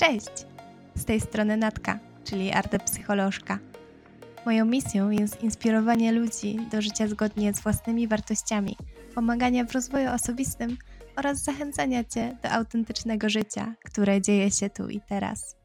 Cześć! 0.00 0.46
Z 0.94 1.04
tej 1.04 1.20
strony 1.20 1.56
Natka, 1.56 1.98
czyli 2.24 2.52
artepsycholożka. 2.52 3.58
Moją 4.46 4.64
misją 4.64 5.10
jest 5.10 5.42
inspirowanie 5.42 6.12
ludzi 6.12 6.58
do 6.70 6.82
życia 6.82 7.08
zgodnie 7.08 7.54
z 7.54 7.60
własnymi 7.60 8.08
wartościami, 8.08 8.76
pomagania 9.14 9.64
w 9.64 9.72
rozwoju 9.72 10.10
osobistym 10.10 10.76
oraz 11.16 11.38
zachęcania 11.38 12.04
Cię 12.04 12.36
do 12.42 12.50
autentycznego 12.50 13.28
życia, 13.28 13.74
które 13.84 14.20
dzieje 14.20 14.50
się 14.50 14.70
tu 14.70 14.88
i 14.88 15.00
teraz. 15.08 15.56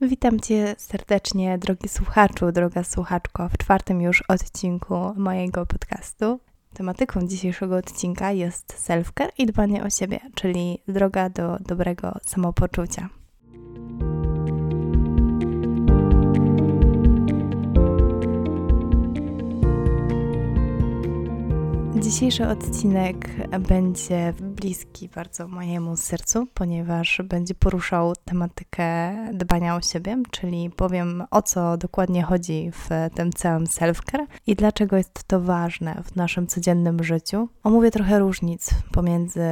Witam 0.00 0.40
Cię 0.40 0.74
serdecznie, 0.78 1.58
drogi 1.58 1.88
słuchaczu, 1.88 2.52
droga 2.52 2.84
słuchaczko, 2.84 3.48
w 3.48 3.58
czwartym 3.58 4.00
już 4.00 4.22
odcinku 4.28 5.12
mojego 5.16 5.66
podcastu. 5.66 6.40
Tematyką 6.74 7.26
dzisiejszego 7.26 7.76
odcinka 7.76 8.32
jest 8.32 8.88
self-care 8.88 9.30
i 9.38 9.46
dbanie 9.46 9.84
o 9.84 9.90
siebie, 9.90 10.20
czyli 10.34 10.78
droga 10.88 11.30
do 11.30 11.58
dobrego 11.60 12.18
samopoczucia. 12.26 13.08
Dzisiejszy 22.00 22.48
odcinek 22.48 23.28
będzie 23.60 24.34
bliski 24.40 25.08
bardzo 25.08 25.48
mojemu 25.48 25.96
sercu, 25.96 26.46
ponieważ 26.54 27.22
będzie 27.24 27.54
poruszał 27.54 28.12
tematykę 28.24 29.16
dbania 29.32 29.76
o 29.76 29.80
siebie, 29.80 30.22
czyli 30.30 30.70
powiem 30.70 31.24
o 31.30 31.42
co 31.42 31.76
dokładnie 31.76 32.22
chodzi 32.22 32.70
w 32.72 32.88
tym 33.14 33.32
całym 33.32 33.64
self-care 33.64 34.26
i 34.46 34.56
dlaczego 34.56 34.96
jest 34.96 35.24
to 35.24 35.40
ważne 35.40 36.02
w 36.04 36.16
naszym 36.16 36.46
codziennym 36.46 37.04
życiu. 37.04 37.48
Omówię 37.62 37.90
trochę 37.90 38.18
różnic 38.18 38.70
pomiędzy 38.92 39.44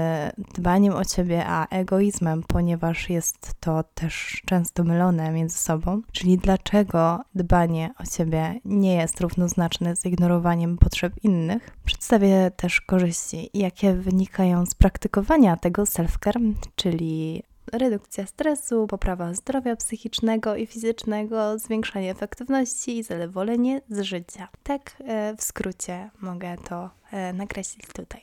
dbaniem 0.54 0.94
o 0.94 1.04
siebie 1.04 1.44
a 1.46 1.66
egoizmem, 1.68 2.42
ponieważ 2.48 3.10
jest 3.10 3.54
to 3.60 3.84
też 3.94 4.42
często 4.46 4.84
mylone 4.84 5.32
między 5.32 5.58
sobą, 5.58 6.02
czyli 6.12 6.38
dlaczego 6.38 7.20
dbanie 7.34 7.94
o 7.98 8.04
siebie 8.04 8.60
nie 8.64 8.94
jest 8.94 9.20
równoznaczne 9.20 9.96
z 9.96 10.06
ignorowaniem 10.06 10.78
potrzeb 10.78 11.12
innych. 11.22 11.76
Przedstawię 11.84 12.31
też 12.56 12.80
korzyści, 12.80 13.50
jakie 13.54 13.94
wynikają 13.94 14.66
z 14.66 14.74
praktykowania 14.74 15.56
tego 15.56 15.82
self-care, 15.82 16.54
czyli 16.76 17.42
redukcja 17.72 18.26
stresu, 18.26 18.86
poprawa 18.86 19.34
zdrowia 19.34 19.76
psychicznego 19.76 20.56
i 20.56 20.66
fizycznego, 20.66 21.58
zwiększanie 21.58 22.10
efektywności 22.10 22.98
i 22.98 23.02
zadowolenie 23.02 23.80
z 23.88 24.00
życia. 24.00 24.48
Tak 24.62 24.96
e, 25.04 25.36
w 25.36 25.42
skrócie 25.42 26.10
mogę 26.20 26.56
to 26.68 26.90
e, 27.10 27.32
nakreślić 27.32 27.86
tutaj. 27.86 28.20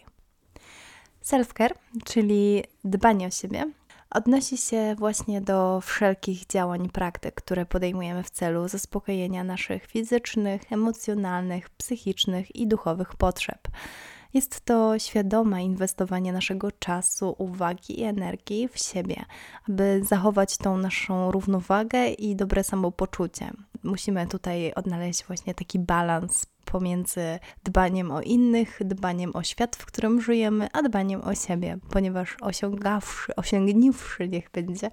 Self-care, 1.23 1.73
czyli 2.05 2.63
dbanie 2.83 3.27
o 3.27 3.31
siebie, 3.31 3.65
odnosi 4.11 4.57
się 4.57 4.95
właśnie 4.97 5.41
do 5.41 5.81
wszelkich 5.81 6.45
działań 6.45 6.85
i 6.85 6.89
praktyk, 6.89 7.35
które 7.35 7.65
podejmujemy 7.65 8.23
w 8.23 8.29
celu 8.29 8.67
zaspokojenia 8.67 9.43
naszych 9.43 9.85
fizycznych, 9.85 10.71
emocjonalnych, 10.71 11.69
psychicznych 11.69 12.55
i 12.55 12.67
duchowych 12.67 13.15
potrzeb. 13.15 13.67
Jest 14.33 14.65
to 14.65 14.99
świadome 14.99 15.63
inwestowanie 15.63 16.33
naszego 16.33 16.71
czasu, 16.71 17.35
uwagi 17.37 17.99
i 17.99 18.03
energii 18.03 18.67
w 18.67 18.79
siebie, 18.79 19.25
aby 19.69 20.01
zachować 20.03 20.57
tą 20.57 20.77
naszą 20.77 21.31
równowagę 21.31 22.07
i 22.07 22.35
dobre 22.35 22.63
samopoczucie. 22.63 23.51
Musimy 23.83 24.27
tutaj 24.27 24.73
odnaleźć 24.73 25.23
właśnie 25.23 25.53
taki 25.53 25.79
balans 25.79 26.45
pomiędzy 26.71 27.39
dbaniem 27.63 28.11
o 28.11 28.21
innych, 28.21 28.79
dbaniem 28.85 29.35
o 29.35 29.43
świat, 29.43 29.75
w 29.75 29.85
którym 29.85 30.21
żyjemy, 30.21 30.67
a 30.73 30.81
dbaniem 30.81 31.21
o 31.21 31.35
siebie, 31.35 31.77
ponieważ 31.89 32.37
osiągawszy, 32.41 33.35
osiągniwszy, 33.35 34.27
niech 34.27 34.51
będzie, 34.51 34.91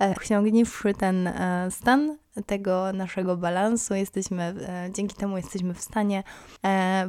e, 0.00 0.14
osiągniwszy 0.20 0.94
ten 0.94 1.26
e, 1.26 1.68
stan 1.70 2.18
tego 2.46 2.92
naszego 2.92 3.36
balansu, 3.36 3.94
jesteśmy, 3.94 4.42
e, 4.42 4.90
dzięki 4.92 5.16
temu 5.16 5.36
jesteśmy 5.36 5.74
w 5.74 5.80
stanie 5.80 6.22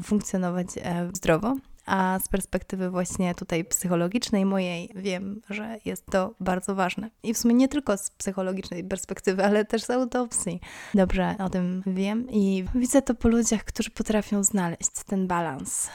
funkcjonować 0.04 0.68
zdrowo 1.14 1.56
a 1.90 2.20
z 2.20 2.28
perspektywy 2.28 2.90
właśnie 2.90 3.36
tutaj 3.36 3.66
psychologicznej 3.66 4.46
mojej 4.46 4.90
wiem, 4.96 5.42
że 5.50 5.78
jest 5.86 6.06
to 6.06 6.34
bardzo 6.40 6.76
ważne. 6.76 7.10
I 7.24 7.34
w 7.34 7.38
sumie 7.38 7.54
nie 7.54 7.68
tylko 7.68 7.98
z 7.98 8.10
psychologicznej 8.10 8.84
perspektywy, 8.84 9.46
ale 9.46 9.66
też 9.66 9.84
z 9.84 9.90
autopsji. 9.90 10.60
Dobrze 10.94 11.36
o 11.40 11.50
tym 11.50 11.84
wiem 11.88 12.28
i 12.30 12.66
widzę 12.76 13.02
to 13.02 13.16
po 13.16 13.28
ludziach, 13.28 13.64
którzy 13.64 13.90
potrafią 13.90 14.44
znaleźć 14.44 14.92
ten 15.06 15.28
balans, 15.28 15.90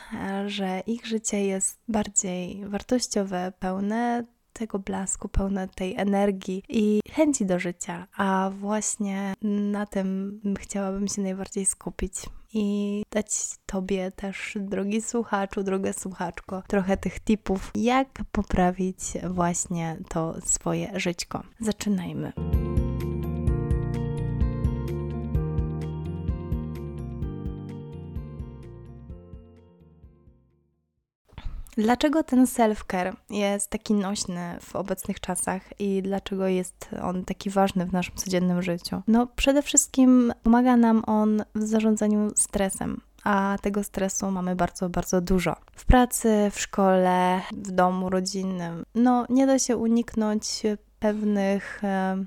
że 0.47 0.81
ich 0.87 1.07
życie 1.07 1.47
jest 1.47 1.79
bardziej 1.89 2.69
wartościowe, 2.69 3.53
pełne 3.59 4.25
tego 4.53 4.79
blasku, 4.79 5.29
pełne 5.29 5.69
tej 5.69 5.97
energii 5.97 6.63
i 6.69 7.01
chęci 7.11 7.47
do 7.47 7.59
życia, 7.59 8.07
a 8.17 8.51
właśnie 8.59 9.35
na 9.43 9.87
tym 9.87 10.41
chciałabym 10.59 11.09
się 11.09 11.23
najbardziej 11.23 11.67
skupić 11.67 12.13
i 12.55 13.03
dać 13.11 13.55
Tobie 13.67 14.11
też, 14.11 14.59
drogi 14.61 15.03
słuchaczu, 15.03 15.63
droga 15.63 15.93
słuchaczko, 15.93 16.63
trochę 16.69 16.97
tych 16.97 17.21
tipów, 17.21 17.71
jak 17.75 18.09
poprawić 18.33 18.99
właśnie 19.31 19.97
to 20.09 20.35
swoje 20.45 21.01
żyćko. 21.01 21.43
Zaczynajmy. 21.61 22.33
Dlaczego 31.77 32.23
ten 32.23 32.45
self-care 32.45 33.13
jest 33.31 33.71
taki 33.71 33.95
nośny 33.95 34.59
w 34.61 34.77
obecnych 34.77 35.21
czasach 35.21 35.63
i 35.81 36.03
dlaczego 36.03 36.47
jest 36.47 36.89
on 37.03 37.25
taki 37.25 37.51
ważny 37.51 37.87
w 37.87 37.93
naszym 37.93 38.15
codziennym 38.17 38.63
życiu? 38.63 39.03
No, 39.09 39.27
przede 39.37 39.63
wszystkim 39.63 40.33
pomaga 40.43 40.77
nam 40.77 41.03
on 41.07 41.45
w 41.55 41.63
zarządzaniu 41.63 42.31
stresem 42.37 43.01
a 43.25 43.57
tego 43.63 43.85
stresu 43.85 44.31
mamy 44.31 44.57
bardzo, 44.57 44.89
bardzo 44.89 45.21
dużo. 45.21 45.57
W 45.73 45.85
pracy, 45.85 46.51
w 46.53 46.61
szkole, 46.61 47.41
w 47.53 47.71
domu 47.71 48.11
rodzinnym. 48.11 48.85
No, 48.95 49.27
nie 49.29 49.47
da 49.47 49.59
się 49.59 49.77
uniknąć 49.77 50.63
pewnych 51.05 51.83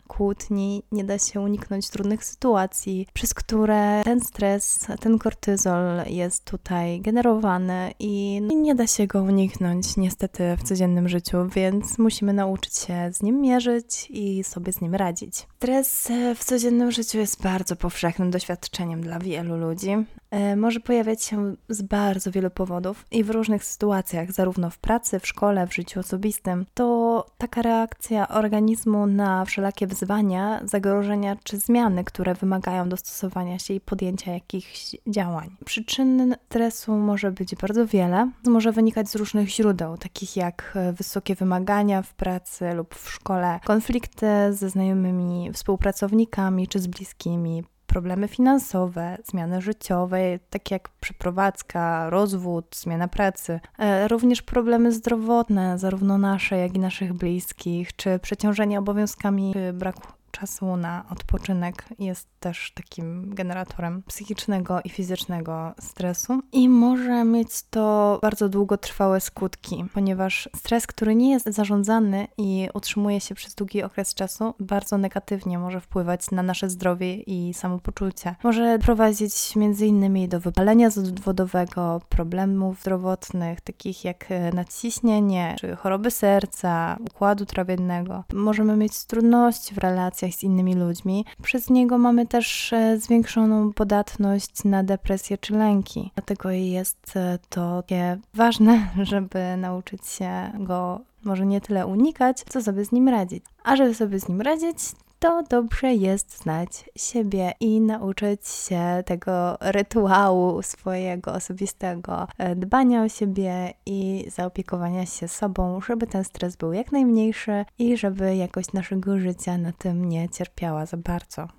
kłótni, 0.07 0.83
nie 0.91 1.03
da 1.03 1.19
się 1.19 1.41
uniknąć 1.41 1.89
trudnych 1.89 2.25
sytuacji, 2.25 3.07
przez 3.13 3.33
które 3.33 4.01
ten 4.03 4.19
stres, 4.21 4.87
ten 4.99 5.19
kortyzol 5.19 5.83
jest 6.07 6.45
tutaj 6.45 7.01
generowany 7.01 7.93
i 7.99 8.41
nie 8.41 8.75
da 8.75 8.87
się 8.87 9.07
go 9.07 9.21
uniknąć 9.21 9.97
niestety 9.97 10.43
w 10.57 10.63
codziennym 10.63 11.09
życiu, 11.09 11.37
więc 11.55 11.97
musimy 11.97 12.33
nauczyć 12.33 12.77
się 12.77 13.09
z 13.13 13.21
nim 13.21 13.41
mierzyć 13.41 14.07
i 14.09 14.43
sobie 14.43 14.73
z 14.73 14.81
nim 14.81 14.95
radzić. 14.95 15.47
Stres 15.57 16.11
w 16.35 16.43
codziennym 16.43 16.91
życiu 16.91 17.17
jest 17.17 17.41
bardzo 17.43 17.75
powszechnym 17.75 18.31
doświadczeniem 18.31 19.01
dla 19.01 19.19
wielu 19.19 19.57
ludzi. 19.57 20.05
E, 20.31 20.55
może 20.55 20.79
pojawiać 20.79 21.23
się 21.23 21.55
z 21.69 21.81
bardzo 21.81 22.31
wielu 22.31 22.49
powodów 22.49 23.05
i 23.11 23.23
w 23.23 23.29
różnych 23.29 23.63
sytuacjach, 23.63 24.31
zarówno 24.31 24.69
w 24.69 24.77
pracy, 24.77 25.19
w 25.19 25.27
szkole, 25.27 25.67
w 25.67 25.73
życiu 25.75 25.99
osobistym. 25.99 26.65
To 26.73 27.25
taka 27.37 27.61
reakcja 27.61 28.27
organizmu 28.27 29.07
na 29.07 29.45
wszelakie 29.45 29.87
wyzwania, 29.87 30.61
zagrożenia 30.65 31.35
czy 31.43 31.57
zmiany, 31.57 32.03
które 32.03 32.35
wymagają 32.35 32.89
dostosowania 32.89 33.59
się 33.59 33.73
i 33.73 33.79
podjęcia 33.79 34.31
jakichś 34.33 34.95
działań. 35.07 35.55
Przyczyn 35.65 36.35
stresu 36.45 36.97
może 36.97 37.31
być 37.31 37.55
bardzo 37.55 37.87
wiele, 37.87 38.31
może 38.45 38.71
wynikać 38.71 39.09
z 39.09 39.15
różnych 39.15 39.49
źródeł, 39.49 39.97
takich 39.97 40.35
jak 40.35 40.77
wysokie 40.93 41.35
wymagania 41.35 42.01
w 42.01 42.13
pracy 42.13 42.73
lub 42.73 42.95
w 42.95 43.09
szkole, 43.09 43.59
konflikty 43.65 44.27
ze 44.51 44.69
znajomymi, 44.69 45.46
współpracownikami 45.53 46.67
czy 46.67 46.79
z 46.79 46.87
bliskimi, 46.87 47.63
problemy 47.87 48.27
finansowe, 48.27 49.17
zmiany 49.25 49.61
życiowe, 49.61 50.19
takie 50.49 50.75
jak 50.75 50.89
przeprowadzka, 50.89 52.09
rozwód, 52.09 52.75
zmiana 52.75 53.07
pracy, 53.07 53.59
e, 53.79 54.07
również 54.07 54.41
problemy 54.41 54.91
zdrowotne, 54.91 55.79
zarówno 55.79 56.17
nasze, 56.17 56.57
jak 56.57 56.75
i 56.75 56.79
naszych 56.79 57.13
bliskich, 57.13 57.95
czy 57.95 58.19
przeciążenie 58.19 58.79
obowiązkami, 58.79 59.53
czy 59.53 59.73
braku 59.73 60.16
czasu 60.39 60.77
na 60.77 61.05
odpoczynek 61.09 61.85
jest 61.99 62.27
też 62.39 62.71
takim 62.71 63.35
generatorem 63.35 64.03
psychicznego 64.03 64.79
i 64.83 64.89
fizycznego 64.89 65.73
stresu 65.79 66.39
i 66.51 66.69
może 66.69 67.23
mieć 67.23 67.63
to 67.69 68.19
bardzo 68.21 68.49
długotrwałe 68.49 69.21
skutki, 69.21 69.85
ponieważ 69.93 70.49
stres, 70.55 70.87
który 70.87 71.15
nie 71.15 71.31
jest 71.31 71.45
zarządzany 71.45 72.27
i 72.37 72.69
utrzymuje 72.73 73.19
się 73.21 73.35
przez 73.35 73.55
długi 73.55 73.83
okres 73.83 74.13
czasu, 74.13 74.53
bardzo 74.59 74.97
negatywnie 74.97 75.59
może 75.59 75.81
wpływać 75.81 76.31
na 76.31 76.43
nasze 76.43 76.69
zdrowie 76.69 77.15
i 77.15 77.53
samopoczucie. 77.53 78.35
Może 78.43 78.79
prowadzić 78.79 79.53
m.in. 79.55 80.29
do 80.29 80.39
wypalenia 80.39 80.89
wodowego, 81.23 82.01
problemów 82.09 82.81
zdrowotnych, 82.81 83.61
takich 83.61 84.05
jak 84.05 84.25
nadciśnienie 84.53 85.55
czy 85.59 85.75
choroby 85.75 86.11
serca, 86.11 86.97
układu 86.99 87.45
trawiennego. 87.45 88.23
Możemy 88.33 88.77
mieć 88.77 89.05
trudności 89.05 89.75
w 89.75 89.77
relacji 89.77 90.26
z 90.35 90.43
innymi 90.43 90.75
ludźmi. 90.75 91.25
Przez 91.41 91.69
niego 91.69 91.97
mamy 91.97 92.27
też 92.27 92.73
e, 92.73 92.97
zwiększoną 92.99 93.73
podatność 93.73 94.63
na 94.63 94.83
depresję 94.83 95.37
czy 95.37 95.53
lęki. 95.53 96.11
Dlatego 96.15 96.51
jest 96.51 97.13
e, 97.15 97.39
to 97.49 97.81
takie 97.81 98.17
ważne, 98.33 98.87
żeby 99.11 99.57
nauczyć 99.57 100.07
się 100.07 100.51
go 100.59 100.99
może 101.23 101.45
nie 101.45 101.61
tyle 101.61 101.87
unikać, 101.87 102.43
co 102.49 102.63
sobie 102.63 102.85
z 102.85 102.91
nim 102.91 103.09
radzić. 103.09 103.43
A 103.63 103.75
żeby 103.75 103.93
sobie 103.93 104.19
z 104.19 104.29
nim 104.29 104.41
radzić, 104.41 104.77
to 105.19 105.43
dobrze 105.43 105.93
jest 105.93 106.37
znać 106.37 106.89
siebie 106.95 107.53
i 107.59 107.81
nauczyć 107.81 108.47
się 108.47 109.03
tego 109.05 109.57
rytuału 109.61 110.61
swojego 110.61 111.33
osobistego 111.33 112.27
e, 112.37 112.55
dbania 112.55 113.03
o 113.03 113.09
siebie 113.09 113.73
i 113.85 114.25
zaopiekowania 114.35 115.05
się 115.05 115.27
sobą, 115.27 115.81
żeby 115.81 116.07
ten 116.07 116.23
stres 116.23 116.55
był 116.55 116.73
jak 116.73 116.91
najmniejszy 116.91 117.65
i 117.79 117.97
żeby 117.97 118.35
jakość 118.35 118.73
naszego 118.73 119.19
życia 119.19 119.57
na 119.57 119.71
tym 119.71 120.09
nie 120.09 120.29
cierpiała 120.29 120.85
za 120.85 120.97
bardzo. 120.97 121.56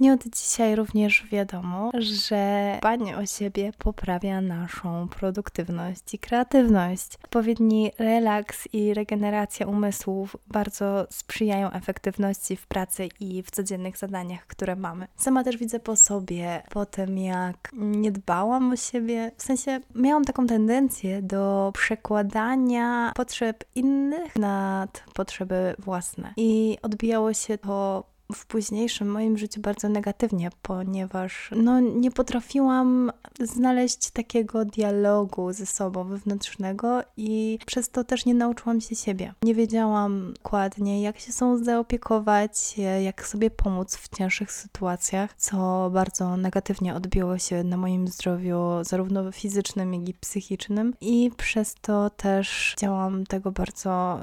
Nie 0.00 0.12
od 0.12 0.24
dzisiaj 0.26 0.76
również 0.76 1.26
wiadomo, 1.32 1.90
że 1.98 2.76
dbanie 2.78 3.16
o 3.16 3.26
siebie 3.26 3.72
poprawia 3.78 4.40
naszą 4.40 5.08
produktywność 5.08 6.14
i 6.14 6.18
kreatywność. 6.18 7.18
Odpowiedni 7.24 7.92
relaks 7.98 8.68
i 8.72 8.94
regeneracja 8.94 9.66
umysłów 9.66 10.36
bardzo 10.46 11.06
sprzyjają 11.10 11.70
efektywności 11.70 12.56
w 12.56 12.66
pracy 12.66 13.08
i 13.20 13.42
w 13.42 13.50
codziennych 13.50 13.96
zadaniach, 13.96 14.46
które 14.46 14.76
mamy. 14.76 15.08
Sama 15.16 15.44
też 15.44 15.56
widzę 15.56 15.80
po 15.80 15.96
sobie, 15.96 16.62
po 16.70 16.86
tym 16.86 17.18
jak 17.18 17.70
nie 17.72 18.12
dbałam 18.12 18.72
o 18.72 18.76
siebie, 18.76 19.30
w 19.36 19.42
sensie 19.42 19.80
miałam 19.94 20.24
taką 20.24 20.46
tendencję 20.46 21.22
do 21.22 21.70
przekładania 21.74 23.12
potrzeb 23.14 23.64
innych 23.74 24.36
nad 24.36 25.04
potrzeby 25.14 25.74
własne 25.78 26.34
i 26.36 26.78
odbijało 26.82 27.34
się 27.34 27.58
to 27.58 28.15
w 28.32 28.46
późniejszym 28.46 29.08
moim 29.08 29.38
życiu 29.38 29.60
bardzo 29.60 29.88
negatywnie, 29.88 30.50
ponieważ 30.62 31.50
no, 31.56 31.80
nie 31.80 32.10
potrafiłam 32.10 33.12
znaleźć 33.40 34.10
takiego 34.10 34.64
dialogu 34.64 35.52
ze 35.52 35.66
sobą 35.66 36.04
wewnętrznego 36.04 37.00
i 37.16 37.58
przez 37.66 37.90
to 37.90 38.04
też 38.04 38.26
nie 38.26 38.34
nauczyłam 38.34 38.80
się 38.80 38.96
siebie. 38.96 39.34
Nie 39.42 39.54
wiedziałam 39.54 40.32
dokładnie, 40.34 41.02
jak 41.02 41.18
się 41.18 41.32
są 41.32 41.64
zaopiekować, 41.64 42.78
jak 43.04 43.26
sobie 43.26 43.50
pomóc 43.50 43.96
w 43.96 44.16
cięższych 44.16 44.52
sytuacjach, 44.52 45.34
co 45.36 45.90
bardzo 45.92 46.36
negatywnie 46.36 46.94
odbiło 46.94 47.38
się 47.38 47.64
na 47.64 47.76
moim 47.76 48.08
zdrowiu, 48.08 48.60
zarówno 48.82 49.32
fizycznym, 49.32 49.94
jak 49.94 50.08
i 50.08 50.14
psychicznym, 50.14 50.94
i 51.00 51.30
przez 51.36 51.74
to 51.74 52.10
też 52.10 52.74
działam 52.78 53.26
tego 53.26 53.52
bardzo 53.52 54.20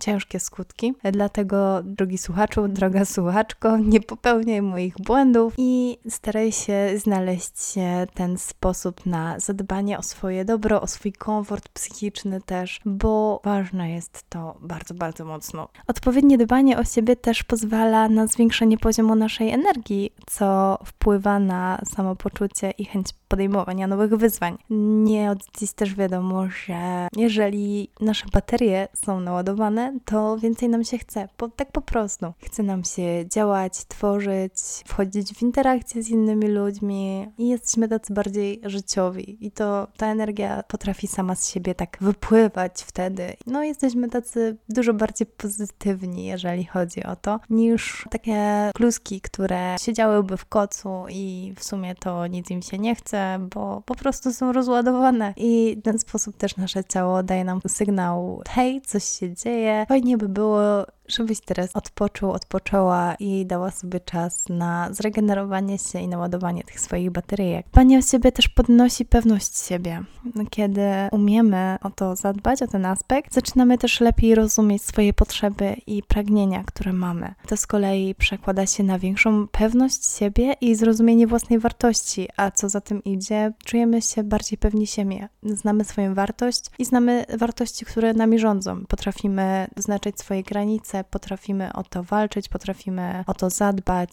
ciężkie 0.00 0.40
skutki. 0.40 0.94
Dlatego, 1.12 1.82
drogi 1.82 2.18
słuchaczu, 2.18 2.68
droga 2.68 3.04
słuchacz, 3.04 3.45
nie 3.84 4.00
popełniaj 4.00 4.62
moich 4.62 4.94
błędów 4.98 5.54
i 5.58 5.98
staraj 6.08 6.52
się 6.52 6.88
znaleźć 6.96 7.74
ten 8.14 8.38
sposób 8.38 9.06
na 9.06 9.40
zadbanie 9.40 9.98
o 9.98 10.02
swoje 10.02 10.44
dobro, 10.44 10.80
o 10.80 10.86
swój 10.86 11.12
komfort 11.12 11.68
psychiczny 11.68 12.40
też, 12.40 12.80
bo 12.84 13.40
ważne 13.44 13.90
jest 13.90 14.24
to 14.28 14.56
bardzo, 14.60 14.94
bardzo 14.94 15.24
mocno. 15.24 15.68
Odpowiednie 15.86 16.38
dbanie 16.38 16.78
o 16.78 16.84
siebie 16.84 17.16
też 17.16 17.42
pozwala 17.42 18.08
na 18.08 18.26
zwiększenie 18.26 18.78
poziomu 18.78 19.14
naszej 19.14 19.50
energii, 19.50 20.12
co 20.26 20.78
wpływa 20.84 21.38
na 21.38 21.80
samopoczucie 21.84 22.70
i 22.70 22.84
chęć 22.84 23.06
podejmowania 23.28 23.86
nowych 23.86 24.14
wyzwań. 24.14 24.58
Nie 24.70 25.30
od 25.30 25.38
dziś 25.58 25.72
też 25.72 25.94
wiadomo, 25.94 26.48
że 26.66 27.08
jeżeli 27.16 27.88
nasze 28.00 28.26
baterie 28.32 28.88
są 28.94 29.20
naładowane, 29.20 29.98
to 30.04 30.38
więcej 30.38 30.68
nam 30.68 30.84
się 30.84 30.98
chce, 30.98 31.28
po, 31.36 31.48
tak 31.48 31.72
po 31.72 31.80
prostu. 31.80 32.32
Chce 32.44 32.62
nam 32.62 32.84
się 32.84 33.28
działać, 33.28 33.84
tworzyć, 33.84 34.52
wchodzić 34.86 35.34
w 35.34 35.42
interakcje 35.42 36.02
z 36.02 36.08
innymi 36.08 36.48
ludźmi 36.48 37.28
i 37.38 37.48
jesteśmy 37.48 37.88
tacy 37.88 38.14
bardziej 38.14 38.60
życiowi. 38.64 39.46
I 39.46 39.50
to 39.50 39.88
ta 39.96 40.06
energia 40.06 40.62
potrafi 40.62 41.06
sama 41.06 41.34
z 41.34 41.50
siebie 41.50 41.74
tak 41.74 41.96
wypływać 42.00 42.72
wtedy. 42.82 43.36
No 43.46 43.62
jesteśmy 43.62 44.08
tacy 44.08 44.56
dużo 44.68 44.94
bardziej 44.94 45.26
pozytywni, 45.26 46.26
jeżeli 46.26 46.64
chodzi 46.64 47.04
o 47.04 47.16
to, 47.16 47.40
niż 47.50 48.06
takie 48.10 48.70
kluski, 48.74 49.20
które 49.20 49.76
siedziałyby 49.80 50.36
w 50.36 50.46
kocu 50.46 51.04
i 51.08 51.52
w 51.56 51.64
sumie 51.64 51.94
to 51.94 52.26
nic 52.26 52.50
im 52.50 52.62
się 52.62 52.78
nie 52.78 52.94
chce 52.94 53.15
bo 53.50 53.82
po 53.86 53.94
prostu 53.94 54.32
są 54.32 54.52
rozładowane. 54.52 55.34
I 55.36 55.76
w 55.80 55.82
ten 55.82 55.98
sposób 55.98 56.36
też 56.36 56.56
nasze 56.56 56.84
ciało 56.84 57.22
daje 57.22 57.44
nam 57.44 57.60
sygnał, 57.68 58.42
hej, 58.48 58.80
coś 58.80 59.04
się 59.04 59.34
dzieje, 59.34 59.86
fajnie 59.88 60.18
by 60.18 60.28
było 60.28 60.86
żebyś 61.08 61.40
teraz 61.40 61.70
odpoczął, 61.74 62.32
odpoczęła 62.32 63.14
i 63.14 63.46
dała 63.46 63.70
sobie 63.70 64.00
czas 64.00 64.48
na 64.48 64.88
zregenerowanie 64.92 65.78
się 65.78 66.00
i 66.00 66.08
naładowanie 66.08 66.64
tych 66.64 66.80
swoich 66.80 67.10
bateryjek. 67.10 67.66
Dbanie 67.72 67.98
o 67.98 68.02
siebie 68.02 68.32
też 68.32 68.48
podnosi 68.48 69.04
pewność 69.04 69.58
siebie. 69.58 70.02
Kiedy 70.50 70.82
umiemy 71.12 71.76
o 71.82 71.90
to 71.90 72.16
zadbać, 72.16 72.62
o 72.62 72.66
ten 72.66 72.86
aspekt, 72.86 73.34
zaczynamy 73.34 73.78
też 73.78 74.00
lepiej 74.00 74.34
rozumieć 74.34 74.82
swoje 74.82 75.12
potrzeby 75.12 75.76
i 75.86 76.02
pragnienia, 76.02 76.64
które 76.64 76.92
mamy. 76.92 77.34
To 77.48 77.56
z 77.56 77.66
kolei 77.66 78.14
przekłada 78.14 78.66
się 78.66 78.82
na 78.82 78.98
większą 78.98 79.48
pewność 79.48 80.06
siebie 80.18 80.54
i 80.60 80.74
zrozumienie 80.74 81.26
własnej 81.26 81.58
wartości, 81.58 82.28
a 82.36 82.50
co 82.50 82.68
za 82.68 82.80
tym 82.80 83.04
idzie, 83.04 83.52
czujemy 83.64 84.02
się 84.02 84.22
bardziej 84.22 84.58
pewni 84.58 84.86
siebie. 84.86 85.28
Znamy 85.42 85.84
swoją 85.84 86.14
wartość 86.14 86.64
i 86.78 86.84
znamy 86.84 87.24
wartości, 87.38 87.84
które 87.84 88.14
nami 88.14 88.38
rządzą. 88.38 88.86
Potrafimy 88.86 89.66
wyznaczać 89.76 90.18
swoje 90.18 90.42
granice, 90.42 90.95
potrafimy 91.04 91.72
o 91.72 91.82
to 91.82 92.02
walczyć, 92.02 92.48
potrafimy 92.48 93.24
o 93.26 93.34
to 93.34 93.50
zadbać 93.50 94.10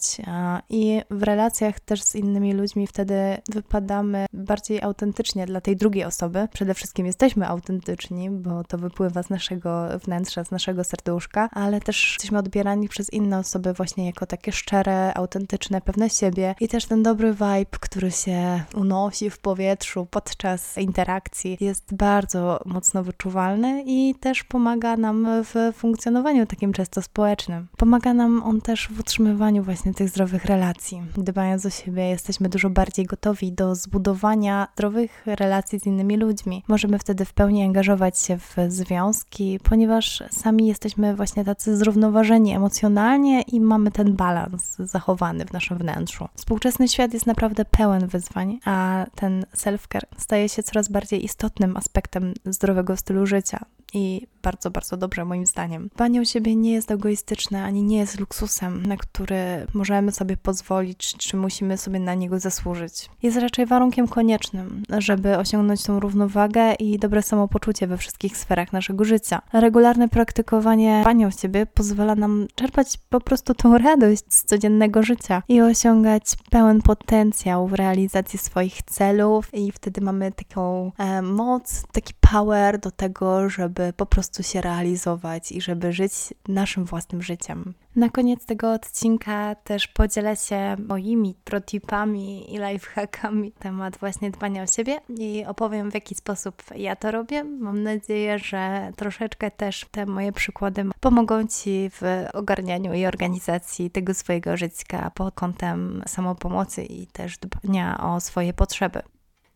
i 0.68 1.02
w 1.10 1.22
relacjach 1.22 1.80
też 1.80 2.02
z 2.02 2.14
innymi 2.14 2.52
ludźmi 2.52 2.86
wtedy 2.86 3.14
wypadamy 3.48 4.26
bardziej 4.32 4.82
autentycznie 4.82 5.46
dla 5.46 5.60
tej 5.60 5.76
drugiej 5.76 6.04
osoby. 6.04 6.48
Przede 6.52 6.74
wszystkim 6.74 7.06
jesteśmy 7.06 7.48
autentyczni, 7.48 8.30
bo 8.30 8.64
to 8.64 8.78
wypływa 8.78 9.22
z 9.22 9.30
naszego 9.30 9.98
wnętrza, 10.04 10.44
z 10.44 10.50
naszego 10.50 10.84
serduszka, 10.84 11.48
ale 11.52 11.80
też 11.80 12.12
jesteśmy 12.12 12.38
odbierani 12.38 12.88
przez 12.88 13.12
inne 13.12 13.38
osoby 13.38 13.72
właśnie 13.72 14.06
jako 14.06 14.26
takie 14.26 14.52
szczere, 14.52 15.14
autentyczne, 15.14 15.80
pewne 15.80 16.10
siebie 16.10 16.54
i 16.60 16.68
też 16.68 16.86
ten 16.86 17.02
dobry 17.02 17.32
vibe, 17.32 17.78
który 17.80 18.10
się 18.10 18.62
unosi 18.74 19.30
w 19.30 19.38
powietrzu 19.38 20.06
podczas 20.10 20.78
interakcji 20.78 21.56
jest 21.60 21.94
bardzo 21.94 22.60
mocno 22.64 23.02
wyczuwalny 23.02 23.84
i 23.86 24.14
też 24.20 24.44
pomaga 24.44 24.96
nam 24.96 25.26
w 25.42 25.72
funkcjonowaniu 25.76 26.46
takim 26.46 26.72
często 26.74 27.02
społecznym. 27.02 27.68
Pomaga 27.76 28.14
nam 28.14 28.42
on 28.42 28.60
też 28.60 28.88
w 28.88 29.00
utrzymywaniu 29.00 29.62
właśnie 29.62 29.94
tych 29.94 30.08
zdrowych 30.08 30.44
relacji. 30.44 31.02
Dbając 31.16 31.66
o 31.66 31.70
siebie, 31.70 32.02
jesteśmy 32.08 32.48
dużo 32.48 32.70
bardziej 32.70 33.06
gotowi 33.06 33.52
do 33.52 33.74
zbudowania 33.74 34.68
zdrowych 34.74 35.22
relacji 35.26 35.80
z 35.80 35.86
innymi 35.86 36.16
ludźmi. 36.16 36.62
Możemy 36.68 36.98
wtedy 36.98 37.24
w 37.24 37.32
pełni 37.32 37.62
angażować 37.62 38.18
się 38.18 38.38
w 38.38 38.56
związki, 38.68 39.60
ponieważ 39.62 40.22
sami 40.30 40.66
jesteśmy 40.66 41.16
właśnie 41.16 41.44
tacy 41.44 41.76
zrównoważeni 41.76 42.54
emocjonalnie 42.54 43.42
i 43.42 43.60
mamy 43.60 43.90
ten 43.90 44.12
balans 44.12 44.76
zachowany 44.78 45.44
w 45.44 45.52
naszym 45.52 45.78
wnętrzu. 45.78 46.28
Współczesny 46.34 46.88
świat 46.88 47.14
jest 47.14 47.26
naprawdę 47.26 47.64
pełen 47.64 48.06
wyzwań, 48.06 48.58
a 48.64 49.06
ten 49.14 49.44
self-care 49.56 50.06
staje 50.18 50.48
się 50.48 50.62
coraz 50.62 50.88
bardziej 50.88 51.24
istotnym 51.24 51.76
aspektem 51.76 52.34
zdrowego 52.44 52.96
stylu 52.96 53.26
życia 53.26 53.64
i 53.92 54.26
bardzo, 54.44 54.70
bardzo 54.70 54.96
dobrze 54.96 55.24
moim 55.24 55.46
zdaniem. 55.46 55.88
Dbanie 55.94 56.20
o 56.20 56.24
siebie 56.24 56.56
nie 56.56 56.72
jest 56.72 56.90
egoistyczne, 56.90 57.64
ani 57.64 57.82
nie 57.82 57.96
jest 57.98 58.20
luksusem, 58.20 58.86
na 58.86 58.96
który 58.96 59.66
możemy 59.74 60.12
sobie 60.12 60.36
pozwolić, 60.36 61.14
czy 61.16 61.36
musimy 61.36 61.78
sobie 61.78 62.00
na 62.00 62.14
niego 62.14 62.40
zasłużyć. 62.40 63.10
Jest 63.22 63.36
raczej 63.36 63.66
warunkiem 63.66 64.08
koniecznym, 64.08 64.82
żeby 64.98 65.38
osiągnąć 65.38 65.82
tą 65.82 66.00
równowagę 66.00 66.72
i 66.74 66.98
dobre 66.98 67.22
samopoczucie 67.22 67.86
we 67.86 67.96
wszystkich 67.96 68.36
sferach 68.36 68.72
naszego 68.72 69.04
życia. 69.04 69.42
Regularne 69.52 70.08
praktykowanie 70.08 71.00
dbania 71.02 71.26
o 71.26 71.30
siebie 71.30 71.66
pozwala 71.66 72.14
nam 72.14 72.46
czerpać 72.54 72.98
po 73.08 73.20
prostu 73.20 73.54
tą 73.54 73.78
radość 73.78 74.22
z 74.28 74.44
codziennego 74.44 75.02
życia 75.02 75.42
i 75.48 75.60
osiągać 75.60 76.22
pełen 76.50 76.82
potencjał 76.82 77.68
w 77.68 77.72
realizacji 77.72 78.38
swoich 78.38 78.82
celów 78.82 79.54
i 79.54 79.72
wtedy 79.72 80.00
mamy 80.00 80.32
taką 80.32 80.92
e, 80.98 81.22
moc, 81.22 81.84
taki 81.92 82.14
power 82.32 82.78
do 82.78 82.90
tego, 82.90 83.48
żeby 83.50 83.92
po 83.96 84.06
prostu 84.06 84.33
się 84.42 84.60
realizować 84.60 85.52
i 85.52 85.60
żeby 85.60 85.92
żyć 85.92 86.12
naszym 86.48 86.84
własnym 86.84 87.22
życiem. 87.22 87.74
Na 87.96 88.08
koniec 88.08 88.46
tego 88.46 88.72
odcinka 88.72 89.54
też 89.54 89.88
podzielę 89.88 90.36
się 90.36 90.76
moimi 90.88 91.34
protipami 91.44 92.54
i 92.54 92.58
lifehackami 92.58 93.52
temat 93.52 93.96
właśnie 93.96 94.30
dbania 94.30 94.62
o 94.62 94.66
siebie 94.66 95.00
i 95.18 95.44
opowiem 95.48 95.90
w 95.90 95.94
jaki 95.94 96.14
sposób 96.14 96.62
ja 96.76 96.96
to 96.96 97.10
robię. 97.10 97.44
Mam 97.44 97.82
nadzieję, 97.82 98.38
że 98.38 98.92
troszeczkę 98.96 99.50
też 99.50 99.86
te 99.90 100.06
moje 100.06 100.32
przykłady 100.32 100.84
pomogą 101.00 101.46
Ci 101.46 101.90
w 101.90 102.02
ogarnianiu 102.32 102.94
i 102.94 103.06
organizacji 103.06 103.90
tego 103.90 104.14
swojego 104.14 104.56
życia 104.56 105.10
pod 105.14 105.34
kątem 105.34 106.02
samopomocy 106.06 106.84
i 106.84 107.06
też 107.06 107.38
dbania 107.38 108.00
o 108.00 108.20
swoje 108.20 108.52
potrzeby. 108.52 109.02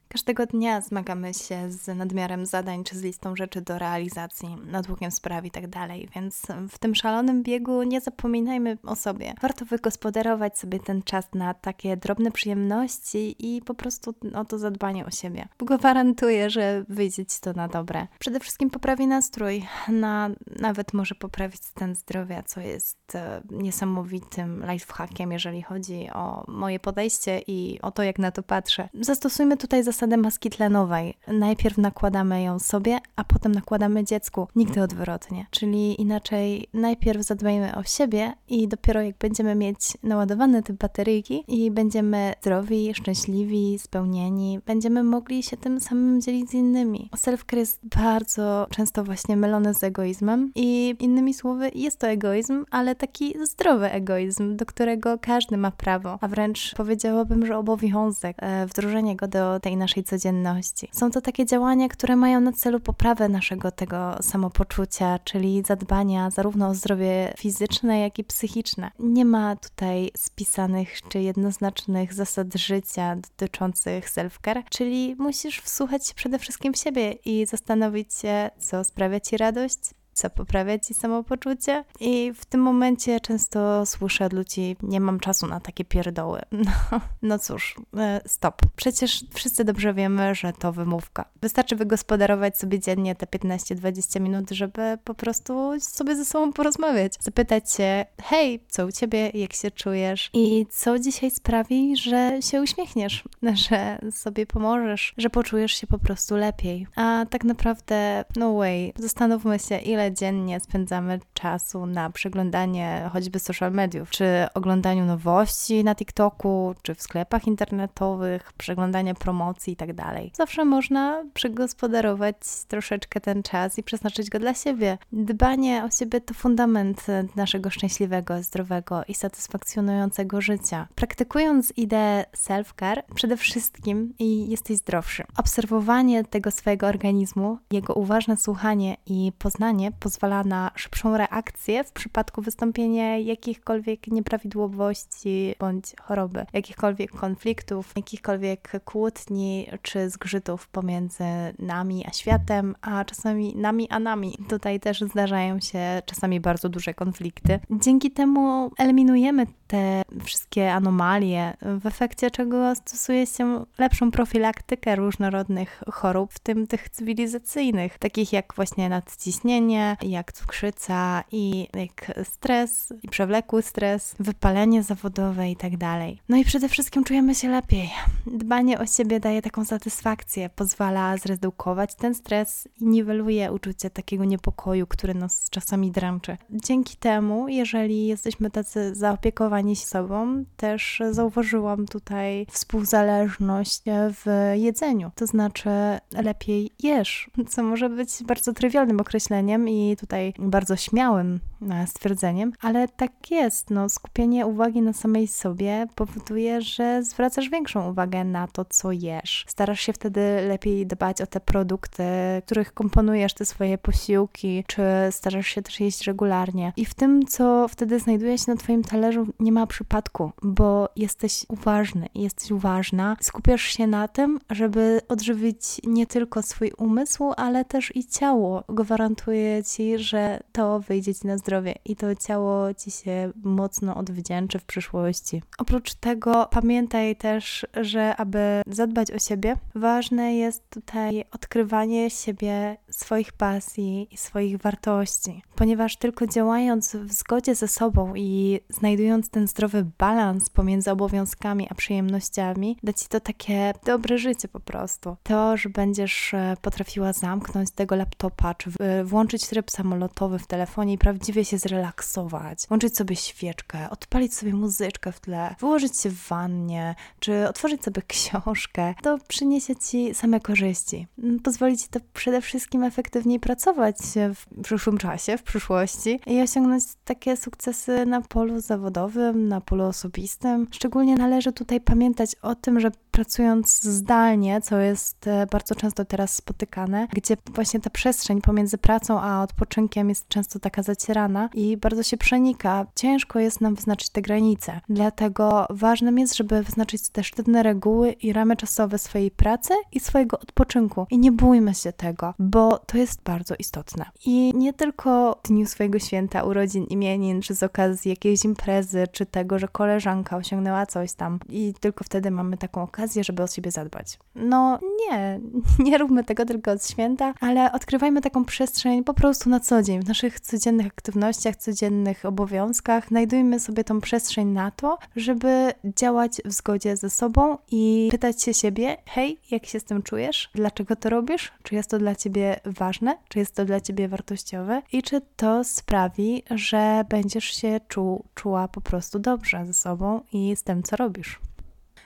Każdego 0.08 0.46
dnia 0.46 0.80
zmagamy 0.80 1.34
się 1.34 1.70
z 1.70 1.96
nadmiarem 1.96 2.46
zadań 2.46 2.84
czy 2.84 2.96
z 2.98 3.02
listą 3.02 3.36
rzeczy 3.36 3.60
do 3.60 3.78
realizacji, 3.78 4.56
nadłukiem 4.66 5.10
spraw 5.10 5.44
i 5.44 5.50
tak 5.50 5.66
dalej, 5.66 6.08
więc 6.14 6.42
w 6.68 6.78
tym 6.78 6.94
szalonym 6.94 7.42
biegu 7.42 7.82
nie 7.82 8.00
zapominajmy 8.00 8.78
o 8.82 8.96
sobie. 8.96 9.34
Warto 9.40 9.64
wygospodarować 9.64 10.58
sobie 10.58 10.80
ten 10.80 11.02
czas 11.02 11.28
na 11.34 11.54
takie 11.54 11.96
drobne 11.96 12.30
przyjemności 12.30 13.36
i 13.38 13.62
po 13.62 13.74
prostu 13.74 14.14
o 14.34 14.44
to 14.44 14.58
zadbanie 14.58 15.06
o 15.06 15.10
siebie. 15.10 15.48
Gwarantuję, 15.58 16.50
że 16.50 16.84
wyjdzie 16.88 17.26
Ci 17.26 17.40
to 17.40 17.52
na 17.52 17.68
dobre. 17.68 18.06
Przede 18.18 18.40
wszystkim 18.40 18.70
poprawi 18.70 19.06
nastrój, 19.06 19.66
na, 19.88 20.30
nawet 20.60 20.92
może 20.92 21.14
poprawić 21.14 21.64
stan 21.64 21.94
zdrowia, 21.94 22.42
co 22.42 22.60
jest 22.60 23.14
e, 23.14 23.42
niesamowitym 23.50 24.64
lifehackiem, 24.70 25.32
jeżeli 25.32 25.62
chodzi 25.62 26.10
o 26.14 26.44
moje 26.48 26.80
podejście 26.80 27.42
i 27.46 27.78
o 27.82 27.90
to, 27.90 28.02
jak 28.02 28.18
na 28.18 28.30
to 28.30 28.42
patrzę. 28.42 28.88
Zastosujmy 28.94 29.56
tutaj 29.56 29.84
zasadę 29.84 29.97
maski 30.06 30.50
tlenowej. 30.50 31.14
Najpierw 31.28 31.78
nakładamy 31.78 32.42
ją 32.42 32.58
sobie, 32.58 32.98
a 33.16 33.24
potem 33.24 33.52
nakładamy 33.52 34.04
dziecku. 34.04 34.48
Nigdy 34.56 34.82
odwrotnie. 34.82 35.46
Czyli 35.50 36.00
inaczej 36.00 36.68
najpierw 36.74 37.22
zadbajmy 37.22 37.76
o 37.76 37.82
siebie 37.82 38.32
i 38.48 38.68
dopiero 38.68 39.02
jak 39.02 39.18
będziemy 39.18 39.54
mieć 39.54 39.78
naładowane 40.02 40.62
te 40.62 40.72
bateryjki 40.72 41.44
i 41.48 41.70
będziemy 41.70 42.32
zdrowi, 42.40 42.94
szczęśliwi, 42.94 43.78
spełnieni, 43.78 44.60
będziemy 44.66 45.02
mogli 45.02 45.42
się 45.42 45.56
tym 45.56 45.80
samym 45.80 46.20
dzielić 46.20 46.50
z 46.50 46.54
innymi. 46.54 47.10
Self-care 47.16 47.56
jest 47.56 47.80
bardzo 47.96 48.66
często 48.70 49.04
właśnie 49.04 49.36
mylony 49.36 49.74
z 49.74 49.84
egoizmem 49.84 50.52
i 50.54 50.96
innymi 51.00 51.34
słowy 51.34 51.70
jest 51.74 51.98
to 51.98 52.06
egoizm, 52.06 52.64
ale 52.70 52.94
taki 52.94 53.34
zdrowy 53.46 53.90
egoizm, 53.90 54.56
do 54.56 54.66
którego 54.66 55.18
każdy 55.18 55.56
ma 55.56 55.70
prawo, 55.70 56.18
a 56.20 56.28
wręcz 56.28 56.74
powiedziałabym, 56.74 57.46
że 57.46 57.58
obowiązek 57.58 58.36
e, 58.40 58.66
wdrożenia 58.66 59.14
go 59.14 59.28
do 59.28 59.60
tej 59.60 59.76
naszej 59.76 59.87
codzienności. 60.04 60.88
Są 60.92 61.10
to 61.10 61.20
takie 61.20 61.46
działania, 61.46 61.88
które 61.88 62.16
mają 62.16 62.40
na 62.40 62.52
celu 62.52 62.80
poprawę 62.80 63.28
naszego 63.28 63.70
tego 63.70 64.16
samopoczucia, 64.22 65.18
czyli 65.18 65.62
zadbania 65.66 66.30
zarówno 66.30 66.68
o 66.68 66.74
zdrowie 66.74 67.34
fizyczne, 67.36 68.00
jak 68.00 68.18
i 68.18 68.24
psychiczne. 68.24 68.90
Nie 68.98 69.24
ma 69.24 69.56
tutaj 69.56 70.10
spisanych 70.16 71.02
czy 71.08 71.20
jednoznacznych 71.20 72.14
zasad 72.14 72.54
życia 72.54 73.16
dotyczących 73.16 74.10
self-care, 74.10 74.62
czyli 74.70 75.16
musisz 75.18 75.60
wsłuchać 75.60 76.06
się 76.06 76.14
przede 76.14 76.38
wszystkim 76.38 76.72
w 76.72 76.78
siebie 76.78 77.12
i 77.12 77.46
zastanowić 77.46 78.14
się, 78.14 78.50
co 78.58 78.84
sprawia 78.84 79.20
ci 79.20 79.36
radość, 79.36 79.78
co 80.18 80.30
poprawia 80.30 80.78
ci 80.78 80.94
samopoczucie. 80.94 81.84
I 82.00 82.32
w 82.34 82.44
tym 82.44 82.60
momencie 82.60 83.20
często 83.20 83.86
słyszę 83.86 84.24
od 84.24 84.32
ludzi, 84.32 84.76
nie 84.82 85.00
mam 85.00 85.20
czasu 85.20 85.46
na 85.46 85.60
takie 85.60 85.84
pierdoły. 85.84 86.40
No, 86.68 87.00
no 87.22 87.38
cóż, 87.38 87.76
e, 87.96 88.20
stop. 88.26 88.62
Przecież 88.76 89.24
wszyscy 89.34 89.64
dobrze 89.64 89.94
wiemy, 89.94 90.34
że 90.34 90.52
to 90.52 90.72
wymówka. 90.72 91.28
Wystarczy 91.40 91.76
wygospodarować 91.76 92.58
sobie 92.58 92.78
dziennie 92.78 93.14
te 93.14 93.26
15-20 93.26 94.20
minut, 94.20 94.50
żeby 94.50 94.98
po 95.04 95.14
prostu 95.14 95.80
sobie 95.80 96.16
ze 96.16 96.24
sobą 96.24 96.52
porozmawiać. 96.52 97.12
Zapytać 97.20 97.72
się, 97.72 98.04
hej, 98.22 98.64
co 98.68 98.86
u 98.86 98.92
ciebie, 98.92 99.30
jak 99.34 99.52
się 99.52 99.70
czujesz 99.70 100.30
i 100.32 100.66
co 100.70 100.98
dzisiaj 100.98 101.30
sprawi, 101.30 101.96
że 101.96 102.42
się 102.42 102.62
uśmiechniesz, 102.62 103.24
że 103.68 103.98
sobie 104.10 104.46
pomożesz, 104.46 105.14
że 105.16 105.30
poczujesz 105.30 105.72
się 105.72 105.86
po 105.86 105.98
prostu 105.98 106.36
lepiej. 106.36 106.86
A 106.96 107.26
tak 107.30 107.44
naprawdę, 107.44 108.24
no 108.36 108.54
way, 108.54 108.92
zastanówmy 108.98 109.58
się, 109.58 109.78
ile 109.78 110.07
dziennie 110.12 110.60
spędzamy 110.60 111.20
czasu 111.34 111.86
na 111.86 112.10
przeglądanie 112.10 113.10
choćby 113.12 113.38
social 113.38 113.72
mediów, 113.72 114.10
czy 114.10 114.46
oglądaniu 114.54 115.04
nowości 115.04 115.84
na 115.84 115.94
TikToku, 115.94 116.74
czy 116.82 116.94
w 116.94 117.02
sklepach 117.02 117.46
internetowych, 117.46 118.52
przeglądanie 118.52 119.14
promocji 119.14 119.72
itd. 119.72 119.94
Tak 119.94 120.14
Zawsze 120.36 120.64
można 120.64 121.24
przegospodarować 121.34 122.36
troszeczkę 122.68 123.20
ten 123.20 123.42
czas 123.42 123.78
i 123.78 123.82
przeznaczyć 123.82 124.30
go 124.30 124.38
dla 124.38 124.54
siebie. 124.54 124.98
Dbanie 125.12 125.84
o 125.84 125.90
siebie 125.90 126.20
to 126.20 126.34
fundament 126.34 127.06
naszego 127.36 127.70
szczęśliwego, 127.70 128.42
zdrowego 128.42 129.02
i 129.08 129.14
satysfakcjonującego 129.14 130.40
życia. 130.40 130.88
Praktykując 130.94 131.72
ideę 131.76 132.24
self-care, 132.36 133.02
przede 133.14 133.36
wszystkim 133.36 134.14
i 134.18 134.50
jesteś 134.50 134.76
zdrowszy. 134.76 135.24
Obserwowanie 135.36 136.24
tego 136.24 136.50
swojego 136.50 136.86
organizmu, 136.86 137.58
jego 137.70 137.94
uważne 137.94 138.36
słuchanie 138.36 138.96
i 139.06 139.32
poznanie 139.38 139.92
pozwala 140.00 140.44
na 140.44 140.70
szybszą 140.74 141.16
reakcję 141.16 141.84
w 141.84 141.92
przypadku 141.92 142.42
wystąpienia 142.42 143.18
jakichkolwiek 143.18 144.06
nieprawidłowości 144.06 145.54
bądź 145.58 145.84
choroby, 146.02 146.46
jakichkolwiek 146.52 147.10
konfliktów, 147.10 147.92
jakichkolwiek 147.96 148.72
kłótni 148.84 149.66
czy 149.82 150.10
zgrzytów 150.10 150.68
pomiędzy 150.68 151.24
nami 151.58 152.04
a 152.08 152.12
światem, 152.12 152.74
a 152.80 153.04
czasami 153.04 153.56
nami 153.56 153.86
a 153.90 153.98
nami. 153.98 154.38
Tutaj 154.48 154.80
też 154.80 155.00
zdarzają 155.00 155.60
się 155.60 156.02
czasami 156.06 156.40
bardzo 156.40 156.68
duże 156.68 156.94
konflikty. 156.94 157.60
Dzięki 157.70 158.10
temu 158.10 158.70
eliminujemy 158.78 159.46
te 159.68 160.02
wszystkie 160.24 160.72
anomalie, 160.72 161.56
w 161.80 161.86
efekcie 161.86 162.30
czego 162.30 162.74
stosuje 162.74 163.26
się 163.26 163.64
lepszą 163.78 164.10
profilaktykę 164.10 164.96
różnorodnych 164.96 165.82
chorób, 165.92 166.32
w 166.32 166.38
tym 166.38 166.66
tych 166.66 166.88
cywilizacyjnych, 166.88 167.98
takich 167.98 168.32
jak 168.32 168.52
właśnie 168.56 168.88
nadciśnienie, 168.88 169.96
jak 170.02 170.32
cukrzyca 170.32 171.24
i 171.32 171.68
jak 171.74 172.18
stres, 172.24 172.92
i 173.02 173.08
przewlekły 173.08 173.62
stres, 173.62 174.14
wypalenie 174.20 174.82
zawodowe 174.82 175.50
i 175.50 175.56
tak 175.56 175.76
dalej. 175.76 176.20
No 176.28 176.36
i 176.36 176.44
przede 176.44 176.68
wszystkim 176.68 177.04
czujemy 177.04 177.34
się 177.34 177.48
lepiej. 177.48 177.90
Dbanie 178.26 178.78
o 178.78 178.86
siebie 178.86 179.20
daje 179.20 179.42
taką 179.42 179.64
satysfakcję, 179.64 180.48
pozwala 180.48 181.16
zredukować 181.16 181.94
ten 181.94 182.14
stres 182.14 182.68
i 182.80 182.86
niweluje 182.86 183.52
uczucie 183.52 183.90
takiego 183.90 184.24
niepokoju, 184.24 184.86
który 184.86 185.14
nas 185.14 185.50
czasami 185.50 185.90
dręczy. 185.90 186.36
Dzięki 186.50 186.96
temu, 186.96 187.48
jeżeli 187.48 188.06
jesteśmy 188.06 188.50
tacy 188.50 188.94
zaopiekowani 188.94 189.57
sobą, 189.76 190.44
też 190.56 191.02
zauważyłam 191.10 191.86
tutaj 191.86 192.46
współzależność 192.50 193.82
w 193.86 194.52
jedzeniu. 194.54 195.10
To 195.14 195.26
znaczy 195.26 195.70
lepiej 196.12 196.70
jesz, 196.82 197.30
co 197.50 197.62
może 197.62 197.90
być 197.90 198.10
bardzo 198.26 198.52
trywialnym 198.52 199.00
określeniem 199.00 199.68
i 199.68 199.96
tutaj 200.00 200.34
bardzo 200.38 200.76
śmiałym 200.76 201.40
e, 201.70 201.86
stwierdzeniem, 201.86 202.52
ale 202.60 202.88
tak 202.88 203.30
jest. 203.30 203.70
No, 203.70 203.88
skupienie 203.88 204.46
uwagi 204.46 204.82
na 204.82 204.92
samej 204.92 205.26
sobie 205.26 205.86
powoduje, 205.94 206.60
że 206.60 207.02
zwracasz 207.02 207.48
większą 207.48 207.90
uwagę 207.90 208.24
na 208.24 208.48
to, 208.48 208.64
co 208.64 208.92
jesz. 208.92 209.44
Starasz 209.48 209.80
się 209.80 209.92
wtedy 209.92 210.20
lepiej 210.48 210.86
dbać 210.86 211.22
o 211.22 211.26
te 211.26 211.40
produkty, 211.40 212.02
których 212.46 212.74
komponujesz 212.74 213.34
te 213.34 213.44
swoje 213.44 213.78
posiłki, 213.78 214.64
czy 214.66 214.82
starasz 215.10 215.46
się 215.46 215.62
też 215.62 215.80
jeść 215.80 216.06
regularnie. 216.06 216.72
I 216.76 216.84
w 216.84 216.94
tym, 216.94 217.26
co 217.26 217.68
wtedy 217.68 217.98
znajduje 217.98 218.38
się 218.38 218.44
na 218.48 218.56
Twoim 218.56 218.82
talerzu, 218.82 219.26
nie 219.48 219.52
ma 219.52 219.66
przypadku, 219.66 220.32
bo 220.42 220.88
jesteś 220.96 221.46
uważny 221.48 222.08
jesteś 222.14 222.50
uważna. 222.50 223.16
Skupiasz 223.20 223.62
się 223.62 223.86
na 223.86 224.08
tym, 224.08 224.38
żeby 224.50 225.00
odżywić 225.08 225.80
nie 225.84 226.06
tylko 226.06 226.42
swój 226.42 226.72
umysł, 226.78 227.32
ale 227.36 227.64
też 227.64 227.96
i 227.96 228.04
ciało. 228.04 228.64
Gwarantuję 228.68 229.64
Ci, 229.64 229.98
że 229.98 230.40
to 230.52 230.80
wyjdzie 230.80 231.14
Ci 231.14 231.26
na 231.26 231.38
zdrowie 231.38 231.74
i 231.84 231.96
to 231.96 232.14
ciało 232.14 232.74
Ci 232.74 232.90
się 232.90 233.32
mocno 233.42 233.96
odwdzięczy 233.96 234.58
w 234.58 234.64
przyszłości. 234.64 235.42
Oprócz 235.58 235.94
tego 235.94 236.48
pamiętaj 236.50 237.16
też, 237.16 237.66
że 237.80 238.16
aby 238.16 238.62
zadbać 238.66 239.10
o 239.10 239.18
siebie, 239.18 239.56
ważne 239.74 240.36
jest 240.36 240.70
tutaj 240.70 241.24
odkrywanie 241.32 242.10
siebie, 242.10 242.76
swoich 242.90 243.32
pasji 243.32 244.08
i 244.10 244.16
swoich 244.16 244.58
wartości, 244.58 245.42
ponieważ 245.54 245.96
tylko 245.96 246.26
działając 246.26 246.96
w 246.96 247.12
zgodzie 247.12 247.54
ze 247.54 247.68
sobą 247.68 248.12
i 248.16 248.60
znajdując 248.68 249.30
ten 249.30 249.37
zdrowy 249.46 249.86
balans 249.98 250.50
pomiędzy 250.50 250.90
obowiązkami 250.90 251.66
a 251.70 251.74
przyjemnościami, 251.74 252.78
da 252.82 252.92
Ci 252.92 253.08
to 253.08 253.20
takie 253.20 253.72
dobre 253.84 254.18
życie 254.18 254.48
po 254.48 254.60
prostu. 254.60 255.16
To, 255.22 255.56
że 255.56 255.68
będziesz 255.68 256.34
e, 256.34 256.56
potrafiła 256.62 257.12
zamknąć 257.12 257.70
tego 257.70 257.96
laptopa, 257.96 258.54
czy 258.54 258.70
e, 258.80 259.04
włączyć 259.04 259.46
tryb 259.48 259.70
samolotowy 259.70 260.38
w 260.38 260.46
telefonie 260.46 260.92
i 260.92 260.98
prawdziwie 260.98 261.44
się 261.44 261.58
zrelaksować, 261.58 262.66
włączyć 262.68 262.96
sobie 262.96 263.16
świeczkę, 263.16 263.90
odpalić 263.90 264.34
sobie 264.34 264.54
muzyczkę 264.54 265.12
w 265.12 265.20
tle, 265.20 265.54
wyłożyć 265.60 266.00
się 266.00 266.10
w 266.10 266.28
wannie, 266.28 266.94
czy 267.20 267.48
otworzyć 267.48 267.84
sobie 267.84 268.02
książkę, 268.12 268.94
to 269.02 269.18
przyniesie 269.28 269.76
Ci 269.76 270.14
same 270.14 270.40
korzyści. 270.40 271.06
Mm, 271.22 271.40
pozwoli 271.40 271.78
Ci 271.78 271.88
to 271.88 272.00
przede 272.14 272.40
wszystkim 272.40 272.82
efektywniej 272.84 273.40
pracować 273.40 273.96
w 274.34 274.62
przyszłym 274.62 274.98
czasie, 274.98 275.38
w 275.38 275.42
przyszłości 275.42 276.20
i 276.26 276.40
osiągnąć 276.40 276.84
takie 277.04 277.36
sukcesy 277.36 278.06
na 278.06 278.20
polu 278.20 278.60
zawodowym, 278.60 279.27
na 279.32 279.60
polu 279.60 279.84
osobistym. 279.84 280.66
Szczególnie 280.70 281.16
należy 281.16 281.52
tutaj 281.52 281.80
pamiętać 281.80 282.34
o 282.42 282.54
tym, 282.54 282.80
że 282.80 282.90
pracując 283.10 283.82
zdalnie, 283.82 284.60
co 284.60 284.78
jest 284.78 285.26
e, 285.26 285.46
bardzo 285.46 285.74
często 285.74 286.04
teraz 286.04 286.34
spotykane, 286.34 287.08
gdzie 287.12 287.36
właśnie 287.54 287.80
ta 287.80 287.90
przestrzeń 287.90 288.40
pomiędzy 288.40 288.78
pracą 288.78 289.20
a 289.20 289.42
odpoczynkiem 289.42 290.08
jest 290.08 290.28
często 290.28 290.58
taka 290.58 290.82
zacierana 290.82 291.48
i 291.54 291.76
bardzo 291.76 292.02
się 292.02 292.16
przenika. 292.16 292.86
Ciężko 292.94 293.38
jest 293.38 293.60
nam 293.60 293.74
wyznaczyć 293.74 294.08
te 294.08 294.22
granice. 294.22 294.80
Dlatego 294.88 295.66
ważnym 295.70 296.18
jest, 296.18 296.36
żeby 296.36 296.62
wyznaczyć 296.62 297.08
też 297.08 297.26
sztywne 297.26 297.62
reguły 297.62 298.12
i 298.12 298.32
ramy 298.32 298.56
czasowe 298.56 298.98
swojej 298.98 299.30
pracy 299.30 299.74
i 299.92 300.00
swojego 300.00 300.38
odpoczynku. 300.38 301.06
I 301.10 301.18
nie 301.18 301.32
bójmy 301.32 301.74
się 301.74 301.92
tego, 301.92 302.34
bo 302.38 302.78
to 302.78 302.98
jest 302.98 303.22
bardzo 303.22 303.54
istotne. 303.58 304.04
I 304.24 304.52
nie 304.54 304.72
tylko 304.72 305.40
w 305.44 305.48
dniu 305.48 305.66
swojego 305.66 305.98
święta, 305.98 306.42
urodzin, 306.42 306.84
imienin, 306.84 307.42
czy 307.42 307.54
z 307.54 307.62
okazji 307.62 308.08
jakiejś 308.10 308.44
imprezy, 308.44 309.04
czy 309.18 309.26
tego, 309.26 309.58
że 309.58 309.68
koleżanka 309.68 310.36
osiągnęła 310.36 310.86
coś 310.86 311.12
tam 311.12 311.38
i 311.48 311.74
tylko 311.80 312.04
wtedy 312.04 312.30
mamy 312.30 312.56
taką 312.56 312.82
okazję, 312.82 313.24
żeby 313.24 313.42
o 313.42 313.46
siebie 313.46 313.70
zadbać. 313.70 314.18
No 314.34 314.80
nie, 315.00 315.40
nie 315.86 315.98
róbmy 315.98 316.24
tego 316.24 316.44
tylko 316.44 316.70
od 316.70 316.86
święta, 316.86 317.34
ale 317.40 317.72
odkrywajmy 317.72 318.20
taką 318.20 318.44
przestrzeń 318.44 319.04
po 319.04 319.14
prostu 319.14 319.50
na 319.50 319.60
co 319.60 319.82
dzień, 319.82 320.00
w 320.00 320.08
naszych 320.08 320.40
codziennych 320.40 320.86
aktywnościach, 320.86 321.56
codziennych 321.56 322.24
obowiązkach. 322.24 323.08
Znajdujmy 323.08 323.60
sobie 323.60 323.84
tą 323.84 324.00
przestrzeń 324.00 324.48
na 324.48 324.70
to, 324.70 324.98
żeby 325.16 325.72
działać 325.84 326.32
w 326.44 326.52
zgodzie 326.52 326.96
ze 326.96 327.10
sobą 327.10 327.58
i 327.70 328.08
pytać 328.10 328.42
się 328.42 328.54
siebie, 328.54 328.96
hej, 329.06 329.40
jak 329.50 329.66
się 329.66 329.80
z 329.80 329.84
tym 329.84 330.02
czujesz? 330.02 330.50
Dlaczego 330.54 330.96
to 330.96 331.10
robisz? 331.10 331.52
Czy 331.62 331.74
jest 331.74 331.90
to 331.90 331.98
dla 331.98 332.14
ciebie 332.14 332.60
ważne? 332.64 333.16
Czy 333.28 333.38
jest 333.38 333.54
to 333.54 333.64
dla 333.64 333.80
ciebie 333.80 334.08
wartościowe? 334.08 334.82
I 334.92 335.02
czy 335.02 335.20
to 335.36 335.64
sprawi, 335.64 336.42
że 336.50 337.04
będziesz 337.08 337.44
się 337.44 337.80
czuł, 337.88 338.24
czuła 338.34 338.68
po 338.68 338.80
prostu 338.80 339.07
dobrze 339.18 339.66
ze 339.66 339.74
sobą 339.74 340.20
i 340.32 340.56
z 340.56 340.62
tym, 340.62 340.82
co 340.82 340.96
robisz? 340.96 341.40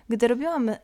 Gdy 0.09 0.29
robiłam 0.29 0.69
e, 0.69 0.79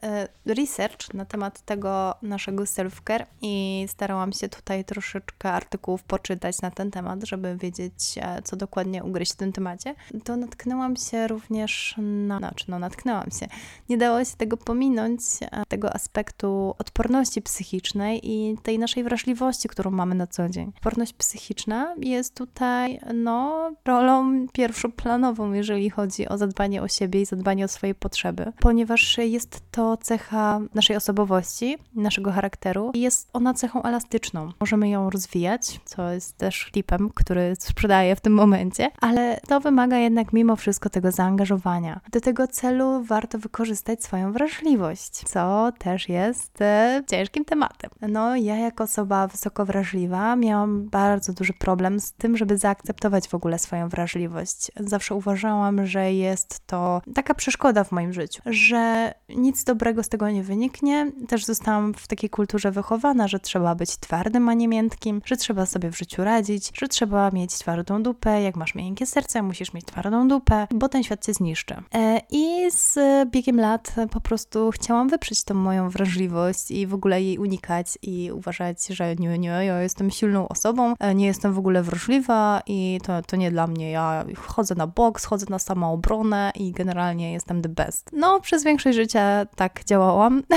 research 0.46 1.14
na 1.14 1.24
temat 1.24 1.60
tego 1.60 2.14
naszego 2.22 2.62
self-care 2.62 3.26
i 3.42 3.84
starałam 3.88 4.32
się 4.32 4.48
tutaj 4.48 4.84
troszeczkę 4.84 5.52
artykułów 5.52 6.02
poczytać 6.02 6.62
na 6.62 6.70
ten 6.70 6.90
temat, 6.90 7.24
żeby 7.24 7.56
wiedzieć, 7.56 7.94
e, 8.16 8.42
co 8.42 8.56
dokładnie 8.56 9.04
ugryźć 9.04 9.32
w 9.32 9.36
tym 9.36 9.52
temacie, 9.52 9.94
to 10.24 10.36
natknęłam 10.36 10.96
się 10.96 11.28
również 11.28 11.94
na, 11.98 12.38
znaczy 12.38 12.64
no 12.68 12.78
natknęłam 12.78 13.30
się, 13.30 13.46
nie 13.88 13.98
dało 13.98 14.24
się 14.24 14.36
tego 14.36 14.56
pominąć, 14.56 15.20
e, 15.40 15.62
tego 15.68 15.94
aspektu 15.94 16.74
odporności 16.78 17.42
psychicznej 17.42 18.20
i 18.22 18.58
tej 18.62 18.78
naszej 18.78 19.04
wrażliwości, 19.04 19.68
którą 19.68 19.90
mamy 19.90 20.14
na 20.14 20.26
co 20.26 20.48
dzień. 20.48 20.72
Odporność 20.76 21.12
psychiczna 21.12 21.94
jest 22.00 22.34
tutaj, 22.34 23.00
no, 23.14 23.70
rolą 23.84 24.46
pierwszoplanową, 24.52 25.52
jeżeli 25.52 25.90
chodzi 25.90 26.28
o 26.28 26.38
zadbanie 26.38 26.82
o 26.82 26.88
siebie 26.88 27.20
i 27.20 27.26
zadbanie 27.26 27.64
o 27.64 27.68
swoje 27.68 27.94
potrzeby, 27.94 28.52
ponieważ 28.60 29.07
jest 29.16 29.60
to 29.70 29.96
cecha 29.96 30.60
naszej 30.74 30.96
osobowości, 30.96 31.78
naszego 31.94 32.32
charakteru 32.32 32.90
i 32.94 33.00
jest 33.00 33.28
ona 33.32 33.54
cechą 33.54 33.82
elastyczną. 33.82 34.52
Możemy 34.60 34.88
ją 34.88 35.10
rozwijać, 35.10 35.80
co 35.84 36.10
jest 36.10 36.36
też 36.36 36.70
klipem, 36.72 37.10
który 37.14 37.54
sprzedaję 37.58 38.16
w 38.16 38.20
tym 38.20 38.32
momencie, 38.32 38.90
ale 39.00 39.40
to 39.48 39.60
wymaga 39.60 39.96
jednak 39.96 40.32
mimo 40.32 40.56
wszystko 40.56 40.90
tego 40.90 41.12
zaangażowania. 41.12 42.00
Do 42.12 42.20
tego 42.20 42.48
celu 42.48 43.02
warto 43.02 43.38
wykorzystać 43.38 44.04
swoją 44.04 44.32
wrażliwość, 44.32 45.10
co 45.10 45.72
też 45.78 46.08
jest 46.08 46.62
e, 46.62 47.02
ciężkim 47.06 47.44
tematem. 47.44 47.90
No, 48.08 48.36
ja 48.36 48.56
jako 48.56 48.84
osoba 48.84 49.26
wysoko 49.26 49.66
wrażliwa 49.66 50.36
miałam 50.36 50.88
bardzo 50.88 51.32
duży 51.32 51.52
problem 51.52 52.00
z 52.00 52.12
tym, 52.12 52.36
żeby 52.36 52.58
zaakceptować 52.58 53.28
w 53.28 53.34
ogóle 53.34 53.58
swoją 53.58 53.88
wrażliwość. 53.88 54.72
Zawsze 54.80 55.14
uważałam, 55.14 55.86
że 55.86 56.12
jest 56.12 56.66
to 56.66 57.02
taka 57.14 57.34
przeszkoda 57.34 57.84
w 57.84 57.92
moim 57.92 58.12
życiu, 58.12 58.42
że 58.46 58.97
nic 59.28 59.64
dobrego 59.64 60.02
z 60.02 60.08
tego 60.08 60.30
nie 60.30 60.42
wyniknie. 60.42 61.12
Też 61.28 61.44
zostałam 61.44 61.94
w 61.94 62.08
takiej 62.08 62.30
kulturze 62.30 62.70
wychowana, 62.70 63.28
że 63.28 63.40
trzeba 63.40 63.74
być 63.74 63.96
twardym, 63.96 64.48
a 64.48 64.54
nie 64.54 64.68
miętkim, 64.68 65.22
że 65.24 65.36
trzeba 65.36 65.66
sobie 65.66 65.90
w 65.90 65.98
życiu 65.98 66.24
radzić, 66.24 66.70
że 66.74 66.88
trzeba 66.88 67.30
mieć 67.30 67.58
twardą 67.58 68.02
dupę. 68.02 68.42
Jak 68.42 68.56
masz 68.56 68.74
miękkie 68.74 69.06
serce, 69.06 69.42
musisz 69.42 69.72
mieć 69.72 69.84
twardą 69.84 70.28
dupę, 70.28 70.66
bo 70.74 70.88
ten 70.88 71.02
świat 71.02 71.26
cię 71.26 71.34
zniszczy. 71.34 71.74
E, 71.94 72.20
I 72.30 72.70
z 72.70 72.98
biegiem 73.30 73.60
lat 73.60 73.94
po 74.10 74.20
prostu 74.20 74.70
chciałam 74.70 75.08
wyprzeć 75.08 75.44
tą 75.44 75.54
moją 75.54 75.90
wrażliwość 75.90 76.70
i 76.70 76.86
w 76.86 76.94
ogóle 76.94 77.22
jej 77.22 77.38
unikać 77.38 77.98
i 78.02 78.32
uważać, 78.32 78.86
że 78.86 79.16
nie, 79.16 79.38
nie, 79.38 79.48
ja 79.48 79.82
jestem 79.82 80.10
silną 80.10 80.48
osobą, 80.48 80.94
e, 81.00 81.14
nie 81.14 81.26
jestem 81.26 81.52
w 81.52 81.58
ogóle 81.58 81.82
wrażliwa 81.82 82.62
i 82.66 83.00
to, 83.02 83.22
to 83.22 83.36
nie 83.36 83.50
dla 83.50 83.66
mnie. 83.66 83.90
Ja 83.90 84.24
chodzę 84.46 84.74
na 84.74 84.86
boks, 84.86 85.24
chodzę 85.24 85.46
na 85.50 85.58
samoobronę 85.58 86.52
i 86.54 86.72
generalnie 86.72 87.32
jestem 87.32 87.62
the 87.62 87.68
best. 87.68 88.10
No, 88.12 88.40
przez 88.40 88.64
większość 88.64 88.87
życia 88.92 89.46
tak 89.56 89.84
działałam 89.84 90.42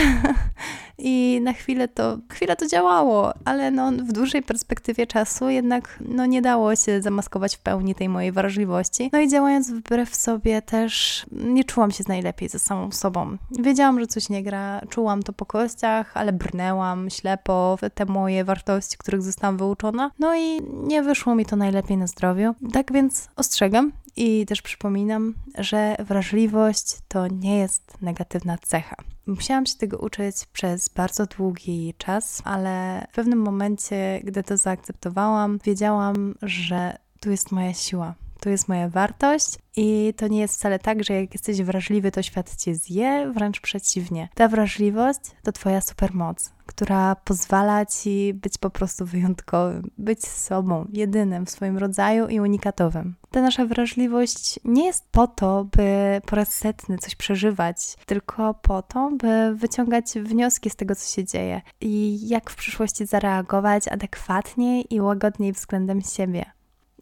i 0.98 1.40
na 1.44 1.54
chwilę 1.54 1.88
to, 1.88 2.18
chwilę 2.32 2.56
to 2.56 2.68
działało, 2.68 3.34
ale 3.46 3.72
no, 3.72 3.92
w 3.92 4.12
dłuższej 4.12 4.44
perspektywie 4.44 5.08
czasu 5.08 5.50
jednak 5.50 6.00
no, 6.02 6.26
nie 6.26 6.42
dało 6.42 6.76
się 6.76 7.02
zamaskować 7.02 7.56
w 7.56 7.60
pełni 7.60 7.96
tej 7.96 8.10
mojej 8.10 8.32
wrażliwości. 8.32 9.10
No 9.14 9.20
i 9.20 9.30
działając 9.30 9.72
wbrew 9.72 10.16
sobie 10.16 10.62
też 10.62 11.26
nie 11.32 11.64
czułam 11.64 11.92
się 11.92 12.04
najlepiej 12.08 12.50
ze 12.50 12.60
samą 12.60 12.92
sobą. 12.92 13.38
Wiedziałam, 13.60 14.00
że 14.00 14.08
coś 14.08 14.30
nie 14.30 14.44
gra, 14.44 14.82
czułam 14.90 15.24
to 15.24 15.34
po 15.34 15.46
kościach, 15.46 16.12
ale 16.18 16.34
brnęłam 16.34 17.10
ślepo 17.10 17.78
w 17.82 17.90
te 17.90 18.06
moje 18.06 18.44
wartości, 18.44 18.98
których 18.98 19.22
zostałam 19.22 19.58
wyuczona. 19.58 20.12
No 20.20 20.36
i 20.36 20.62
nie 20.84 21.04
wyszło 21.04 21.36
mi 21.36 21.46
to 21.46 21.56
najlepiej 21.56 21.98
na 21.98 22.08
zdrowiu. 22.08 22.56
Tak 22.74 22.94
więc 22.94 23.30
ostrzegam, 23.36 23.92
i 24.16 24.46
też 24.46 24.62
przypominam, 24.62 25.34
że 25.58 25.96
wrażliwość 26.00 26.98
to 27.08 27.28
nie 27.28 27.58
jest 27.58 28.02
negatywna 28.02 28.58
cecha. 28.58 28.96
Musiałam 29.28 29.66
się 29.66 29.78
tego 29.78 29.98
uczyć 29.98 30.36
przez 30.54 30.90
bardzo 30.90 31.26
długi 31.26 31.94
czas, 31.98 32.42
ale 32.46 33.08
w 33.12 33.16
pewnym 33.16 33.40
momencie, 33.40 34.22
gdy 34.24 34.44
to 34.44 34.58
zaakceptowałam, 34.58 35.60
wiedziałam, 35.64 36.36
że 36.42 36.98
tu 37.20 37.32
jest 37.32 37.52
moja 37.52 37.74
siła, 37.74 38.16
tu 38.42 38.50
jest 38.50 38.68
moja 38.68 38.90
wartość 38.90 39.58
i 39.76 40.14
to 40.18 40.28
nie 40.28 40.40
jest 40.40 40.56
wcale 40.56 40.80
tak, 40.80 41.04
że 41.04 41.14
jak 41.14 41.34
jesteś 41.34 41.62
wrażliwy, 41.62 42.12
to 42.12 42.22
świat 42.22 42.56
cię 42.56 42.76
zje, 42.76 43.32
wręcz 43.36 43.62
przeciwnie. 43.62 44.30
Ta 44.36 44.48
wrażliwość 44.48 45.20
to 45.44 45.52
twoja 45.52 45.82
supermoc, 45.82 46.52
która 46.66 47.16
pozwala 47.16 47.86
ci 47.86 48.34
być 48.34 48.58
po 48.58 48.70
prostu 48.70 49.06
wyjątkowym, 49.06 49.92
być 49.98 50.28
sobą, 50.28 50.86
jedynym 50.94 51.46
w 51.46 51.50
swoim 51.50 51.78
rodzaju 51.78 52.28
i 52.28 52.40
unikatowym. 52.40 53.16
Ta 53.32 53.42
nasza 53.42 53.66
wrażliwość 53.66 54.60
nie 54.66 54.86
jest 54.86 55.10
po 55.12 55.28
to, 55.28 55.66
by 55.78 56.22
po 56.26 56.36
raz 56.36 56.56
setny 56.56 56.98
coś 56.98 57.16
przeżywać, 57.16 57.96
tylko 58.06 58.54
po 58.54 58.82
to, 58.82 59.12
by 59.18 59.56
wyciągać 59.56 60.06
wnioski 60.06 60.70
z 60.70 60.76
tego, 60.76 60.96
co 60.96 61.16
się 61.16 61.26
dzieje 61.26 61.62
i 61.82 62.20
jak 62.28 62.50
w 62.50 62.56
przyszłości 62.56 63.06
zareagować 63.06 63.88
adekwatniej 63.88 64.94
i 64.94 65.02
łagodniej 65.02 65.54
względem 65.54 66.02
siebie. 66.02 66.46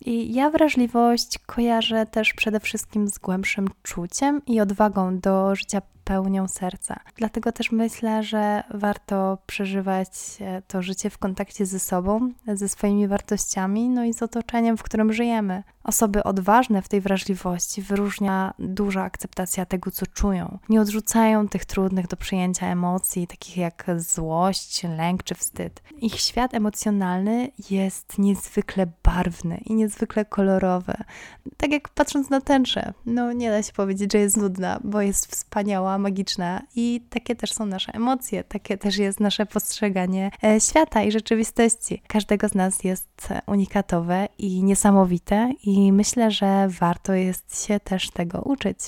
I 0.06 0.34
ja 0.34 0.50
wrażliwość 0.50 1.38
kojarzę 1.38 2.06
też 2.06 2.34
przede 2.34 2.60
wszystkim 2.60 3.08
z 3.08 3.18
głębszym 3.18 3.68
czuciem 3.84 4.42
i 4.46 4.60
odwagą 4.60 5.20
do 5.20 5.56
życia 5.56 5.82
pełnią 6.10 6.48
serca. 6.48 7.00
Dlatego 7.16 7.52
też 7.52 7.72
myślę, 7.72 8.24
że 8.24 8.64
warto 8.74 9.38
przeżywać 9.46 10.10
e, 10.42 10.62
to 10.62 10.82
życie 10.82 11.10
w 11.10 11.18
kontakcie 11.18 11.66
ze 11.66 11.80
sobą, 11.80 12.32
ze 12.48 12.70
swoimi 12.70 13.08
wartościami, 13.08 13.90
no 13.90 14.04
i 14.06 14.14
z 14.14 14.24
otoczeniem, 14.24 14.78
w 14.78 14.84
którym 14.84 15.14
żyjemy. 15.14 15.64
Osoby 15.84 16.24
odważne 16.24 16.82
w 16.82 16.88
tej 16.88 17.02
wrażliwości 17.02 17.82
wyróżnia 17.82 18.54
duża 18.60 19.04
akceptacja 19.04 19.66
tego, 19.66 19.92
co 19.92 20.06
czują. 20.08 20.60
Nie 20.70 20.82
odrzucają 20.82 21.48
tych 21.48 21.66
trudnych 21.66 22.08
do 22.08 22.18
przyjęcia 22.18 22.68
emocji, 22.68 23.28
takich 23.28 23.58
jak 23.58 23.86
złość, 23.98 24.84
lęk 24.84 25.24
czy 25.24 25.36
wstyd. 25.36 25.82
Ich 25.98 26.20
świat 26.20 26.54
emocjonalny 26.54 27.52
jest 27.70 28.20
niezwykle 28.20 28.88
barwny 29.04 29.58
i 29.66 29.76
niezwykle 29.76 30.26
kolorowy. 30.26 30.94
Tak 31.58 31.72
jak 31.72 31.90
patrząc 31.90 32.30
na 32.30 32.42
tęczę, 32.42 32.94
no 33.06 33.34
nie 33.34 33.50
da 33.50 33.64
się 33.64 33.74
powiedzieć, 33.74 34.12
że 34.14 34.20
jest 34.20 34.38
nudna, 34.38 34.80
bo 34.84 35.02
jest 35.02 35.26
wspaniała, 35.28 35.98
magiczna 36.00 36.62
i 36.76 37.02
takie 37.10 37.36
też 37.36 37.54
są 37.54 37.66
nasze 37.66 37.94
emocje, 37.94 38.44
takie 38.44 38.78
też 38.78 38.98
jest 38.98 39.20
nasze 39.20 39.46
postrzeganie 39.46 40.32
e, 40.44 40.60
świata 40.62 41.04
i 41.04 41.12
rzeczywistości. 41.12 42.02
Każdego 42.08 42.50
z 42.50 42.56
nas 42.56 42.84
jest 42.84 43.28
unikatowe 43.48 44.28
i 44.38 44.64
niesamowite 44.64 45.54
i 45.64 45.94
myślę, 45.94 46.32
że 46.32 46.68
warto 46.80 47.14
jest 47.14 47.66
się 47.66 47.80
też 47.80 48.10
tego 48.10 48.42
uczyć. 48.42 48.80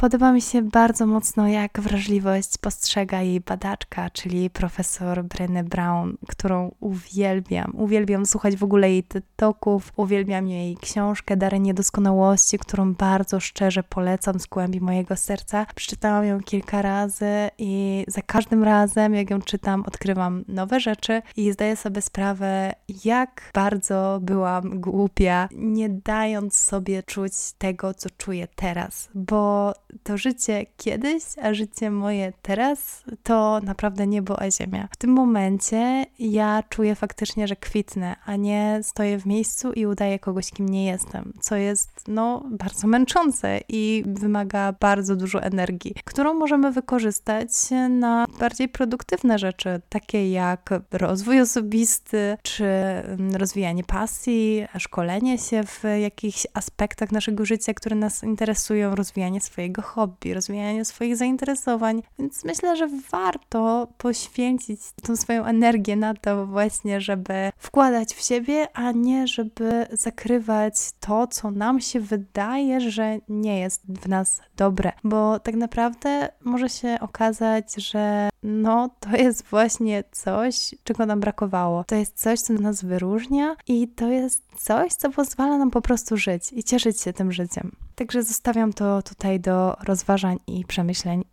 Podoba 0.00 0.32
mi 0.32 0.42
się 0.42 0.62
bardzo 0.62 1.06
mocno, 1.06 1.48
jak 1.48 1.80
wrażliwość 1.80 2.58
postrzega 2.58 3.22
jej 3.22 3.40
badaczka, 3.40 4.10
czyli 4.10 4.50
profesor 4.50 5.24
Brené 5.24 5.64
Brown, 5.64 6.16
którą 6.28 6.74
uwielbiam. 6.80 7.72
Uwielbiam 7.74 8.26
słuchać 8.26 8.56
w 8.56 8.64
ogóle 8.64 8.90
jej 8.90 9.04
toków, 9.36 9.92
uwielbiam 9.96 10.48
jej 10.48 10.76
książkę 10.76 11.36
Dary 11.36 11.60
Niedoskonałości, 11.60 12.58
którą 12.58 12.94
bardzo 12.94 13.40
szczerze 13.40 13.82
polecam 13.82 14.40
z 14.40 14.46
głębi 14.46 14.80
mojego 14.80 15.16
serca. 15.16 15.66
Przeczytałam 15.74 16.24
ją 16.24 16.40
kilka 16.40 16.82
razy 16.82 17.50
i 17.58 18.04
za 18.08 18.22
każdym 18.22 18.64
razem, 18.64 19.14
jak 19.14 19.30
ją 19.30 19.42
czytam, 19.42 19.84
odkrywam 19.86 20.44
nowe 20.48 20.80
rzeczy 20.80 21.22
i 21.36 21.52
zdaję 21.52 21.76
sobie 21.76 22.02
sprawę, 22.02 22.72
jak 23.04 23.50
bardzo 23.54 24.18
byłam 24.22 24.80
głupia, 24.80 25.48
nie 25.52 25.88
dając 25.88 26.56
sobie 26.56 27.02
czuć 27.02 27.32
tego, 27.58 27.94
co 27.94 28.10
czuję 28.10 28.48
teraz, 28.56 29.08
bo 29.14 29.72
to 30.02 30.16
życie 30.16 30.66
kiedyś, 30.76 31.22
a 31.42 31.54
życie 31.54 31.90
moje 31.90 32.32
teraz 32.42 33.04
to 33.22 33.60
naprawdę 33.62 34.06
niebo 34.06 34.42
a 34.42 34.50
ziemia. 34.50 34.88
W 34.92 34.96
tym 34.96 35.10
momencie 35.10 36.06
ja 36.18 36.62
czuję 36.68 36.94
faktycznie, 36.94 37.48
że 37.48 37.56
kwitnę, 37.56 38.16
a 38.26 38.36
nie 38.36 38.80
stoję 38.82 39.18
w 39.18 39.26
miejscu 39.26 39.72
i 39.72 39.86
udaję 39.86 40.18
kogoś, 40.18 40.50
kim 40.50 40.68
nie 40.68 40.86
jestem, 40.86 41.32
co 41.40 41.56
jest 41.56 42.04
no 42.08 42.42
bardzo 42.50 42.86
męczące 42.86 43.60
i 43.68 44.04
wymaga 44.06 44.74
bardzo 44.80 45.16
dużo 45.16 45.42
energii, 45.42 45.94
którą 46.04 46.34
możemy 46.34 46.72
wykorzystać 46.72 47.48
na 47.90 48.26
bardziej 48.40 48.68
produktywne 48.68 49.38
rzeczy, 49.38 49.80
takie 49.88 50.30
jak 50.30 50.70
rozwój 50.92 51.40
osobisty, 51.40 52.36
czy 52.42 52.64
mm, 52.64 53.36
rozwijanie 53.36 53.84
pasji, 53.84 54.66
szkolenie 54.78 55.38
się 55.38 55.62
w 55.64 55.82
jakichś 56.00 56.46
aspektach 56.54 57.12
naszego 57.12 57.44
życia, 57.44 57.74
które 57.74 57.96
nas 57.96 58.24
interesują, 58.24 58.94
rozwijanie 58.94 59.40
swojego 59.40 59.77
hobby, 59.82 60.34
rozwijanie 60.34 60.84
swoich 60.84 61.16
zainteresowań. 61.16 62.02
Więc 62.18 62.44
myślę, 62.44 62.76
że 62.76 62.88
warto 63.10 63.88
poświęcić 63.98 64.80
tą 65.02 65.16
swoją 65.16 65.44
energię 65.44 65.96
na 65.96 66.14
to 66.14 66.46
właśnie, 66.46 67.00
żeby 67.00 67.50
wkładać 67.58 68.14
w 68.14 68.24
siebie, 68.24 68.68
a 68.74 68.92
nie 68.92 69.26
żeby 69.26 69.86
zakrywać 69.92 70.74
to, 71.00 71.26
co 71.26 71.50
nam 71.50 71.80
się 71.80 72.00
wydaje, 72.00 72.80
że 72.80 73.18
nie 73.28 73.60
jest 73.60 73.82
w 73.86 74.08
nas 74.08 74.40
dobre, 74.56 74.92
bo 75.04 75.40
tak 75.40 75.54
naprawdę 75.54 76.28
może 76.44 76.68
się 76.68 76.98
okazać, 77.00 77.74
że 77.74 78.28
no 78.42 78.90
to 79.00 79.16
jest 79.16 79.42
właśnie 79.42 80.04
coś, 80.12 80.74
czego 80.84 81.06
nam 81.06 81.20
brakowało. 81.20 81.84
To 81.84 81.94
jest 81.94 82.20
coś, 82.20 82.40
co 82.40 82.52
nas 82.52 82.84
wyróżnia 82.84 83.56
i 83.66 83.88
to 83.88 84.08
jest 84.08 84.42
coś, 84.56 84.92
co 84.92 85.10
pozwala 85.10 85.58
nam 85.58 85.70
po 85.70 85.80
prostu 85.80 86.16
żyć 86.16 86.52
i 86.52 86.64
cieszyć 86.64 87.00
się 87.00 87.12
tym 87.12 87.32
życiem. 87.32 87.87
Także 87.98 88.22
zostawiam 88.22 88.72
to 88.72 89.02
tutaj 89.02 89.40
do 89.40 89.76
rozważań 89.84 90.38
i 90.46 90.64
przemyśleń. 90.64 91.24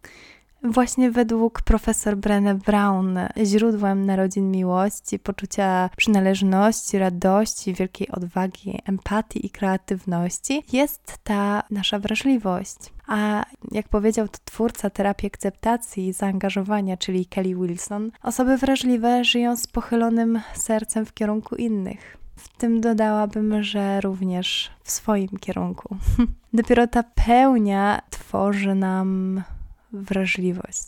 Właśnie 0.64 1.12
według 1.12 1.62
profesor 1.62 2.18
Brené 2.18 2.56
Brown 2.56 3.20
źródłem 3.44 4.06
narodzin 4.06 4.52
miłości, 4.52 5.20
poczucia 5.20 5.90
przynależności, 5.98 7.00
radości, 7.00 7.74
wielkiej 7.74 8.12
odwagi, 8.12 8.80
empatii 8.86 9.46
i 9.46 9.50
kreatywności 9.50 10.64
jest 10.74 11.18
ta 11.24 11.64
nasza 11.72 12.00
wrażliwość. 12.00 12.78
A 13.08 13.46
jak 13.72 13.90
powiedział 13.90 14.28
to 14.28 14.38
twórca 14.46 14.90
terapii 14.90 15.28
akceptacji 15.28 16.08
i 16.08 16.14
zaangażowania, 16.14 16.98
czyli 16.98 17.26
Kelly 17.26 17.56
Wilson, 17.56 18.12
osoby 18.24 18.58
wrażliwe 18.58 19.24
żyją 19.24 19.58
z 19.58 19.68
pochylonym 19.68 20.42
sercem 20.54 21.06
w 21.06 21.14
kierunku 21.14 21.56
innych. 21.56 22.25
W 22.36 22.58
tym 22.58 22.82
dodałabym, 22.82 23.64
że 23.64 24.02
również 24.02 24.72
w 24.84 24.92
swoim 24.92 25.30
kierunku. 25.30 25.98
Dopiero 26.54 26.88
ta 26.88 27.04
pełnia 27.04 28.02
tworzy 28.10 28.76
nam 28.76 29.44
wrażliwość. 29.92 30.88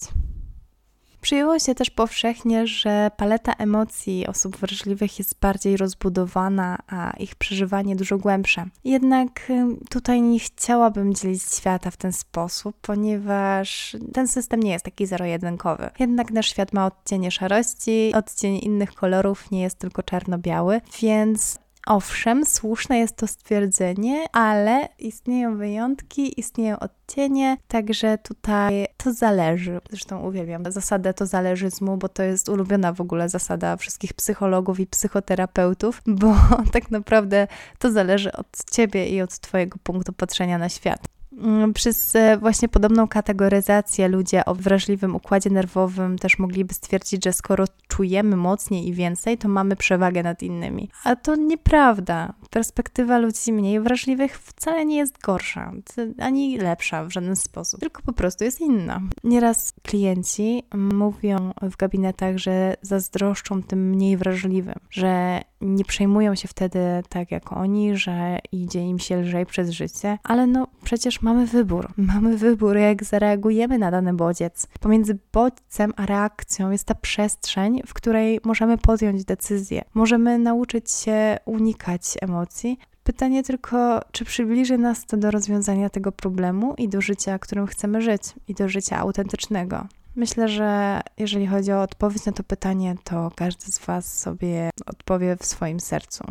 Przyjęło 1.22 1.60
się 1.60 1.76
też 1.76 1.90
powszechnie, 1.90 2.68
że 2.68 3.12
paleta 3.18 3.54
emocji 3.54 4.28
osób 4.28 4.58
wrażliwych 4.58 5.20
jest 5.20 5.40
bardziej 5.40 5.78
rozbudowana, 5.78 6.78
a 6.88 7.12
ich 7.12 7.36
przeżywanie 7.36 7.96
dużo 7.96 8.18
głębsze. 8.18 8.66
Jednak 8.84 9.52
tutaj 9.90 10.22
nie 10.22 10.40
chciałabym 10.40 11.14
dzielić 11.14 11.44
świata 11.44 11.92
w 11.92 11.98
ten 11.98 12.14
sposób, 12.14 12.76
ponieważ 12.82 13.96
ten 14.14 14.28
system 14.28 14.64
nie 14.64 14.72
jest 14.72 14.86
taki 14.86 15.06
zero-jedynkowy. 15.06 15.90
Jednak 16.00 16.32
nasz 16.32 16.50
świat 16.50 16.74
ma 16.74 16.86
odcienie 16.86 17.32
szarości, 17.32 18.12
odcień 18.16 18.60
innych 18.64 18.94
kolorów 18.94 19.52
nie 19.52 19.62
jest 19.62 19.80
tylko 19.80 20.04
czarno-biały, 20.04 20.82
więc 21.02 21.60
Owszem, 21.88 22.46
słuszne 22.46 22.98
jest 22.98 23.16
to 23.16 23.28
stwierdzenie, 23.28 24.26
ale 24.32 24.90
istnieją 25.00 25.58
wyjątki, 25.58 26.40
istnieją 26.40 26.80
odcienie, 26.80 27.58
także 27.68 28.18
tutaj 28.18 28.88
to 28.98 29.14
zależy. 29.14 29.80
Zresztą 29.90 30.22
uwielbiam 30.22 30.72
zasadę 30.72 31.14
to 31.14 31.26
zależyzmu, 31.26 31.98
bo 31.98 32.10
to 32.10 32.24
jest 32.24 32.50
ulubiona 32.50 32.94
w 32.94 33.02
ogóle 33.02 33.30
zasada 33.30 33.78
wszystkich 33.78 34.14
psychologów 34.14 34.80
i 34.80 34.88
psychoterapeutów, 34.88 36.02
bo 36.08 36.36
tak 36.74 36.92
naprawdę 36.92 37.48
to 37.80 37.92
zależy 37.92 38.32
od 38.32 38.48
ciebie 38.72 39.10
i 39.10 39.22
od 39.22 39.40
twojego 39.40 39.78
punktu 39.84 40.14
patrzenia 40.14 40.58
na 40.58 40.70
świat. 40.70 41.17
Mm, 41.38 41.74
przez 41.74 42.16
e, 42.16 42.38
właśnie 42.38 42.70
podobną 42.70 43.08
kategoryzację 43.08 44.08
ludzie 44.08 44.46
o 44.46 44.56
wrażliwym 44.56 45.16
układzie 45.16 45.50
nerwowym 45.50 46.20
też 46.20 46.40
mogliby 46.40 46.74
stwierdzić, 46.74 47.24
że 47.24 47.34
skoro 47.34 47.66
czujemy 47.88 48.36
mocniej 48.36 48.88
i 48.88 48.94
więcej, 48.94 49.38
to 49.38 49.48
mamy 49.48 49.76
przewagę 49.76 50.24
nad 50.24 50.44
innymi. 50.44 50.90
A 51.04 51.16
to 51.16 51.36
nieprawda. 51.36 52.34
Perspektywa 52.50 53.18
ludzi 53.18 53.54
mniej 53.54 53.80
wrażliwych 53.80 54.40
wcale 54.40 54.86
nie 54.86 54.98
jest 54.98 55.22
gorsza, 55.22 55.72
ani 56.20 56.58
lepsza 56.58 57.06
w 57.06 57.12
żaden 57.12 57.36
sposób, 57.36 57.80
tylko 57.80 58.02
po 58.02 58.14
prostu 58.14 58.44
jest 58.44 58.62
inna. 58.62 59.02
Nieraz 59.24 59.74
klienci 59.84 60.64
mówią 60.74 61.54
w 61.62 61.78
gabinetach, 61.78 62.38
że 62.38 62.76
zazdroszczą 62.82 63.64
tym 63.64 63.90
mniej 63.90 64.18
wrażliwym, 64.18 64.76
że 64.90 65.42
nie 65.62 65.86
przejmują 65.86 66.36
się 66.36 66.48
wtedy 66.48 66.80
tak 67.10 67.32
jak 67.32 67.52
oni, 67.52 67.98
że 67.98 68.40
idzie 68.52 68.80
im 68.80 69.00
się 69.00 69.18
lżej 69.18 69.46
przez 69.46 69.70
życie, 69.70 70.18
ale 70.24 70.48
no 70.48 70.68
przecież 70.84 71.22
mamy 71.28 71.46
wybór. 71.46 71.88
Mamy 71.98 72.38
wybór, 72.38 72.78
jak 72.78 73.04
zareagujemy 73.04 73.78
na 73.78 73.92
dany 73.92 74.14
bodziec. 74.14 74.68
Pomiędzy 74.80 75.18
bodźcem 75.34 75.94
a 75.96 76.06
reakcją 76.06 76.72
jest 76.72 76.84
ta 76.84 76.96
przestrzeń, 76.96 77.82
w 77.86 77.94
której 77.94 78.40
możemy 78.44 78.78
podjąć 78.78 79.26
decyzję. 79.26 79.82
Możemy 79.94 80.40
nauczyć 80.40 80.92
się 80.92 81.38
unikać 81.46 82.02
emocji, 82.22 82.80
Pytanie 83.04 83.44
tylko, 83.44 84.02
czy 84.12 84.26
przybliży 84.26 84.78
nas 84.78 85.06
to 85.06 85.18
do 85.18 85.32
rozwiązania 85.32 85.90
tego 85.90 86.12
problemu 86.12 86.74
i 86.78 86.90
do 86.90 87.02
życia, 87.02 87.40
którym 87.40 87.68
chcemy 87.68 88.02
żyć, 88.02 88.22
i 88.48 88.54
do 88.54 88.70
życia 88.70 88.98
autentycznego. 88.98 89.88
Myślę, 90.16 90.50
że 90.50 91.02
jeżeli 91.18 91.48
chodzi 91.48 91.72
o 91.72 91.82
odpowiedź 91.82 92.26
na 92.26 92.32
to 92.32 92.44
pytanie, 92.44 92.96
to 93.04 93.32
każdy 93.36 93.72
z 93.72 93.80
Was 93.80 94.20
sobie 94.20 94.70
odpowie 94.86 95.38
w 95.40 95.46
swoim 95.46 95.80
sercu. 95.80 96.24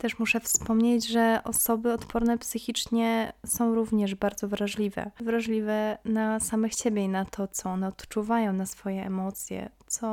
Też 0.00 0.18
muszę 0.18 0.40
wspomnieć, 0.40 1.08
że 1.08 1.40
osoby 1.44 1.92
odporne 1.92 2.38
psychicznie 2.38 3.32
są 3.46 3.74
również 3.74 4.14
bardzo 4.14 4.48
wrażliwe. 4.48 5.10
Wrażliwe 5.20 5.98
na 6.04 6.40
samych 6.40 6.72
siebie 6.72 7.04
i 7.04 7.08
na 7.08 7.24
to, 7.24 7.48
co 7.48 7.70
one 7.70 7.88
odczuwają, 7.88 8.52
na 8.52 8.66
swoje 8.66 9.06
emocje, 9.06 9.70
co 9.86 10.06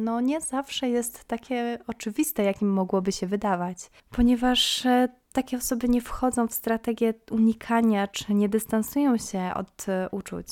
no 0.00 0.20
nie 0.20 0.40
zawsze 0.40 0.88
jest 0.88 1.24
takie 1.24 1.78
oczywiste, 1.86 2.42
jakim 2.42 2.72
mogłoby 2.72 3.12
się 3.12 3.26
wydawać, 3.26 3.90
ponieważ 4.10 4.86
e, 4.86 5.08
takie 5.32 5.56
osoby 5.56 5.88
nie 5.88 6.00
wchodzą 6.00 6.48
w 6.48 6.54
strategię 6.54 7.14
unikania 7.30 8.08
czy 8.08 8.34
nie 8.34 8.48
dystansują 8.48 9.18
się 9.18 9.50
od 9.54 9.88
e, 9.88 10.08
uczuć 10.10 10.46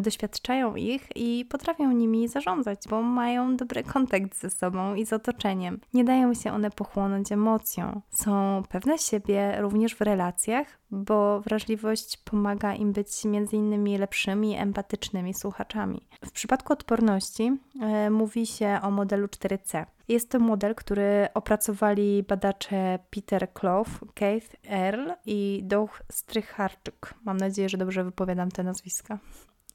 doświadczają 0.00 0.76
ich 0.76 1.08
i 1.16 1.44
potrafią 1.44 1.92
nimi 1.92 2.28
zarządzać, 2.28 2.78
bo 2.90 3.02
mają 3.02 3.56
dobry 3.56 3.82
kontakt 3.82 4.36
ze 4.36 4.50
sobą 4.50 4.94
i 4.94 5.06
z 5.06 5.12
otoczeniem. 5.12 5.80
Nie 5.94 6.04
dają 6.04 6.34
się 6.34 6.52
one 6.52 6.70
pochłonąć 6.70 7.32
emocją. 7.32 8.00
Są 8.10 8.62
pewne 8.68 8.98
siebie 8.98 9.56
również 9.60 9.94
w 9.94 10.00
relacjach, 10.00 10.66
bo 10.90 11.40
wrażliwość 11.40 12.16
pomaga 12.16 12.74
im 12.74 12.92
być 12.92 13.24
między 13.24 13.56
innymi 13.56 13.98
lepszymi, 13.98 14.56
empatycznymi 14.56 15.34
słuchaczami. 15.34 16.06
W 16.24 16.30
przypadku 16.30 16.72
odporności 16.72 17.56
e, 17.80 18.10
mówi 18.10 18.46
się 18.46 18.78
o 18.82 18.90
modelu 18.90 19.26
4C. 19.26 19.86
Jest 20.08 20.30
to 20.30 20.38
model, 20.38 20.74
który 20.74 21.28
opracowali 21.34 22.22
badacze 22.22 22.98
Peter 23.10 23.52
Clough, 23.52 23.88
Keith 24.14 24.56
Earl 24.70 25.10
i 25.26 25.60
Doug 25.64 26.02
Strycharczyk. 26.12 27.14
Mam 27.24 27.36
nadzieję, 27.36 27.68
że 27.68 27.78
dobrze 27.78 28.04
wypowiadam 28.04 28.50
te 28.50 28.62
nazwiska. 28.62 29.18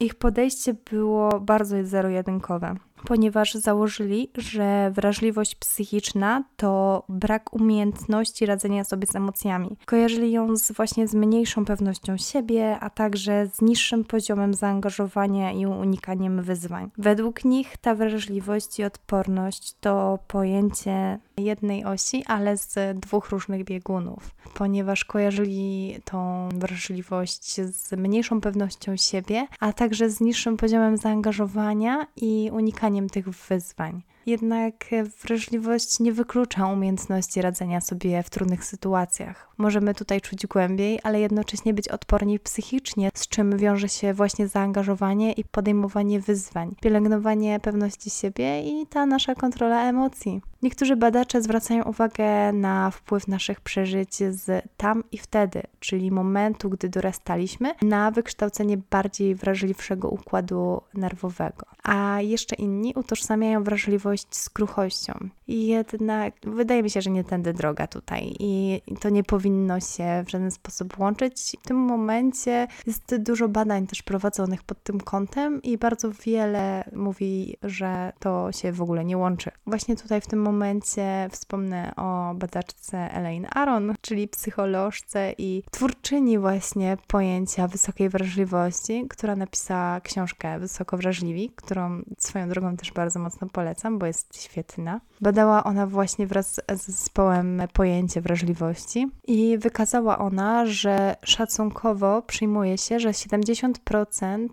Ich 0.00 0.14
podejście 0.14 0.74
było 0.74 1.40
bardzo 1.40 1.76
zero-jedynkowe 1.84 2.76
ponieważ 3.06 3.54
założyli, 3.54 4.30
że 4.36 4.90
wrażliwość 4.94 5.54
psychiczna 5.54 6.44
to 6.56 7.02
brak 7.08 7.54
umiejętności 7.54 8.46
radzenia 8.46 8.84
sobie 8.84 9.06
z 9.06 9.16
emocjami. 9.16 9.76
Kojarzyli 9.86 10.32
ją 10.32 10.56
z, 10.56 10.72
właśnie 10.72 11.08
z 11.08 11.14
mniejszą 11.14 11.64
pewnością 11.64 12.16
siebie, 12.16 12.78
a 12.80 12.90
także 12.90 13.46
z 13.46 13.62
niższym 13.62 14.04
poziomem 14.04 14.54
zaangażowania 14.54 15.52
i 15.52 15.66
unikaniem 15.66 16.42
wyzwań. 16.42 16.90
Według 16.98 17.44
nich 17.44 17.76
ta 17.76 17.94
wrażliwość 17.94 18.78
i 18.78 18.84
odporność 18.84 19.74
to 19.80 20.18
pojęcie 20.28 21.18
jednej 21.38 21.84
osi, 21.84 22.24
ale 22.26 22.56
z 22.56 23.00
dwóch 23.00 23.30
różnych 23.30 23.64
biegunów, 23.64 24.34
ponieważ 24.54 25.04
kojarzyli 25.04 25.96
tą 26.04 26.48
wrażliwość 26.48 27.54
z 27.60 27.92
mniejszą 27.92 28.40
pewnością 28.40 28.96
siebie, 28.96 29.46
a 29.60 29.72
także 29.72 30.10
z 30.10 30.20
niższym 30.20 30.56
poziomem 30.56 30.96
zaangażowania 30.96 32.06
i 32.16 32.50
unikaniem 32.52 33.08
tych 33.08 33.28
wyzwań. 33.28 34.02
Jednak 34.28 34.74
wrażliwość 35.22 36.00
nie 36.00 36.12
wyklucza 36.12 36.66
umiejętności 36.66 37.42
radzenia 37.42 37.80
sobie 37.80 38.22
w 38.22 38.30
trudnych 38.30 38.64
sytuacjach. 38.64 39.48
Możemy 39.58 39.94
tutaj 39.94 40.20
czuć 40.20 40.46
głębiej, 40.46 41.00
ale 41.02 41.20
jednocześnie 41.20 41.74
być 41.74 41.88
odporni 41.88 42.38
psychicznie, 42.38 43.10
z 43.14 43.28
czym 43.28 43.58
wiąże 43.58 43.88
się 43.88 44.14
właśnie 44.14 44.48
zaangażowanie 44.48 45.32
i 45.32 45.44
podejmowanie 45.44 46.20
wyzwań, 46.20 46.74
pielęgnowanie 46.80 47.60
pewności 47.60 48.10
siebie 48.10 48.62
i 48.62 48.86
ta 48.86 49.06
nasza 49.06 49.34
kontrola 49.34 49.88
emocji. 49.88 50.40
Niektórzy 50.62 50.96
badacze 50.96 51.42
zwracają 51.42 51.84
uwagę 51.84 52.52
na 52.52 52.90
wpływ 52.90 53.28
naszych 53.28 53.60
przeżyć 53.60 54.14
z 54.14 54.68
tam 54.76 55.04
i 55.12 55.18
wtedy, 55.18 55.62
czyli 55.80 56.10
momentu, 56.10 56.70
gdy 56.70 56.88
dorastaliśmy, 56.88 57.74
na 57.82 58.10
wykształcenie 58.10 58.78
bardziej 58.90 59.34
wrażliwszego 59.34 60.08
układu 60.08 60.80
nerwowego. 60.94 61.66
A 61.82 62.20
jeszcze 62.20 62.56
inni 62.56 62.92
utożsamiają 62.96 63.64
wrażliwość 63.64 64.17
z 64.30 64.50
kruchością. 64.50 65.28
I 65.46 65.66
jednak 65.66 66.34
wydaje 66.42 66.82
mi 66.82 66.90
się, 66.90 67.02
że 67.02 67.10
nie 67.10 67.24
tędy 67.24 67.52
droga 67.52 67.86
tutaj 67.86 68.34
i 68.38 68.82
to 69.00 69.08
nie 69.08 69.24
powinno 69.24 69.80
się 69.80 70.24
w 70.26 70.30
żaden 70.30 70.50
sposób 70.50 70.98
łączyć. 70.98 71.56
W 71.62 71.66
tym 71.66 71.76
momencie 71.76 72.66
jest 72.86 73.16
dużo 73.16 73.48
badań 73.48 73.86
też 73.86 74.02
prowadzonych 74.02 74.62
pod 74.62 74.82
tym 74.82 75.00
kątem 75.00 75.62
i 75.62 75.78
bardzo 75.78 76.10
wiele 76.10 76.84
mówi, 76.92 77.56
że 77.62 78.12
to 78.18 78.52
się 78.52 78.72
w 78.72 78.82
ogóle 78.82 79.04
nie 79.04 79.18
łączy. 79.18 79.50
Właśnie 79.66 79.96
tutaj 79.96 80.20
w 80.20 80.26
tym 80.26 80.42
momencie 80.42 81.28
wspomnę 81.32 81.92
o 81.96 82.34
badaczce 82.34 83.12
Elaine 83.12 83.46
Aron, 83.50 83.94
czyli 84.00 84.28
psycholożce 84.28 85.32
i 85.38 85.62
twórczyni 85.70 86.38
właśnie 86.38 86.96
pojęcia 87.06 87.68
wysokiej 87.68 88.08
wrażliwości, 88.08 89.04
która 89.08 89.36
napisała 89.36 90.00
książkę 90.00 90.58
Wysoko 90.58 90.96
Wrażliwi, 90.96 91.50
którą 91.56 92.02
swoją 92.18 92.48
drogą 92.48 92.76
też 92.76 92.92
bardzo 92.92 93.18
mocno 93.18 93.48
polecam, 93.48 93.97
bo 93.98 94.06
jest 94.06 94.42
świetna. 94.42 95.00
Badała 95.20 95.64
ona 95.64 95.86
właśnie 95.86 96.26
wraz 96.26 96.60
z 96.76 96.86
zespołem 96.86 97.62
pojęcie 97.72 98.20
wrażliwości 98.20 99.08
i 99.26 99.58
wykazała 99.58 100.18
ona, 100.18 100.66
że 100.66 101.16
szacunkowo 101.24 102.22
przyjmuje 102.22 102.78
się, 102.78 103.00
że 103.00 103.10
70% 103.10 104.48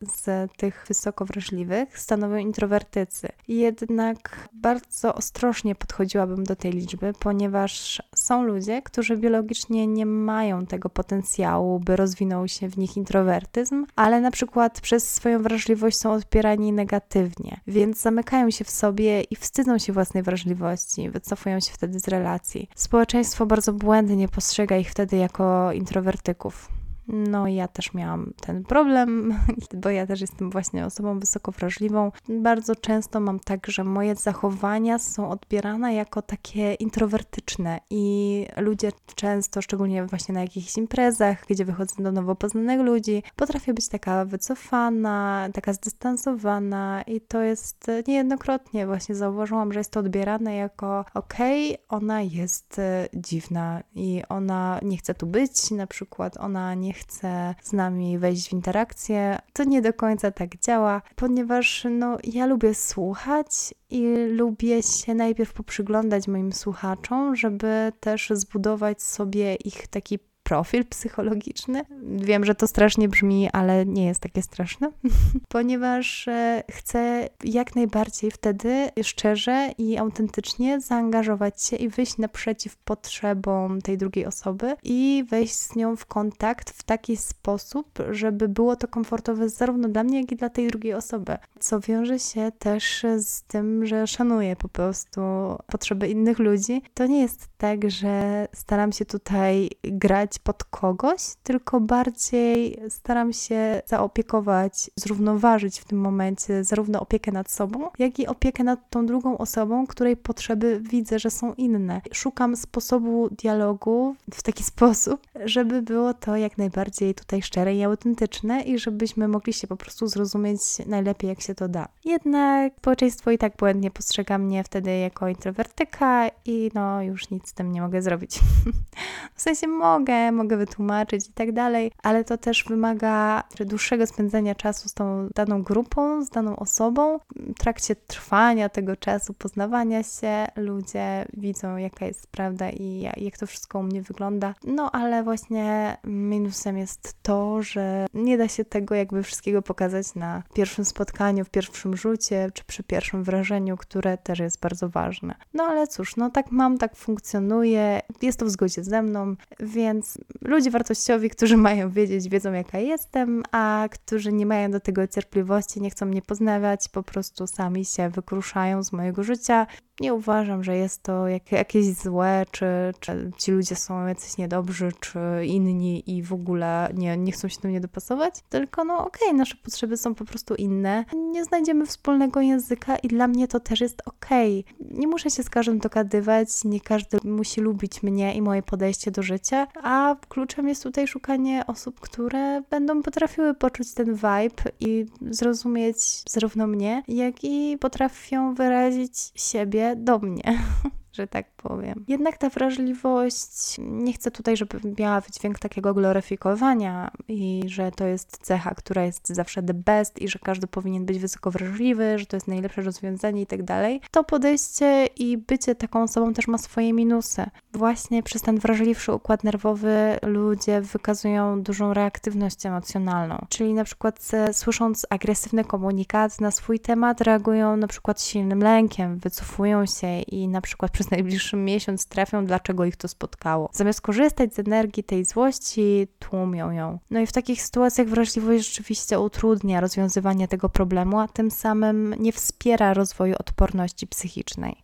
z 0.00 0.52
tych 0.56 0.84
wysoko 0.88 1.24
wrażliwych 1.24 1.98
stanowią 1.98 2.36
introwertycy. 2.36 3.28
Jednak 3.48 4.48
bardzo 4.52 5.14
ostrożnie 5.14 5.74
podchodziłabym 5.74 6.44
do 6.44 6.56
tej 6.56 6.72
liczby, 6.72 7.12
ponieważ 7.18 8.02
są 8.14 8.42
ludzie, 8.42 8.82
którzy 8.82 9.16
biologicznie 9.16 9.86
nie 9.86 10.06
mają 10.06 10.66
tego 10.66 10.88
potencjału, 10.88 11.80
by 11.80 11.96
rozwinął 11.96 12.48
się 12.48 12.68
w 12.68 12.78
nich 12.78 12.96
introwertyzm, 12.96 13.86
ale 13.96 14.20
na 14.20 14.30
przykład 14.30 14.80
przez 14.80 15.10
swoją 15.10 15.42
wrażliwość 15.42 15.96
są 15.96 16.12
odbierani 16.12 16.72
negatywnie, 16.72 17.60
więc 17.66 18.00
zamykają 18.00 18.50
się 18.50 18.63
w 18.64 18.70
sobie 18.70 19.20
i 19.22 19.36
wstydzą 19.36 19.78
się 19.78 19.92
własnej 19.92 20.22
wrażliwości, 20.22 21.10
wycofują 21.10 21.60
się 21.60 21.72
wtedy 21.72 22.00
z 22.00 22.08
relacji. 22.08 22.68
Społeczeństwo 22.74 23.46
bardzo 23.46 23.72
błędnie 23.72 24.28
postrzega 24.28 24.76
ich 24.76 24.90
wtedy 24.90 25.16
jako 25.16 25.72
introwertyków. 25.72 26.68
No 27.08 27.48
ja 27.48 27.68
też 27.68 27.94
miałam 27.94 28.32
ten 28.40 28.64
problem, 28.64 29.34
bo 29.82 29.90
ja 29.90 30.06
też 30.06 30.20
jestem 30.20 30.50
właśnie 30.50 30.86
osobą 30.86 31.18
wysoko 31.18 31.52
wrażliwą. 31.52 32.12
Bardzo 32.28 32.76
często 32.76 33.20
mam 33.20 33.40
tak, 33.40 33.66
że 33.66 33.84
moje 33.84 34.14
zachowania 34.14 34.98
są 34.98 35.30
odbierane 35.30 35.94
jako 35.94 36.22
takie 36.22 36.74
introwertyczne 36.74 37.80
i 37.90 38.46
ludzie 38.56 38.92
często, 39.14 39.62
szczególnie 39.62 40.06
właśnie 40.06 40.34
na 40.34 40.40
jakichś 40.40 40.76
imprezach, 40.76 41.44
gdzie 41.48 41.64
wychodzę 41.64 42.02
do 42.02 42.12
nowo 42.12 42.34
poznanych 42.34 42.80
ludzi, 42.80 43.22
potrafię 43.36 43.74
być 43.74 43.88
taka 43.88 44.24
wycofana, 44.24 45.48
taka 45.54 45.72
zdystansowana 45.72 47.02
i 47.06 47.20
to 47.20 47.42
jest 47.42 47.90
niejednokrotnie 48.06 48.86
właśnie 48.86 49.14
zauważyłam, 49.14 49.72
że 49.72 49.80
jest 49.80 49.90
to 49.90 50.00
odbierane 50.00 50.54
jako 50.54 51.04
okej, 51.14 51.74
okay, 51.74 51.86
ona 51.88 52.22
jest 52.22 52.78
e, 52.78 53.08
dziwna 53.14 53.82
i 53.94 54.22
ona 54.28 54.80
nie 54.82 54.96
chce 54.96 55.14
tu 55.14 55.26
być, 55.26 55.70
na 55.70 55.86
przykład 55.86 56.36
ona 56.36 56.74
nie 56.74 56.93
chce 56.94 57.54
z 57.62 57.72
nami 57.72 58.18
wejść 58.18 58.48
w 58.48 58.52
interakcję. 58.52 59.38
To 59.52 59.64
nie 59.64 59.82
do 59.82 59.92
końca 59.92 60.30
tak 60.30 60.56
działa, 60.56 61.02
ponieważ 61.16 61.86
no, 61.90 62.18
ja 62.24 62.46
lubię 62.46 62.74
słuchać 62.74 63.74
i 63.90 64.14
lubię 64.28 64.82
się 64.82 65.14
najpierw 65.14 65.52
poprzyglądać 65.52 66.28
moim 66.28 66.52
słuchaczom, 66.52 67.36
żeby 67.36 67.92
też 68.00 68.30
zbudować 68.34 69.02
sobie 69.02 69.54
ich 69.54 69.88
taki 69.88 70.18
profil 70.44 70.84
psychologiczny. 70.84 71.84
Wiem, 72.02 72.44
że 72.44 72.54
to 72.54 72.66
strasznie 72.66 73.08
brzmi, 73.08 73.48
ale 73.52 73.86
nie 73.86 74.06
jest 74.06 74.20
takie 74.20 74.42
straszne, 74.42 74.90
ponieważ 75.48 76.28
e, 76.28 76.62
chcę 76.70 77.28
jak 77.44 77.76
najbardziej 77.76 78.30
wtedy 78.30 78.88
szczerze 79.02 79.70
i 79.78 79.98
autentycznie 79.98 80.80
zaangażować 80.80 81.62
się 81.62 81.76
i 81.76 81.88
wyjść 81.88 82.18
naprzeciw 82.18 82.76
potrzebom 82.76 83.82
tej 83.82 83.98
drugiej 83.98 84.26
osoby 84.26 84.76
i 84.82 85.24
wejść 85.30 85.54
z 85.54 85.76
nią 85.76 85.96
w 85.96 86.06
kontakt 86.06 86.70
w 86.70 86.82
taki 86.82 87.16
sposób, 87.16 87.86
żeby 88.10 88.48
było 88.48 88.76
to 88.76 88.88
komfortowe 88.88 89.48
zarówno 89.48 89.88
dla 89.88 90.04
mnie, 90.04 90.20
jak 90.20 90.32
i 90.32 90.36
dla 90.36 90.48
tej 90.48 90.68
drugiej 90.68 90.94
osoby. 90.94 91.36
Co 91.60 91.80
wiąże 91.80 92.18
się 92.18 92.52
też 92.58 93.06
z 93.18 93.42
tym, 93.42 93.86
że 93.86 94.06
szanuję 94.06 94.56
po 94.56 94.68
prostu 94.68 95.20
potrzeby 95.66 96.08
innych 96.08 96.38
ludzi. 96.38 96.82
To 96.94 97.06
nie 97.06 97.20
jest 97.20 97.48
tak, 97.58 97.90
że 97.90 98.48
staram 98.52 98.92
się 98.92 99.04
tutaj 99.04 99.70
grać 99.82 100.33
pod 100.38 100.64
kogoś, 100.64 101.20
tylko 101.42 101.80
bardziej 101.80 102.80
staram 102.88 103.32
się 103.32 103.82
zaopiekować, 103.86 104.90
zrównoważyć 104.96 105.80
w 105.80 105.84
tym 105.84 106.00
momencie 106.00 106.64
zarówno 106.64 107.00
opiekę 107.00 107.32
nad 107.32 107.50
sobą, 107.50 107.88
jak 107.98 108.18
i 108.18 108.26
opiekę 108.26 108.64
nad 108.64 108.90
tą 108.90 109.06
drugą 109.06 109.38
osobą, 109.38 109.86
której 109.86 110.16
potrzeby 110.16 110.80
widzę, 110.80 111.18
że 111.18 111.30
są 111.30 111.54
inne. 111.54 112.00
Szukam 112.12 112.56
sposobu 112.56 113.28
dialogu 113.30 114.14
w 114.34 114.42
taki 114.42 114.64
sposób, 114.72 115.20
żeby 115.44 115.82
było 115.82 116.14
to 116.14 116.36
jak 116.36 116.58
najbardziej 116.58 117.14
tutaj 117.14 117.42
szczere 117.42 117.74
i 117.74 117.84
autentyczne 117.84 118.62
i 118.62 118.78
żebyśmy 118.78 119.28
mogli 119.28 119.52
się 119.52 119.66
po 119.66 119.76
prostu 119.76 120.06
zrozumieć 120.06 120.60
najlepiej, 120.86 121.28
jak 121.28 121.40
się 121.40 121.54
to 121.54 121.68
da. 121.68 121.88
Jednak 122.04 122.72
społeczeństwo 122.78 123.30
i 123.30 123.38
tak 123.38 123.56
błędnie 123.56 123.90
postrzega 123.90 124.38
mnie 124.38 124.64
wtedy 124.64 124.98
jako 124.98 125.28
introwertyka 125.28 126.28
i 126.44 126.70
no 126.74 127.02
już 127.02 127.30
nic 127.30 127.48
z 127.48 127.52
tym 127.52 127.72
nie 127.72 127.82
mogę 127.82 128.02
zrobić. 128.02 128.40
w 129.36 129.42
sensie 129.42 129.66
mogę, 129.66 130.23
mogę 130.32 130.56
wytłumaczyć 130.56 131.28
i 131.28 131.32
tak 131.32 131.52
dalej, 131.52 131.92
ale 132.02 132.24
to 132.24 132.38
też 132.38 132.64
wymaga 132.64 133.42
dłuższego 133.60 134.06
spędzenia 134.06 134.54
czasu 134.54 134.88
z 134.88 134.94
tą 134.94 135.28
daną 135.34 135.62
grupą, 135.62 136.24
z 136.24 136.30
daną 136.30 136.56
osobą. 136.56 137.18
W 137.36 137.54
trakcie 137.58 137.96
trwania 137.96 138.68
tego 138.68 138.96
czasu, 138.96 139.34
poznawania 139.34 140.02
się, 140.02 140.46
ludzie 140.56 141.26
widzą, 141.36 141.76
jaka 141.76 142.06
jest 142.06 142.26
prawda 142.26 142.70
i 142.70 143.10
jak 143.16 143.38
to 143.38 143.46
wszystko 143.46 143.78
u 143.78 143.82
mnie 143.82 144.02
wygląda. 144.02 144.54
No 144.64 144.90
ale 144.90 145.22
właśnie 145.22 145.96
minusem 146.04 146.78
jest 146.78 147.16
to, 147.22 147.62
że 147.62 148.06
nie 148.14 148.38
da 148.38 148.48
się 148.48 148.64
tego 148.64 148.94
jakby 148.94 149.22
wszystkiego 149.22 149.62
pokazać 149.62 150.14
na 150.14 150.42
pierwszym 150.54 150.84
spotkaniu, 150.84 151.44
w 151.44 151.50
pierwszym 151.50 151.96
rzucie, 151.96 152.50
czy 152.54 152.64
przy 152.64 152.82
pierwszym 152.82 153.24
wrażeniu, 153.24 153.76
które 153.76 154.18
też 154.18 154.38
jest 154.38 154.60
bardzo 154.60 154.88
ważne. 154.88 155.34
No 155.54 155.64
ale 155.64 155.86
cóż, 155.86 156.16
no 156.16 156.30
tak 156.30 156.50
mam, 156.50 156.78
tak 156.78 156.96
funkcjonuje, 156.96 158.00
jest 158.22 158.38
to 158.38 158.46
w 158.46 158.50
zgodzie 158.50 158.84
ze 158.84 159.02
mną, 159.02 159.34
więc 159.60 160.13
ludzie 160.40 160.70
wartościowi, 160.70 161.30
którzy 161.30 161.56
mają 161.56 161.90
wiedzieć, 161.90 162.28
wiedzą 162.28 162.52
jaka 162.52 162.78
jestem, 162.78 163.42
a 163.52 163.88
którzy 163.90 164.32
nie 164.32 164.46
mają 164.46 164.70
do 164.70 164.80
tego 164.80 165.06
cierpliwości, 165.06 165.80
nie 165.80 165.90
chcą 165.90 166.06
mnie 166.06 166.22
poznawać, 166.22 166.88
po 166.88 167.02
prostu 167.02 167.46
sami 167.46 167.84
się 167.84 168.08
wykruszają 168.10 168.82
z 168.82 168.92
mojego 168.92 169.22
życia 169.22 169.66
nie 170.00 170.14
uważam, 170.14 170.64
że 170.64 170.76
jest 170.76 171.02
to 171.02 171.28
jak, 171.28 171.52
jakieś 171.52 171.86
złe, 171.86 172.44
czy, 172.50 172.66
czy 173.00 173.30
ci 173.38 173.52
ludzie 173.52 173.76
są 173.76 174.06
jacyś 174.06 174.38
niedobrzy, 174.38 174.92
czy 175.00 175.18
inni 175.46 176.16
i 176.16 176.22
w 176.22 176.32
ogóle 176.32 176.88
nie, 176.94 177.16
nie 177.16 177.32
chcą 177.32 177.48
się 177.48 177.60
do 177.62 177.68
mnie 177.68 177.80
dopasować, 177.80 178.34
tylko 178.48 178.84
no 178.84 178.98
okej, 178.98 179.28
okay, 179.28 179.38
nasze 179.38 179.56
potrzeby 179.56 179.96
są 179.96 180.14
po 180.14 180.24
prostu 180.24 180.54
inne. 180.54 181.04
Nie 181.12 181.44
znajdziemy 181.44 181.86
wspólnego 181.86 182.40
języka 182.40 182.96
i 182.96 183.08
dla 183.08 183.28
mnie 183.28 183.48
to 183.48 183.60
też 183.60 183.80
jest 183.80 184.02
okej. 184.06 184.64
Okay. 184.76 184.98
Nie 184.98 185.08
muszę 185.08 185.30
się 185.30 185.42
z 185.42 185.50
każdym 185.50 185.78
dogadywać, 185.78 186.48
nie 186.64 186.80
każdy 186.80 187.18
musi 187.24 187.60
lubić 187.60 188.02
mnie 188.02 188.34
i 188.34 188.42
moje 188.42 188.62
podejście 188.62 189.10
do 189.10 189.22
życia, 189.22 189.66
a 189.82 190.03
kluczem 190.28 190.68
jest 190.68 190.82
tutaj 190.82 191.06
szukanie 191.06 191.66
osób, 191.66 192.00
które 192.00 192.62
będą 192.70 193.02
potrafiły 193.02 193.54
poczuć 193.54 193.94
ten 193.94 194.14
vibe 194.14 194.70
i 194.80 195.06
zrozumieć 195.30 195.96
zarówno 196.30 196.66
mnie, 196.66 197.02
jak 197.08 197.34
i 197.44 197.78
potrafią 197.80 198.54
wyrazić 198.54 199.12
siebie 199.34 199.94
do 199.96 200.18
mnie. 200.18 200.42
że 201.14 201.26
tak 201.26 201.46
powiem. 201.56 202.04
Jednak 202.08 202.38
ta 202.38 202.48
wrażliwość, 202.48 203.76
nie 203.78 204.12
chcę 204.12 204.30
tutaj, 204.30 204.56
żeby 204.56 204.80
miała 204.98 205.20
wydźwięk 205.20 205.58
takiego 205.58 205.94
gloryfikowania 205.94 207.10
i 207.28 207.62
że 207.66 207.92
to 207.92 208.06
jest 208.06 208.38
cecha, 208.42 208.74
która 208.74 209.04
jest 209.04 209.28
zawsze 209.28 209.62
the 209.62 209.74
best 209.74 210.22
i 210.22 210.28
że 210.28 210.38
każdy 210.38 210.66
powinien 210.66 211.04
być 211.06 211.18
wysoko 211.18 211.50
wrażliwy, 211.50 212.18
że 212.18 212.26
to 212.26 212.36
jest 212.36 212.48
najlepsze 212.48 212.82
rozwiązanie 212.82 213.42
i 213.42 213.46
tak 213.46 213.62
dalej. 213.62 214.00
To 214.10 214.24
podejście 214.24 215.06
i 215.16 215.38
bycie 215.38 215.74
taką 215.74 216.02
osobą 216.02 216.34
też 216.34 216.48
ma 216.48 216.58
swoje 216.58 216.92
minusy. 216.92 217.44
Właśnie 217.72 218.22
przez 218.22 218.42
ten 218.42 218.58
wrażliwszy 218.58 219.12
układ 219.12 219.44
nerwowy 219.44 220.18
ludzie 220.22 220.80
wykazują 220.80 221.62
dużą 221.62 221.94
reaktywność 221.94 222.66
emocjonalną, 222.66 223.46
czyli 223.48 223.74
na 223.74 223.84
przykład 223.84 224.30
słysząc 224.52 225.06
agresywny 225.10 225.64
komunikat 225.64 226.40
na 226.40 226.50
swój 226.50 226.80
temat 226.80 227.20
reagują 227.20 227.76
na 227.76 227.86
przykład 227.86 228.22
silnym 228.22 228.58
lękiem, 228.58 229.18
wycofują 229.18 229.86
się 229.86 230.20
i 230.20 230.48
na 230.48 230.60
przykład 230.60 230.92
przez 230.92 231.03
najbliższy 231.10 231.56
miesiąc 231.56 232.06
trafią, 232.06 232.46
dlaczego 232.46 232.84
ich 232.84 232.96
to 232.96 233.08
spotkało. 233.08 233.70
Zamiast 233.72 234.00
korzystać 234.00 234.54
z 234.54 234.58
energii 234.58 235.04
tej 235.04 235.24
złości, 235.24 236.08
tłumią 236.18 236.70
ją. 236.70 236.98
No 237.10 237.20
i 237.20 237.26
w 237.26 237.32
takich 237.32 237.62
sytuacjach 237.62 238.08
wrażliwość 238.08 238.66
rzeczywiście 238.66 239.20
utrudnia 239.20 239.80
rozwiązywanie 239.80 240.48
tego 240.48 240.68
problemu, 240.68 241.18
a 241.18 241.28
tym 241.28 241.50
samym 241.50 242.14
nie 242.18 242.32
wspiera 242.32 242.94
rozwoju 242.94 243.34
odporności 243.38 244.06
psychicznej. 244.06 244.83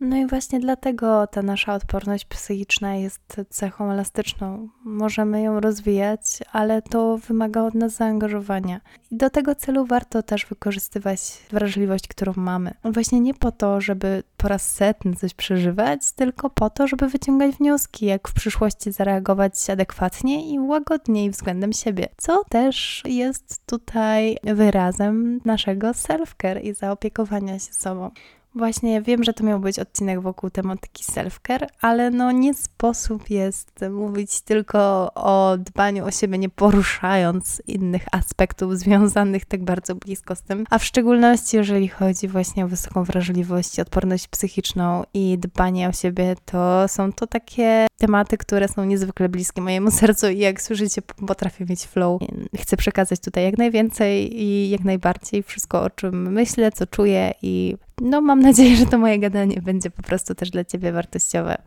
No 0.00 0.16
i 0.16 0.26
właśnie 0.26 0.60
dlatego 0.60 1.26
ta 1.26 1.42
nasza 1.42 1.74
odporność 1.74 2.24
psychiczna 2.24 2.94
jest 2.94 3.40
cechą 3.50 3.90
elastyczną. 3.90 4.68
Możemy 4.84 5.42
ją 5.42 5.60
rozwijać, 5.60 6.22
ale 6.52 6.82
to 6.82 7.18
wymaga 7.18 7.62
od 7.62 7.74
nas 7.74 7.92
zaangażowania. 7.92 8.80
I 9.10 9.16
do 9.16 9.30
tego 9.30 9.54
celu 9.54 9.86
warto 9.86 10.22
też 10.22 10.46
wykorzystywać 10.46 11.20
wrażliwość, 11.50 12.08
którą 12.08 12.32
mamy. 12.36 12.74
Właśnie 12.84 13.20
nie 13.20 13.34
po 13.34 13.52
to, 13.52 13.80
żeby 13.80 14.22
po 14.36 14.48
raz 14.48 14.70
setny 14.70 15.16
coś 15.16 15.34
przeżywać, 15.34 16.12
tylko 16.12 16.50
po 16.50 16.70
to, 16.70 16.86
żeby 16.86 17.08
wyciągać 17.08 17.56
wnioski, 17.56 18.06
jak 18.06 18.28
w 18.28 18.32
przyszłości 18.32 18.92
zareagować 18.92 19.70
adekwatnie 19.70 20.54
i 20.54 20.58
łagodniej 20.58 21.30
względem 21.30 21.72
siebie. 21.72 22.08
Co 22.16 22.44
też 22.48 23.02
jest 23.04 23.66
tutaj 23.66 24.36
wyrazem 24.44 25.40
naszego 25.44 25.90
self-care 25.90 26.62
i 26.62 26.74
zaopiekowania 26.74 27.58
się 27.58 27.72
sobą. 27.72 28.10
Właśnie 28.54 29.02
wiem, 29.02 29.24
że 29.24 29.32
to 29.32 29.44
miał 29.44 29.60
być 29.60 29.78
odcinek 29.78 30.20
wokół 30.20 30.50
tematyki 30.50 31.04
self-care, 31.04 31.66
ale 31.80 32.10
no 32.10 32.32
nie 32.32 32.54
sposób 32.54 33.30
jest 33.30 33.84
mówić 33.90 34.40
tylko 34.40 35.10
o 35.14 35.56
dbaniu 35.58 36.06
o 36.06 36.10
siebie, 36.10 36.38
nie 36.38 36.48
poruszając 36.48 37.62
innych 37.66 38.06
aspektów 38.12 38.78
związanych 38.78 39.44
tak 39.44 39.64
bardzo 39.64 39.94
blisko 39.94 40.36
z 40.36 40.42
tym, 40.42 40.64
a 40.70 40.78
w 40.78 40.84
szczególności 40.84 41.56
jeżeli 41.56 41.88
chodzi 41.88 42.28
właśnie 42.28 42.64
o 42.64 42.68
wysoką 42.68 43.04
wrażliwość, 43.04 43.80
odporność 43.80 44.28
psychiczną 44.28 45.02
i 45.14 45.38
dbanie 45.38 45.88
o 45.88 45.92
siebie, 45.92 46.34
to 46.44 46.88
są 46.88 47.12
to 47.12 47.26
takie 47.26 47.87
tematy, 47.98 48.38
które 48.38 48.68
są 48.68 48.84
niezwykle 48.84 49.28
bliskie 49.28 49.62
mojemu 49.62 49.90
sercu 50.00 50.28
i 50.28 50.38
jak 50.38 50.62
słyszycie, 50.62 51.02
potrafię 51.26 51.64
mieć 51.64 51.84
flow. 51.84 52.20
Chcę 52.56 52.76
przekazać 52.76 53.20
tutaj 53.20 53.44
jak 53.44 53.58
najwięcej 53.58 54.42
i 54.42 54.70
jak 54.70 54.84
najbardziej 54.84 55.42
wszystko, 55.42 55.82
o 55.82 55.90
czym 55.90 56.32
myślę, 56.32 56.72
co 56.72 56.86
czuję 56.86 57.34
i 57.42 57.76
no 58.00 58.20
mam 58.20 58.40
nadzieję, 58.40 58.76
że 58.76 58.86
to 58.86 58.98
moje 58.98 59.18
gadanie 59.18 59.62
będzie 59.62 59.90
po 59.90 60.02
prostu 60.02 60.34
też 60.34 60.50
dla 60.50 60.64
Ciebie 60.64 60.92
wartościowe. 60.92 61.58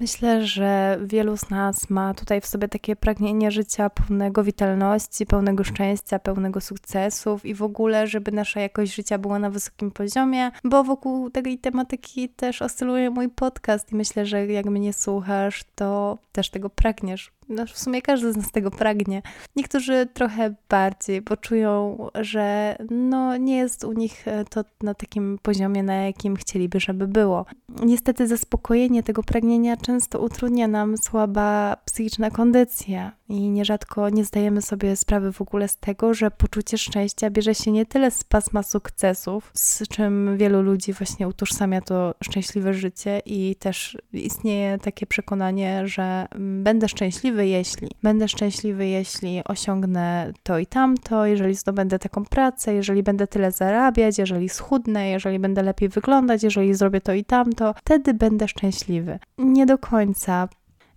Myślę, 0.00 0.46
że 0.46 0.98
wielu 1.04 1.36
z 1.36 1.50
nas 1.50 1.90
ma 1.90 2.14
tutaj 2.14 2.40
w 2.40 2.46
sobie 2.46 2.68
takie 2.68 2.96
pragnienie 2.96 3.50
życia 3.50 3.90
pełnego 3.90 4.44
witalności, 4.44 5.26
pełnego 5.26 5.64
szczęścia, 5.64 6.18
pełnego 6.18 6.60
sukcesów 6.60 7.44
i 7.44 7.54
w 7.54 7.62
ogóle, 7.62 8.06
żeby 8.06 8.32
nasza 8.32 8.60
jakość 8.60 8.94
życia 8.94 9.18
była 9.18 9.38
na 9.38 9.50
wysokim 9.50 9.90
poziomie, 9.90 10.50
bo 10.64 10.84
wokół 10.84 11.30
tej 11.30 11.58
tematyki 11.58 12.28
też 12.28 12.62
oscyluje 12.62 13.10
mój 13.10 13.28
podcast 13.28 13.92
i 13.92 13.94
myślę, 13.94 14.26
że 14.26 14.46
jak 14.46 14.66
mnie 14.66 14.92
słuchasz, 14.92 15.64
to 15.74 16.18
też 16.32 16.50
tego 16.50 16.70
pragniesz 16.70 17.35
no 17.48 17.66
w 17.66 17.78
sumie 17.78 18.02
każdy 18.02 18.32
z 18.32 18.36
nas 18.36 18.52
tego 18.52 18.70
pragnie. 18.70 19.22
Niektórzy 19.56 20.08
trochę 20.14 20.54
bardziej, 20.68 21.22
bo 21.22 21.36
czują, 21.36 21.98
że 22.14 22.76
no 22.90 23.36
nie 23.36 23.56
jest 23.56 23.84
u 23.84 23.92
nich 23.92 24.28
e, 24.28 24.44
to 24.44 24.64
na 24.82 24.94
takim 24.94 25.38
poziomie, 25.42 25.82
na 25.82 25.94
jakim 25.94 26.36
chcieliby, 26.36 26.80
żeby 26.80 27.08
było. 27.08 27.46
Niestety 27.84 28.26
zaspokojenie 28.26 29.02
tego 29.02 29.22
pragnienia 29.22 29.76
często 29.76 30.20
utrudnia 30.20 30.68
nam 30.68 30.96
słaba 30.96 31.76
psychiczna 31.84 32.30
kondycja 32.30 33.12
i 33.28 33.50
nierzadko 33.50 34.08
nie 34.08 34.24
zdajemy 34.24 34.62
sobie 34.62 34.96
sprawy 34.96 35.32
w 35.32 35.40
ogóle 35.40 35.68
z 35.68 35.76
tego, 35.76 36.14
że 36.14 36.30
poczucie 36.30 36.78
szczęścia 36.78 37.30
bierze 37.30 37.54
się 37.54 37.72
nie 37.72 37.86
tyle 37.86 38.10
z 38.10 38.24
pasma 38.24 38.62
sukcesów, 38.62 39.50
z 39.54 39.88
czym 39.88 40.36
wielu 40.36 40.62
ludzi 40.62 40.92
właśnie 40.92 41.28
utożsamia 41.28 41.80
to 41.80 42.14
szczęśliwe 42.24 42.74
życie 42.74 43.22
i 43.26 43.56
też 43.56 43.98
istnieje 44.12 44.78
takie 44.78 45.06
przekonanie, 45.06 45.88
że 45.88 46.28
będę 46.38 46.88
szczęśliwy, 46.88 47.35
jeśli 47.44 47.88
będę 48.02 48.28
szczęśliwy, 48.28 48.86
jeśli 48.86 49.42
osiągnę 49.44 50.32
to 50.42 50.58
i 50.58 50.66
tamto, 50.66 51.26
jeżeli 51.26 51.54
zdobędę 51.54 51.98
taką 51.98 52.24
pracę, 52.24 52.74
jeżeli 52.74 53.02
będę 53.02 53.26
tyle 53.26 53.52
zarabiać, 53.52 54.18
jeżeli 54.18 54.48
schudnę, 54.48 55.08
jeżeli 55.08 55.38
będę 55.38 55.62
lepiej 55.62 55.88
wyglądać, 55.88 56.42
jeżeli 56.42 56.74
zrobię 56.74 57.00
to 57.00 57.12
i 57.12 57.24
tamto, 57.24 57.74
wtedy 57.78 58.14
będę 58.14 58.48
szczęśliwy. 58.48 59.18
Nie 59.38 59.66
do 59.66 59.78
końca 59.78 60.48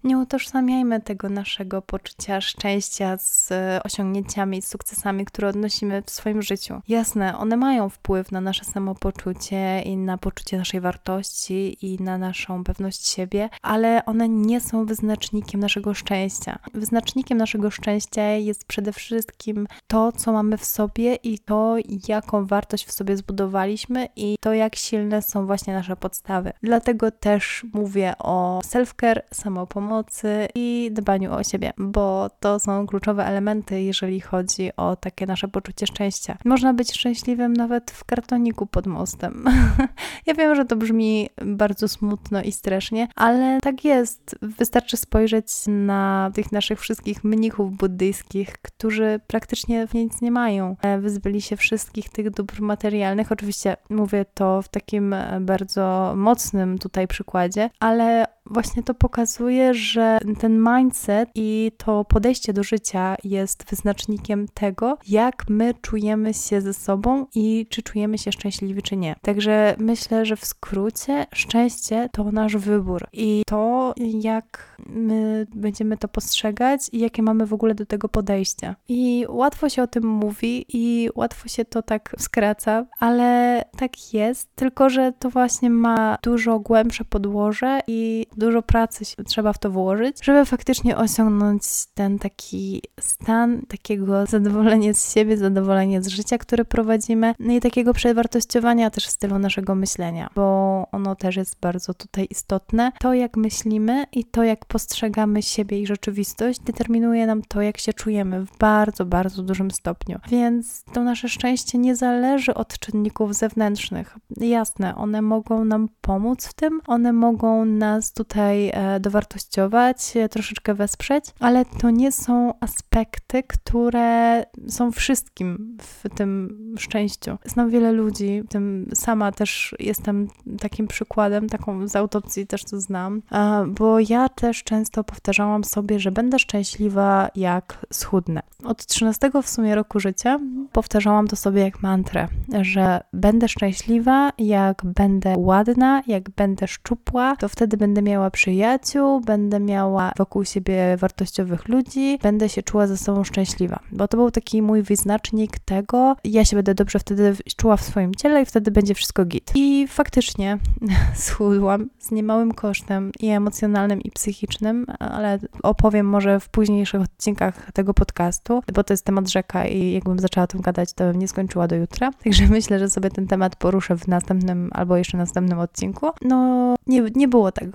nie 0.04 0.18
utożsamiajmy 0.18 1.02
tego 1.02 1.30
naszego 1.30 1.82
poczucia 1.82 2.42
szczęścia 2.42 3.18
z 3.18 3.50
osiągnięciami, 3.84 4.62
z 4.62 4.68
sukcesami, 4.68 5.26
które 5.26 5.48
odnosimy 5.48 6.02
w 6.06 6.10
swoim 6.10 6.42
życiu. 6.42 6.82
Jasne, 6.88 7.38
one 7.38 7.58
mają 7.58 7.90
wpływ 7.90 8.32
na 8.32 8.42
nasze 8.42 8.66
samopoczucie 8.66 9.82
i 9.82 9.98
na 9.98 10.18
poczucie 10.18 10.58
naszej 10.58 10.82
wartości 10.82 11.86
i 11.86 12.04
na 12.04 12.18
naszą 12.18 12.64
pewność 12.64 13.08
siebie, 13.08 13.50
ale 13.62 14.06
one 14.06 14.30
nie 14.30 14.62
są 14.62 14.86
wyznacznikiem 14.86 15.62
naszego 15.62 15.94
szczęścia. 15.94 16.60
Wyznacznikiem 16.74 17.38
naszego 17.38 17.72
szczęścia 17.72 18.24
jest 18.24 18.66
przede 18.66 18.94
wszystkim 18.94 19.68
to, 19.88 20.12
co 20.12 20.32
mamy 20.32 20.58
w 20.58 20.66
sobie 20.66 21.16
i 21.16 21.40
to, 21.40 21.76
jaką 22.08 22.46
wartość 22.46 22.86
w 22.86 22.92
sobie 22.92 23.18
zbudowaliśmy 23.18 24.08
i 24.16 24.36
to, 24.40 24.54
jak 24.54 24.76
silne 24.76 25.22
są 25.22 25.46
właśnie 25.46 25.74
nasze 25.74 25.96
podstawy. 25.96 26.54
Dlatego 26.64 27.12
też 27.12 27.66
mówię 27.74 28.14
o 28.20 28.60
self-care, 28.66 29.22
samopomocy, 29.34 29.89
pomocy 29.90 30.48
i 30.56 30.90
dbaniu 30.94 31.34
o 31.34 31.44
siebie, 31.44 31.74
bo 31.78 32.30
to 32.40 32.60
są 32.60 32.88
kluczowe 32.88 33.26
elementy, 33.26 33.82
jeżeli 33.82 34.22
chodzi 34.22 34.70
o 34.78 34.96
takie 34.96 35.26
nasze 35.26 35.48
poczucie 35.48 35.88
szczęścia. 35.88 36.38
Można 36.46 36.74
być 36.74 36.94
szczęśliwym 36.94 37.54
nawet 37.54 37.92
w 37.92 38.04
kartoniku 38.04 38.66
pod 38.66 38.88
mostem. 38.88 39.46
ja 40.28 40.34
wiem, 40.34 40.56
że 40.56 40.66
to 40.66 40.76
brzmi 40.76 41.30
bardzo 41.46 41.88
smutno 41.88 42.42
i 42.42 42.52
strasznie, 42.52 43.08
ale 43.16 43.60
tak 43.62 43.86
jest. 43.86 44.36
Wystarczy 44.42 44.98
spojrzeć 44.98 45.48
na 45.68 46.32
tych 46.34 46.52
naszych 46.52 46.80
wszystkich 46.80 47.24
mnichów 47.24 47.78
buddyjskich, 47.78 48.58
którzy 48.62 49.20
praktycznie 49.28 49.88
nic 49.94 50.22
nie 50.22 50.32
mają. 50.32 50.76
Wyzbyli 51.00 51.42
się 51.42 51.58
wszystkich 51.58 52.10
tych 52.10 52.30
dóbr 52.30 52.62
materialnych. 52.62 53.32
Oczywiście 53.32 53.78
mówię 53.90 54.26
to 54.34 54.62
w 54.62 54.68
takim 54.68 55.16
bardzo 55.42 56.14
mocnym 56.16 56.78
tutaj 56.78 57.08
przykładzie, 57.08 57.70
ale 57.80 58.26
właśnie 58.50 58.84
to 58.84 58.94
pokazuje, 58.94 59.74
że 59.74 60.18
ten 60.40 60.64
mindset 60.64 61.30
i 61.36 61.72
to 61.78 62.06
podejście 62.06 62.54
do 62.54 62.64
życia 62.64 63.16
jest 63.24 63.70
wyznacznikiem 63.70 64.48
tego, 64.54 64.98
jak 65.08 65.50
my 65.50 65.74
czujemy 65.82 66.34
się 66.34 66.62
ze 66.62 66.74
sobą 66.74 67.26
i 67.36 67.66
czy 67.70 67.84
czujemy 67.84 68.18
się 68.18 68.32
szczęśliwi, 68.32 68.82
czy 68.82 68.98
nie. 68.98 69.16
Także 69.22 69.76
myślę, 69.80 70.26
że 70.26 70.36
w 70.36 70.46
skrócie 70.46 71.26
szczęście 71.34 72.10
to 72.12 72.32
nasz 72.32 72.58
wybór 72.58 73.08
i 73.14 73.44
to, 73.48 73.94
jak 74.22 74.78
my 74.88 75.48
będziemy 75.56 75.98
to 75.98 76.08
postrzegać 76.08 76.90
i 76.92 77.00
jakie 77.00 77.24
mamy 77.24 77.46
w 77.46 77.54
ogóle 77.54 77.76
do 77.76 77.86
tego 77.86 78.10
podejście. 78.10 78.76
I 78.88 79.26
łatwo 79.30 79.70
się 79.70 79.84
o 79.84 79.88
tym 79.88 80.08
mówi 80.08 80.66
i 80.74 81.10
łatwo 81.16 81.48
się 81.48 81.66
to 81.66 81.82
tak 81.82 82.16
skraca, 82.18 82.86
ale 83.00 83.64
tak 83.78 84.14
jest, 84.14 84.56
tylko 84.56 84.90
że 84.90 85.14
to 85.20 85.30
właśnie 85.30 85.70
ma 85.70 86.18
dużo 86.24 86.60
głębsze 86.60 87.06
podłoże 87.06 87.80
i 87.88 88.26
dużo 88.40 88.62
pracy 88.62 89.06
trzeba 89.26 89.54
w 89.54 89.58
to 89.58 89.72
włożyć, 89.72 90.18
żeby 90.26 90.46
faktycznie 90.46 90.98
osiągnąć 90.98 91.62
ten 91.94 92.20
taki 92.20 92.82
stan 93.00 93.62
takiego 93.68 94.26
zadowolenia 94.36 94.94
z 94.94 95.14
siebie, 95.14 95.38
zadowolenia 95.38 96.02
z 96.02 96.08
życia, 96.08 96.38
które 96.38 96.66
prowadzimy, 96.66 97.34
no 97.40 97.54
i 97.54 97.60
takiego 97.60 97.94
przewartościowania 97.94 98.90
też 98.90 99.08
stylu 99.08 99.40
naszego 99.40 99.76
myślenia, 99.76 100.30
bo 100.36 100.88
ono 100.92 101.16
też 101.16 101.36
jest 101.36 101.60
bardzo 101.60 101.94
tutaj 101.94 102.28
istotne. 102.30 102.92
To, 103.00 103.14
jak 103.14 103.38
myślimy 103.38 104.06
i 104.12 104.26
to, 104.26 104.44
jak 104.44 104.66
postrzegamy 104.66 105.42
siebie 105.42 105.82
i 105.82 105.88
rzeczywistość, 105.88 106.60
determinuje 106.60 107.28
nam 107.28 107.42
to, 107.42 107.62
jak 107.62 107.78
się 107.78 107.94
czujemy 107.94 108.46
w 108.46 108.58
bardzo, 108.58 109.06
bardzo 109.06 109.44
dużym 109.44 109.72
stopniu. 109.72 110.20
Więc 110.30 110.84
to 110.94 111.04
nasze 111.04 111.30
szczęście 111.30 111.78
nie 111.78 111.96
zależy 111.96 112.54
od 112.54 112.80
czynników 112.80 113.36
zewnętrznych. 113.36 114.18
Jasne, 114.38 114.96
one 114.96 115.22
mogą 115.22 115.66
nam 115.66 115.90
pomóc 116.02 116.48
w 116.48 116.54
tym, 116.54 116.82
one 116.88 117.14
mogą 117.14 117.66
nas 117.66 118.14
tutaj 118.14 118.29
e, 118.38 119.00
dowartościować, 119.00 120.18
e, 120.18 120.30
troszeczkę 120.30 120.74
wesprzeć, 120.74 121.26
ale 121.40 121.66
to 121.66 121.90
nie 121.90 122.12
są 122.12 122.54
aspekty, 122.60 123.44
które 123.44 124.44
są 124.68 124.92
wszystkim 124.92 125.78
w 125.82 126.10
tym 126.16 126.58
szczęściu. 126.78 127.38
Znam 127.46 127.70
wiele 127.70 127.92
ludzi, 127.92 128.44
tym 128.50 128.90
sama 128.94 129.32
też 129.32 129.76
jestem 129.80 130.28
takim 130.60 130.88
przykładem, 130.88 131.50
taką 131.50 131.88
z 131.88 131.96
autopsji 131.96 132.48
też 132.48 132.64
to 132.64 132.80
znam, 132.80 133.22
bo 133.68 134.00
ja 134.00 134.30
też 134.30 134.64
często 134.64 135.04
powtarzałam 135.04 135.64
sobie, 135.64 136.00
że 136.00 136.12
będę 136.12 136.40
szczęśliwa 136.40 137.30
jak 137.36 137.86
schudnę. 137.94 138.42
Od 138.64 138.86
13 138.86 139.32
w 139.44 139.50
sumie 139.50 139.76
roku 139.76 140.00
życia 140.00 140.40
powtarzałam 140.72 141.28
to 141.28 141.36
sobie 141.36 141.62
jak 141.62 141.82
mantrę, 141.82 142.28
że 142.62 143.02
będę 143.14 143.48
szczęśliwa 143.48 144.32
jak 144.38 144.82
będę 144.86 145.34
ładna, 145.38 146.04
jak 146.08 146.30
będę 146.30 146.68
szczupła, 146.68 147.36
to 147.36 147.50
wtedy 147.50 147.78
będę 147.78 148.02
miała 148.02 148.19
przyjaciół, 148.32 149.22
będę 149.22 149.60
miała 149.60 150.12
wokół 150.18 150.46
siebie 150.46 150.98
wartościowych 150.98 151.68
ludzi, 151.68 152.20
będę 152.24 152.50
się 152.50 152.64
czuła 152.64 152.88
ze 152.88 152.98
sobą 152.98 153.24
szczęśliwa. 153.24 153.80
Bo 153.92 154.08
to 154.08 154.18
był 154.18 154.32
taki 154.32 154.62
mój 154.62 154.82
wyznacznik 154.82 155.60
tego, 155.60 156.16
ja 156.24 156.46
się 156.46 156.56
będę 156.56 156.76
dobrze 156.76 157.00
wtedy 157.00 157.36
czuła 157.58 157.78
w 157.78 157.84
swoim 157.84 158.16
ciele 158.16 158.42
i 158.42 158.46
wtedy 158.46 158.72
będzie 158.72 158.94
wszystko 158.94 159.26
git. 159.26 159.52
I 159.56 159.88
faktycznie 159.88 160.58
schudłam 161.26 161.90
z 162.00 162.12
niemałym 162.12 162.54
kosztem 162.54 163.12
i 163.20 163.28
emocjonalnym, 163.28 164.02
i 164.02 164.12
psychicznym, 164.12 164.86
ale 165.00 165.40
opowiem 165.64 166.06
może 166.06 166.40
w 166.40 166.50
późniejszych 166.50 167.02
odcinkach 167.02 167.72
tego 167.72 167.94
podcastu, 167.94 168.62
bo 168.74 168.84
to 168.84 168.94
jest 168.94 169.06
temat 169.06 169.30
rzeka 169.30 169.66
i 169.66 169.92
jakbym 169.92 170.20
zaczęła 170.20 170.44
o 170.44 170.48
tym 170.48 170.62
gadać, 170.62 170.94
to 170.94 171.04
bym 171.04 171.20
nie 171.20 171.28
skończyła 171.28 171.68
do 171.68 171.76
jutra. 171.76 172.12
Także 172.24 172.48
myślę, 172.48 172.80
że 172.80 172.90
sobie 172.90 173.10
ten 173.10 173.28
temat 173.28 173.56
poruszę 173.56 173.98
w 173.98 174.08
następnym 174.08 174.70
albo 174.74 174.98
jeszcze 174.98 175.18
następnym 175.18 175.60
odcinku. 175.60 176.08
No, 176.22 176.76
nie, 176.88 177.02
nie 177.16 177.28
było 177.28 177.52
tak. 177.52 177.66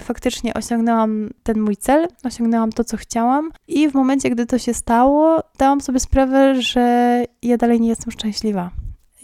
Faktycznie 0.00 0.54
osiągnęłam 0.54 1.30
ten 1.42 1.60
mój 1.60 1.76
cel, 1.76 2.08
osiągnęłam 2.24 2.72
to, 2.72 2.84
co 2.84 2.96
chciałam 2.96 3.50
i 3.68 3.88
w 3.88 3.94
momencie, 3.94 4.30
gdy 4.30 4.46
to 4.46 4.58
się 4.58 4.74
stało, 4.74 5.42
dałam 5.58 5.80
sobie 5.80 6.00
sprawę, 6.00 6.62
że 6.62 7.24
ja 7.42 7.56
dalej 7.56 7.80
nie 7.80 7.88
jestem 7.88 8.10
szczęśliwa 8.10 8.70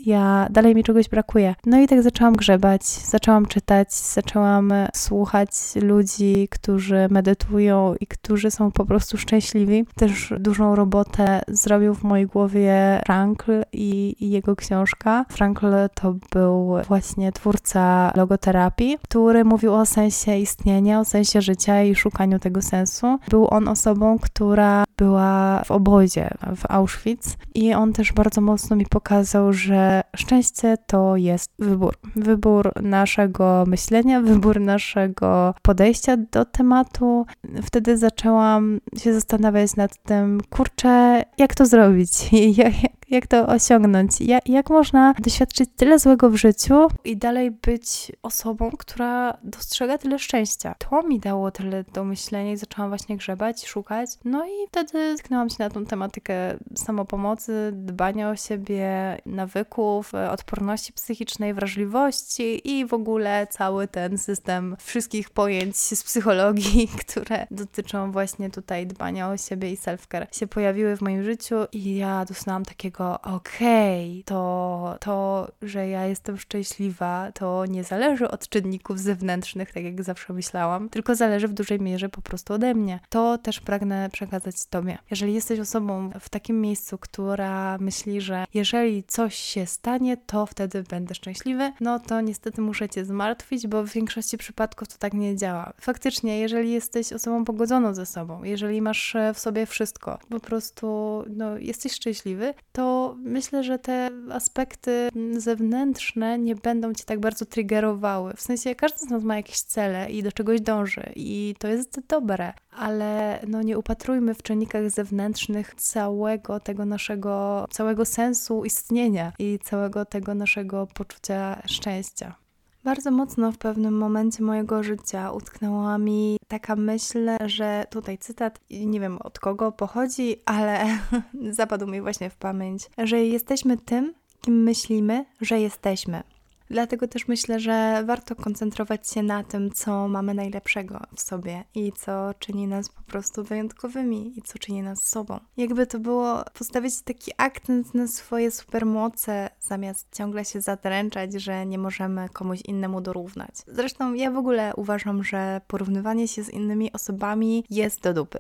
ja 0.07 0.47
dalej 0.51 0.75
mi 0.75 0.85
czegoś 0.85 1.09
brakuje. 1.09 1.55
No 1.67 1.81
i 1.81 1.89
tak 1.89 2.03
zaczęłam 2.03 2.35
grzebać, 2.35 2.85
zaczęłam 2.85 3.47
czytać, 3.47 3.95
zaczęłam 3.95 4.73
słuchać 4.95 5.51
ludzi, 5.83 6.49
którzy 6.51 7.07
medytują 7.11 7.95
i 8.01 8.07
którzy 8.07 8.51
są 8.51 8.73
po 8.73 8.85
prostu 8.87 9.19
szczęśliwi. 9.19 9.85
Też 9.97 10.35
dużą 10.39 10.77
robotę 10.77 11.43
zrobił 11.49 11.95
w 11.95 12.03
mojej 12.03 12.27
głowie 12.27 13.01
Frankl 13.07 13.53
i, 13.73 14.17
i 14.21 14.31
jego 14.31 14.57
książka. 14.57 15.25
Frankl 15.29 15.67
to 15.95 16.15
był 16.33 16.75
właśnie 16.89 17.33
twórca 17.33 18.13
logoterapii, 18.17 18.99
który 19.03 19.45
mówił 19.45 19.75
o 19.75 19.87
sensie 19.87 20.37
istnienia, 20.37 21.01
o 21.01 21.05
sensie 21.05 21.43
życia 21.43 21.83
i 21.83 21.95
szukaniu 21.95 22.39
tego 22.39 22.63
sensu. 22.63 23.19
Był 23.29 23.49
on 23.51 23.69
osobą, 23.69 24.19
która 24.19 24.85
była 24.97 25.63
w 25.65 25.71
obozie 25.71 26.31
w 26.57 26.71
Auschwitz 26.71 27.37
i 27.55 27.75
on 27.75 27.93
też 27.93 28.13
bardzo 28.13 28.41
mocno 28.41 28.77
mi 28.77 28.87
pokazał, 28.87 29.53
że 29.53 29.94
szczęście 30.17 30.77
to 30.87 31.17
jest 31.17 31.51
wybór. 31.59 31.95
Wybór 32.17 32.73
naszego 32.83 33.65
myślenia, 33.67 34.21
wybór 34.21 34.61
naszego 34.61 35.55
podejścia 35.63 36.17
do 36.17 36.45
tematu. 36.45 37.27
Wtedy 37.63 37.97
zaczęłam 37.97 38.81
się 38.99 39.15
zastanawiać 39.15 39.77
nad 39.77 40.03
tym, 40.03 40.41
kurczę, 40.51 41.25
jak 41.39 41.55
to 41.55 41.67
zrobić? 41.67 42.11
Jak, 42.57 42.75
jak 43.11 43.27
to 43.27 43.47
osiągnąć? 43.47 44.21
Jak, 44.21 44.49
jak 44.49 44.71
można 44.71 45.15
doświadczyć 45.19 45.71
tyle 45.77 45.99
złego 45.99 46.31
w 46.31 46.37
życiu 46.37 46.89
i 47.05 47.17
dalej 47.17 47.51
być 47.51 48.13
osobą, 48.23 48.71
która 48.79 49.39
dostrzega 49.43 49.99
tyle 49.99 50.19
szczęścia? 50.19 50.75
To 50.79 51.03
mi 51.03 51.21
dało 51.21 51.51
tyle 51.51 51.85
do 51.93 52.05
myślenia 52.05 52.53
i 52.53 52.57
zaczęłam 52.57 52.91
właśnie 52.91 53.17
grzebać, 53.17 53.67
szukać. 53.67 54.11
No 54.25 54.47
i 54.47 54.69
wtedy 54.69 55.15
tknęłam 55.19 55.51
się 55.51 55.57
na 55.59 55.71
tą 55.71 55.85
tematykę 55.87 56.35
samopomocy, 56.75 57.71
dbania 57.73 58.31
o 58.31 58.37
siebie, 58.37 59.19
nawyków, 59.27 60.13
odporności 60.31 60.93
psychicznej, 60.93 61.55
wrażliwości 61.55 62.71
i 62.71 62.87
w 62.87 62.95
ogóle 62.95 63.47
cały 63.51 63.89
ten 63.89 64.19
system 64.19 64.77
wszystkich 64.81 65.31
pojęć 65.31 65.77
z 65.77 66.05
psychologii, 66.05 66.89
które 67.07 67.47
dotyczą 67.51 68.13
właśnie 68.13 68.51
tutaj 68.51 68.87
dbania 68.87 69.29
o 69.31 69.37
siebie 69.37 69.73
i 69.73 69.77
self-care 69.77 70.27
się 70.33 70.47
pojawiły 70.47 70.97
w 70.97 71.01
moim 71.01 71.25
życiu 71.25 71.57
i 71.73 71.97
ja 71.97 72.25
dostałam 72.25 72.65
takiego 72.65 72.94
okej, 73.01 74.11
okay, 74.11 74.25
to, 74.25 74.97
to, 75.01 75.49
że 75.63 75.89
ja 75.89 76.07
jestem 76.07 76.39
szczęśliwa, 76.39 77.33
to 77.33 77.67
nie 77.67 77.85
zależy 77.85 78.31
od 78.31 78.49
czynników 78.49 79.01
zewnętrznych, 79.01 79.73
tak 79.73 79.85
jak 79.85 80.03
zawsze 80.03 80.33
myślałam, 80.33 80.89
tylko 80.89 81.15
zależy 81.15 81.49
w 81.49 81.53
dużej 81.53 81.81
mierze 81.81 82.09
po 82.09 82.23
prostu 82.23 82.55
ode 82.55 82.75
mnie. 82.75 83.01
To 83.09 83.39
też 83.39 83.61
pragnę 83.61 84.09
przekazać 84.13 84.67
Tobie. 84.71 84.99
Jeżeli 85.11 85.35
jesteś 85.35 85.61
osobą 85.61 86.11
w 86.21 86.29
takim 86.29 86.61
miejscu, 86.61 86.99
która 86.99 87.79
myśli, 87.79 88.21
że 88.21 88.45
jeżeli 88.55 89.05
coś 89.05 89.35
się 89.35 89.67
stanie, 89.67 90.17
to 90.17 90.47
wtedy 90.47 90.83
będę 90.83 91.15
szczęśliwy, 91.15 91.73
no 91.81 91.99
to 91.99 92.21
niestety 92.21 92.61
muszę 92.61 92.89
Cię 92.89 93.05
zmartwić, 93.05 93.67
bo 93.67 93.83
w 93.83 93.93
większości 93.93 94.39
przypadków 94.39 94.89
to 94.89 94.95
tak 94.99 95.13
nie 95.13 95.37
działa. 95.37 95.73
Faktycznie, 95.81 96.39
jeżeli 96.41 96.73
jesteś 96.73 97.13
osobą 97.13 97.45
pogodzoną 97.45 97.95
ze 97.95 98.07
sobą, 98.07 98.45
jeżeli 98.45 98.83
masz 98.83 99.17
w 99.35 99.39
sobie 99.39 99.67
wszystko, 99.67 100.19
po 100.29 100.41
prostu 100.41 101.25
no, 101.31 101.59
jesteś 101.59 101.93
szczęśliwy, 101.93 102.55
to 102.73 102.84
myślę, 103.19 103.65
że 103.65 103.79
te 103.79 104.11
aspekty 104.33 105.09
zewnętrzne 105.37 106.39
nie 106.39 106.55
będą 106.55 106.95
cię 106.95 107.05
tak 107.05 107.21
bardzo 107.21 107.47
triggerowały. 107.47 108.33
W 108.37 108.41
sensie 108.43 108.75
każdy 108.75 108.99
z 108.99 109.11
nas 109.11 109.23
ma 109.23 109.37
jakieś 109.37 109.61
cele 109.61 110.11
i 110.11 110.23
do 110.23 110.33
czegoś 110.33 110.61
dąży 110.61 111.13
i 111.17 111.55
to 111.59 111.69
jest 111.69 112.01
dobre, 112.09 112.53
ale 112.71 113.41
no 113.49 113.63
nie 113.63 113.79
upatrujmy 113.79 114.35
w 114.35 114.43
czynnikach 114.43 114.91
zewnętrznych 114.91 115.75
całego 115.75 116.61
tego 116.61 116.85
naszego, 116.85 117.67
całego 117.71 118.05
sensu 118.05 118.65
istnienia 118.65 119.33
i 119.39 119.59
całego 119.59 120.05
tego 120.05 120.35
naszego 120.35 120.87
poczucia 120.87 121.63
szczęścia. 121.67 122.44
Bardzo 122.85 123.11
mocno 123.11 123.53
w 123.53 123.59
pewnym 123.59 123.99
momencie 123.99 124.43
mojego 124.43 124.83
życia 124.83 125.33
utknęła 125.33 125.99
mi 125.99 126.37
taka 126.49 126.77
myśl, 126.77 127.31
że 127.47 127.85
tutaj 127.91 128.19
cytat, 128.19 128.61
nie 128.71 129.01
wiem 129.01 129.19
od 129.19 129.39
kogo 129.39 129.73
pochodzi, 129.73 130.37
ale 130.47 130.85
zapadł 131.51 131.87
mi 131.87 132.01
właśnie 132.01 132.31
w 132.31 132.37
pamięć, 132.37 132.91
że 132.99 133.25
jesteśmy 133.25 133.77
tym, 133.77 134.15
kim 134.41 134.63
myślimy, 134.63 135.25
że 135.41 135.61
jesteśmy. 135.61 136.23
Dlatego 136.71 137.09
też 137.09 137.29
myślę, 137.29 137.61
że 137.61 138.03
warto 138.07 138.37
koncentrować 138.37 139.11
się 139.11 139.23
na 139.23 139.45
tym, 139.45 139.71
co 139.71 140.09
mamy 140.09 140.35
najlepszego 140.35 141.01
w 141.17 141.21
sobie 141.21 141.65
i 141.75 141.93
co 141.93 142.35
czyni 142.39 142.67
nas 142.67 142.89
po 142.89 143.03
prostu 143.03 143.45
wyjątkowymi 143.45 144.39
i 144.39 144.43
co 144.43 144.59
czyni 144.59 144.83
nas 144.83 145.03
sobą. 145.03 145.41
Jakby 145.57 145.87
to 145.87 145.99
było 145.99 146.45
postawić 146.55 147.03
taki 147.03 147.33
akcent 147.37 147.95
na 147.95 148.07
swoje 148.07 148.51
supermoce, 148.51 149.51
zamiast 149.61 150.09
ciągle 150.17 150.45
się 150.45 150.61
zadręczać, 150.61 151.33
że 151.33 151.67
nie 151.67 151.79
możemy 151.79 152.29
komuś 152.29 152.61
innemu 152.61 153.01
dorównać. 153.01 153.55
Zresztą 153.67 154.15
ja 154.15 154.31
w 154.31 154.37
ogóle 154.37 154.73
uważam, 154.77 155.25
że 155.25 155.61
porównywanie 155.67 156.29
się 156.29 156.45
z 156.45 156.51
innymi 156.51 156.93
osobami 156.93 157.65
jest 157.71 158.03
do 158.03 158.15
dupy. 158.15 158.39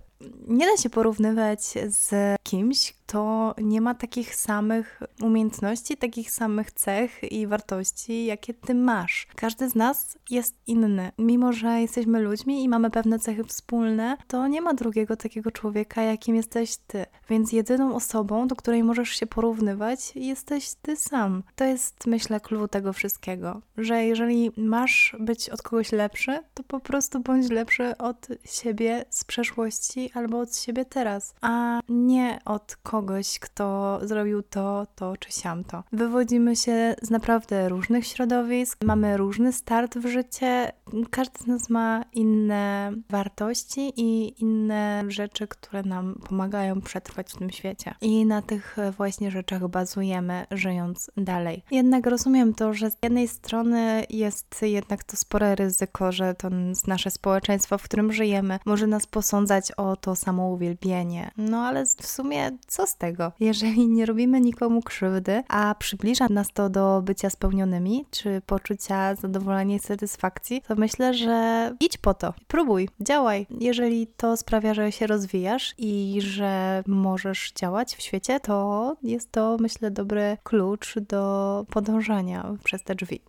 Nie 0.48 0.66
da 0.66 0.76
się 0.76 0.90
porównywać 0.90 1.60
z 1.88 2.36
kimś, 2.42 2.94
kto 3.06 3.54
nie 3.58 3.80
ma 3.80 3.94
takich 3.94 4.34
samych 4.34 5.00
umiejętności, 5.22 5.96
takich 5.96 6.30
samych 6.30 6.72
cech 6.72 7.32
i 7.32 7.46
wartości, 7.46 8.24
jakie 8.24 8.54
ty 8.54 8.74
masz. 8.74 9.26
Każdy 9.36 9.68
z 9.68 9.74
nas 9.74 10.18
jest 10.30 10.54
inny. 10.66 11.12
Mimo, 11.18 11.52
że 11.52 11.80
jesteśmy 11.80 12.20
ludźmi 12.20 12.64
i 12.64 12.68
mamy 12.68 12.90
pewne 12.90 13.18
cechy 13.18 13.44
wspólne, 13.44 14.16
to 14.28 14.46
nie 14.48 14.60
ma 14.60 14.74
drugiego 14.74 15.16
takiego 15.16 15.50
człowieka, 15.50 16.02
jakim 16.02 16.36
jesteś 16.36 16.76
ty. 16.86 17.06
Więc 17.28 17.52
jedyną 17.52 17.94
osobą, 17.94 18.48
do 18.48 18.56
której 18.56 18.84
możesz 18.84 19.08
się 19.08 19.26
porównywać, 19.26 20.12
jesteś 20.16 20.74
ty 20.82 20.96
sam. 20.96 21.42
To 21.56 21.64
jest, 21.64 22.06
myślę, 22.06 22.40
klucz 22.40 22.70
tego 22.70 22.92
wszystkiego, 22.92 23.60
że 23.76 24.04
jeżeli 24.04 24.50
masz 24.56 25.16
być 25.20 25.50
od 25.50 25.62
kogoś 25.62 25.92
lepszy, 25.92 26.38
to 26.54 26.62
po 26.62 26.80
prostu 26.80 27.20
bądź 27.20 27.50
lepszy 27.50 27.96
od 27.96 28.28
siebie 28.44 29.04
z 29.10 29.24
przeszłości 29.24 30.10
albo 30.16 30.40
od 30.40 30.56
siebie 30.56 30.84
teraz, 30.84 31.34
a 31.40 31.80
nie 31.88 32.38
od 32.44 32.76
kogoś, 32.76 33.38
kto 33.38 33.98
zrobił 34.02 34.42
to, 34.42 34.86
to 34.94 35.16
czy 35.16 35.32
siamto. 35.32 35.82
Wywodzimy 35.92 36.56
się 36.56 36.94
z 37.02 37.10
naprawdę 37.10 37.68
różnych 37.68 38.06
środowisk, 38.06 38.84
mamy 38.84 39.16
różny 39.16 39.52
start 39.52 39.98
w 39.98 40.06
życie, 40.06 40.72
każdy 41.10 41.38
z 41.38 41.46
nas 41.46 41.70
ma 41.70 42.04
inne 42.12 42.92
wartości 43.10 43.92
i 43.96 44.42
inne 44.42 45.04
rzeczy, 45.08 45.48
które 45.48 45.82
nam 45.82 46.14
pomagają 46.28 46.80
przetrwać 46.80 47.32
w 47.32 47.38
tym 47.38 47.50
świecie. 47.50 47.94
I 48.00 48.26
na 48.26 48.42
tych 48.42 48.76
właśnie 48.96 49.30
rzeczach 49.30 49.68
bazujemy, 49.68 50.46
żyjąc 50.50 51.10
dalej. 51.16 51.62
Jednak 51.70 52.06
rozumiem 52.06 52.54
to, 52.54 52.74
że 52.74 52.90
z 52.90 52.96
jednej 53.02 53.28
strony 53.28 54.04
jest 54.10 54.62
jednak 54.62 55.04
to 55.04 55.16
spore 55.16 55.54
ryzyko, 55.54 56.12
że 56.12 56.34
to 56.34 56.48
nasze 56.86 57.10
społeczeństwo, 57.10 57.78
w 57.78 57.82
którym 57.82 58.12
żyjemy, 58.12 58.58
może 58.64 58.86
nas 58.86 59.06
posądzać 59.06 59.72
o 59.72 59.96
to 60.05 60.16
samo 60.16 60.48
uwielbienie. 60.48 61.30
No 61.36 61.59
ale 61.59 61.86
w 61.86 62.07
sumie 62.07 62.50
co 62.66 62.86
z 62.86 62.96
tego? 62.96 63.32
Jeżeli 63.40 63.88
nie 63.88 64.07
robimy 64.07 64.40
nikomu 64.40 64.82
krzywdy, 64.82 65.42
a 65.48 65.74
przybliża 65.78 66.26
nas 66.30 66.52
to 66.52 66.68
do 66.68 67.02
bycia 67.05 67.30
spełnionymi, 67.30 68.07
czy 68.11 68.42
poczucia 68.46 69.14
zadowolenia 69.14 69.76
i 69.76 69.78
satysfakcji, 69.78 70.62
to 70.68 70.74
myślę, 70.74 71.14
że 71.14 71.70
idź 71.80 71.98
po 71.98 72.14
to, 72.14 72.34
próbuj, 72.48 72.88
działaj. 73.00 73.46
Jeżeli 73.61 74.07
to 74.07 74.36
sprawia, 74.36 74.74
że 74.74 74.92
się 74.92 75.07
rozwijasz 75.07 75.74
i 75.78 76.18
że 76.20 76.82
możesz 76.86 77.52
działać 77.52 77.96
w 77.96 78.02
świecie, 78.02 78.40
to 78.40 78.96
jest 79.02 79.32
to, 79.32 79.57
myślę, 79.61 79.90
dobry 79.90 80.36
klucz 80.42 80.98
do 80.98 81.66
podążania 81.70 82.55
przez 82.64 82.82
te 82.82 82.94
drzwi. 82.94 83.20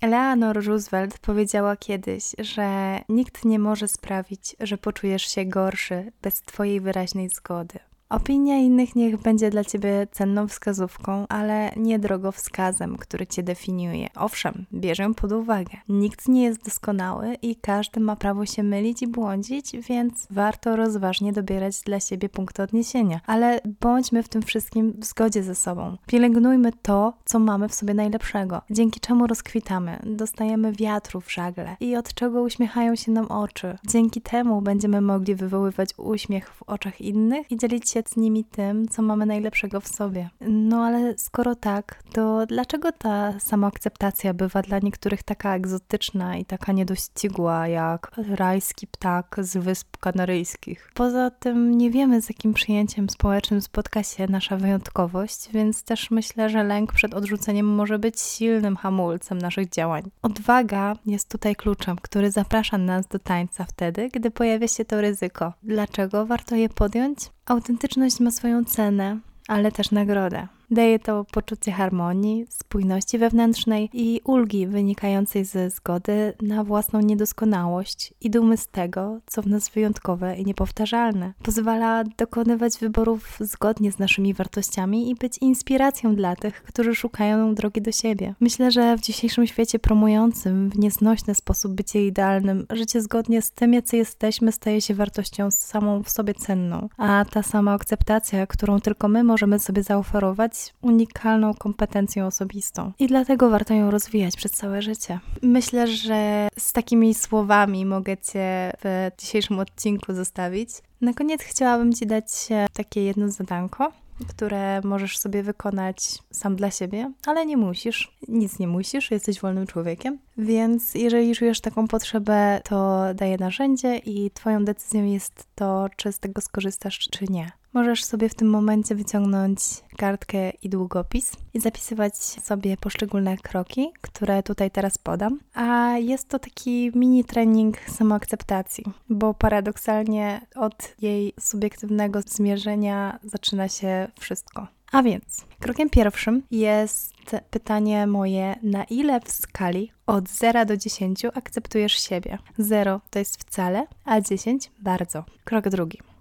Eleanor 0.00 0.64
Roosevelt 0.64 1.18
powiedziała 1.18 1.76
kiedyś, 1.76 2.24
że 2.38 2.98
nikt 3.08 3.44
nie 3.44 3.58
może 3.58 3.88
sprawić, 3.88 4.56
że 4.60 4.78
poczujesz 4.78 5.22
się 5.34 5.44
gorszy 5.44 6.12
bez 6.22 6.42
Twojej 6.42 6.80
wyraźnej 6.80 7.28
zgody. 7.28 7.78
Opinia 8.08 8.58
innych 8.58 8.96
niech 8.96 9.16
będzie 9.16 9.50
dla 9.50 9.64
ciebie 9.64 10.06
cenną 10.12 10.48
wskazówką, 10.48 11.26
ale 11.28 11.70
nie 11.76 11.98
drogowskazem, 11.98 12.96
który 12.96 13.26
cię 13.26 13.42
definiuje. 13.42 14.08
Owszem, 14.16 14.66
bierz 14.72 14.98
ją 14.98 15.14
pod 15.14 15.32
uwagę. 15.32 15.78
Nikt 15.88 16.28
nie 16.28 16.44
jest 16.44 16.64
doskonały 16.64 17.34
i 17.42 17.56
każdy 17.56 18.00
ma 18.00 18.16
prawo 18.16 18.46
się 18.46 18.62
mylić 18.62 19.02
i 19.02 19.06
błądzić, 19.06 19.72
więc 19.88 20.26
warto 20.30 20.76
rozważnie 20.76 21.32
dobierać 21.32 21.80
dla 21.80 22.00
siebie 22.00 22.28
punkty 22.28 22.62
odniesienia. 22.62 23.20
Ale 23.26 23.60
bądźmy 23.80 24.22
w 24.22 24.28
tym 24.28 24.42
wszystkim 24.42 24.94
w 24.98 25.04
zgodzie 25.04 25.42
ze 25.42 25.54
sobą. 25.54 25.96
Pielęgnujmy 26.06 26.72
to, 26.82 27.12
co 27.24 27.38
mamy 27.38 27.68
w 27.68 27.74
sobie 27.74 27.94
najlepszego, 27.94 28.62
dzięki 28.70 29.00
czemu 29.00 29.26
rozkwitamy, 29.26 29.98
dostajemy 30.06 30.72
wiatru 30.72 31.20
w 31.20 31.32
żagle 31.32 31.76
i 31.80 31.96
od 31.96 32.14
czego 32.14 32.42
uśmiechają 32.42 32.96
się 32.96 33.12
nam 33.12 33.26
oczy. 33.26 33.78
Dzięki 33.86 34.20
temu 34.20 34.62
będziemy 34.62 35.00
mogli 35.00 35.34
wywoływać 35.34 35.90
uśmiech 35.96 36.50
w 36.50 36.62
oczach 36.62 37.00
innych 37.00 37.50
i 37.50 37.56
dzielić 37.56 37.90
się 37.90 37.93
z 38.02 38.16
nimi 38.16 38.44
tym, 38.44 38.88
co 38.88 39.02
mamy 39.02 39.26
najlepszego 39.26 39.80
w 39.80 39.88
sobie. 39.88 40.30
No 40.40 40.84
ale 40.84 41.18
skoro 41.18 41.54
tak, 41.54 42.02
to 42.12 42.46
dlaczego 42.46 42.92
ta 42.92 43.40
samoakceptacja 43.40 44.34
bywa 44.34 44.62
dla 44.62 44.78
niektórych 44.78 45.22
taka 45.22 45.56
egzotyczna 45.56 46.36
i 46.36 46.44
taka 46.44 46.72
niedościgła, 46.72 47.68
jak 47.68 48.10
rajski 48.28 48.86
ptak 48.86 49.36
z 49.38 49.56
Wysp 49.56 49.96
Kanaryjskich? 49.96 50.90
Poza 50.94 51.30
tym 51.30 51.78
nie 51.78 51.90
wiemy, 51.90 52.22
z 52.22 52.28
jakim 52.28 52.54
przyjęciem 52.54 53.10
społecznym 53.10 53.60
spotka 53.60 54.02
się 54.02 54.26
nasza 54.28 54.56
wyjątkowość, 54.56 55.48
więc 55.52 55.82
też 55.82 56.10
myślę, 56.10 56.50
że 56.50 56.64
lęk 56.64 56.92
przed 56.92 57.14
odrzuceniem 57.14 57.66
może 57.66 57.98
być 57.98 58.20
silnym 58.20 58.76
hamulcem 58.76 59.38
naszych 59.38 59.68
działań. 59.68 60.02
Odwaga 60.22 60.96
jest 61.06 61.30
tutaj 61.30 61.56
kluczem, 61.56 61.96
który 62.02 62.30
zaprasza 62.30 62.78
nas 62.78 63.06
do 63.06 63.18
tańca 63.18 63.64
wtedy, 63.64 64.08
gdy 64.12 64.30
pojawia 64.30 64.68
się 64.68 64.84
to 64.84 65.00
ryzyko. 65.00 65.52
Dlaczego 65.62 66.26
warto 66.26 66.56
je 66.56 66.68
podjąć? 66.68 67.33
Autentyczność 67.46 68.20
ma 68.20 68.30
swoją 68.30 68.64
cenę, 68.64 69.18
ale 69.48 69.72
też 69.72 69.90
nagrodę. 69.90 70.48
Daje 70.70 70.98
to 70.98 71.24
poczucie 71.32 71.72
harmonii, 71.72 72.46
spójności 72.48 73.18
wewnętrznej 73.18 73.90
i 73.92 74.20
ulgi 74.24 74.66
wynikającej 74.66 75.44
ze 75.44 75.70
zgody 75.70 76.32
na 76.42 76.64
własną 76.64 77.00
niedoskonałość 77.00 78.14
i 78.20 78.30
dumy 78.30 78.56
z 78.56 78.66
tego, 78.66 79.20
co 79.26 79.42
w 79.42 79.46
nas 79.46 79.68
wyjątkowe 79.68 80.36
i 80.36 80.44
niepowtarzalne. 80.44 81.32
Pozwala 81.42 82.04
dokonywać 82.18 82.78
wyborów 82.78 83.36
zgodnie 83.40 83.92
z 83.92 83.98
naszymi 83.98 84.34
wartościami 84.34 85.10
i 85.10 85.14
być 85.14 85.38
inspiracją 85.38 86.14
dla 86.14 86.36
tych, 86.36 86.62
którzy 86.62 86.94
szukają 86.94 87.54
drogi 87.54 87.82
do 87.82 87.92
siebie. 87.92 88.34
Myślę, 88.40 88.70
że 88.70 88.96
w 88.96 89.00
dzisiejszym 89.00 89.46
świecie 89.46 89.78
promującym 89.78 90.70
w 90.70 90.78
nieznośny 90.78 91.34
sposób 91.34 91.72
bycie 91.72 92.06
idealnym, 92.06 92.66
życie 92.70 93.00
zgodnie 93.00 93.42
z 93.42 93.50
tym, 93.50 93.74
jacy 93.74 93.96
jesteśmy, 93.96 94.52
staje 94.52 94.80
się 94.80 94.94
wartością 94.94 95.50
samą 95.50 96.02
w 96.02 96.10
sobie 96.10 96.34
cenną, 96.34 96.88
a 96.96 97.24
ta 97.30 97.42
sama 97.42 97.72
akceptacja, 97.72 98.46
którą 98.46 98.80
tylko 98.80 99.08
my 99.08 99.24
możemy 99.24 99.58
sobie 99.58 99.82
zaoferować, 99.82 100.53
unikalną 100.82 101.54
kompetencją 101.54 102.26
osobistą 102.26 102.92
i 102.98 103.06
dlatego 103.06 103.50
warto 103.50 103.74
ją 103.74 103.90
rozwijać 103.90 104.36
przez 104.36 104.52
całe 104.52 104.82
życie. 104.82 105.20
Myślę, 105.42 105.86
że 105.86 106.48
z 106.58 106.72
takimi 106.72 107.14
słowami 107.14 107.86
mogę 107.86 108.16
Cię 108.16 108.72
w 108.84 109.10
dzisiejszym 109.18 109.58
odcinku 109.58 110.12
zostawić. 110.14 110.70
Na 111.00 111.14
koniec 111.14 111.42
chciałabym 111.42 111.92
Ci 111.92 112.06
dać 112.06 112.24
takie 112.72 113.04
jedno 113.04 113.28
zadanko, 113.28 113.92
które 114.28 114.80
możesz 114.84 115.18
sobie 115.18 115.42
wykonać 115.42 116.18
sam 116.30 116.56
dla 116.56 116.70
siebie, 116.70 117.12
ale 117.26 117.46
nie 117.46 117.56
musisz, 117.56 118.12
nic 118.28 118.58
nie 118.58 118.68
musisz, 118.68 119.10
jesteś 119.10 119.40
wolnym 119.40 119.66
człowiekiem. 119.66 120.18
Więc 120.38 120.94
jeżeli 120.94 121.34
czujesz 121.34 121.60
taką 121.60 121.88
potrzebę, 121.88 122.60
to 122.64 123.00
daję 123.14 123.36
narzędzie 123.36 123.96
i 123.96 124.30
Twoją 124.30 124.64
decyzją 124.64 125.04
jest 125.04 125.46
to, 125.54 125.86
czy 125.96 126.12
z 126.12 126.18
tego 126.18 126.40
skorzystasz, 126.40 126.98
czy 126.98 127.24
nie. 127.30 127.52
Możesz 127.74 128.04
sobie 128.04 128.28
w 128.28 128.34
tym 128.34 128.50
momencie 128.50 128.94
wyciągnąć 128.94 129.60
kartkę 129.96 130.50
i 130.50 130.68
długopis 130.68 131.32
i 131.54 131.60
zapisywać 131.60 132.16
sobie 132.16 132.76
poszczególne 132.76 133.36
kroki, 133.36 133.92
które 134.00 134.42
tutaj 134.42 134.70
teraz 134.70 134.98
podam. 134.98 135.40
A 135.54 135.98
jest 135.98 136.28
to 136.28 136.38
taki 136.38 136.92
mini 136.94 137.24
trening 137.24 137.76
samoakceptacji, 137.90 138.84
bo 139.08 139.34
paradoksalnie 139.34 140.40
od 140.54 140.94
jej 141.02 141.32
subiektywnego 141.40 142.20
zmierzenia 142.26 143.18
zaczyna 143.24 143.68
się 143.68 144.08
wszystko. 144.20 144.66
A 144.92 145.02
więc 145.02 145.44
krokiem 145.60 145.90
pierwszym 145.90 146.42
jest 146.50 147.14
pytanie 147.50 148.06
moje, 148.06 148.56
na 148.62 148.84
ile 148.84 149.20
w 149.20 149.30
skali 149.30 149.92
od 150.06 150.28
0 150.28 150.66
do 150.66 150.76
10 150.76 151.24
akceptujesz 151.24 151.92
siebie? 151.92 152.38
0 152.58 153.00
to 153.10 153.18
jest 153.18 153.36
wcale, 153.36 153.86
a 154.04 154.20
10 154.20 154.70
bardzo. 154.82 155.24
Krok 155.44 155.68
drugi. 155.68 156.13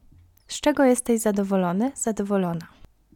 Z 0.53 0.61
czego 0.61 0.83
jesteś 0.83 1.21
zadowolony, 1.21 1.91
zadowolona? 1.95 2.67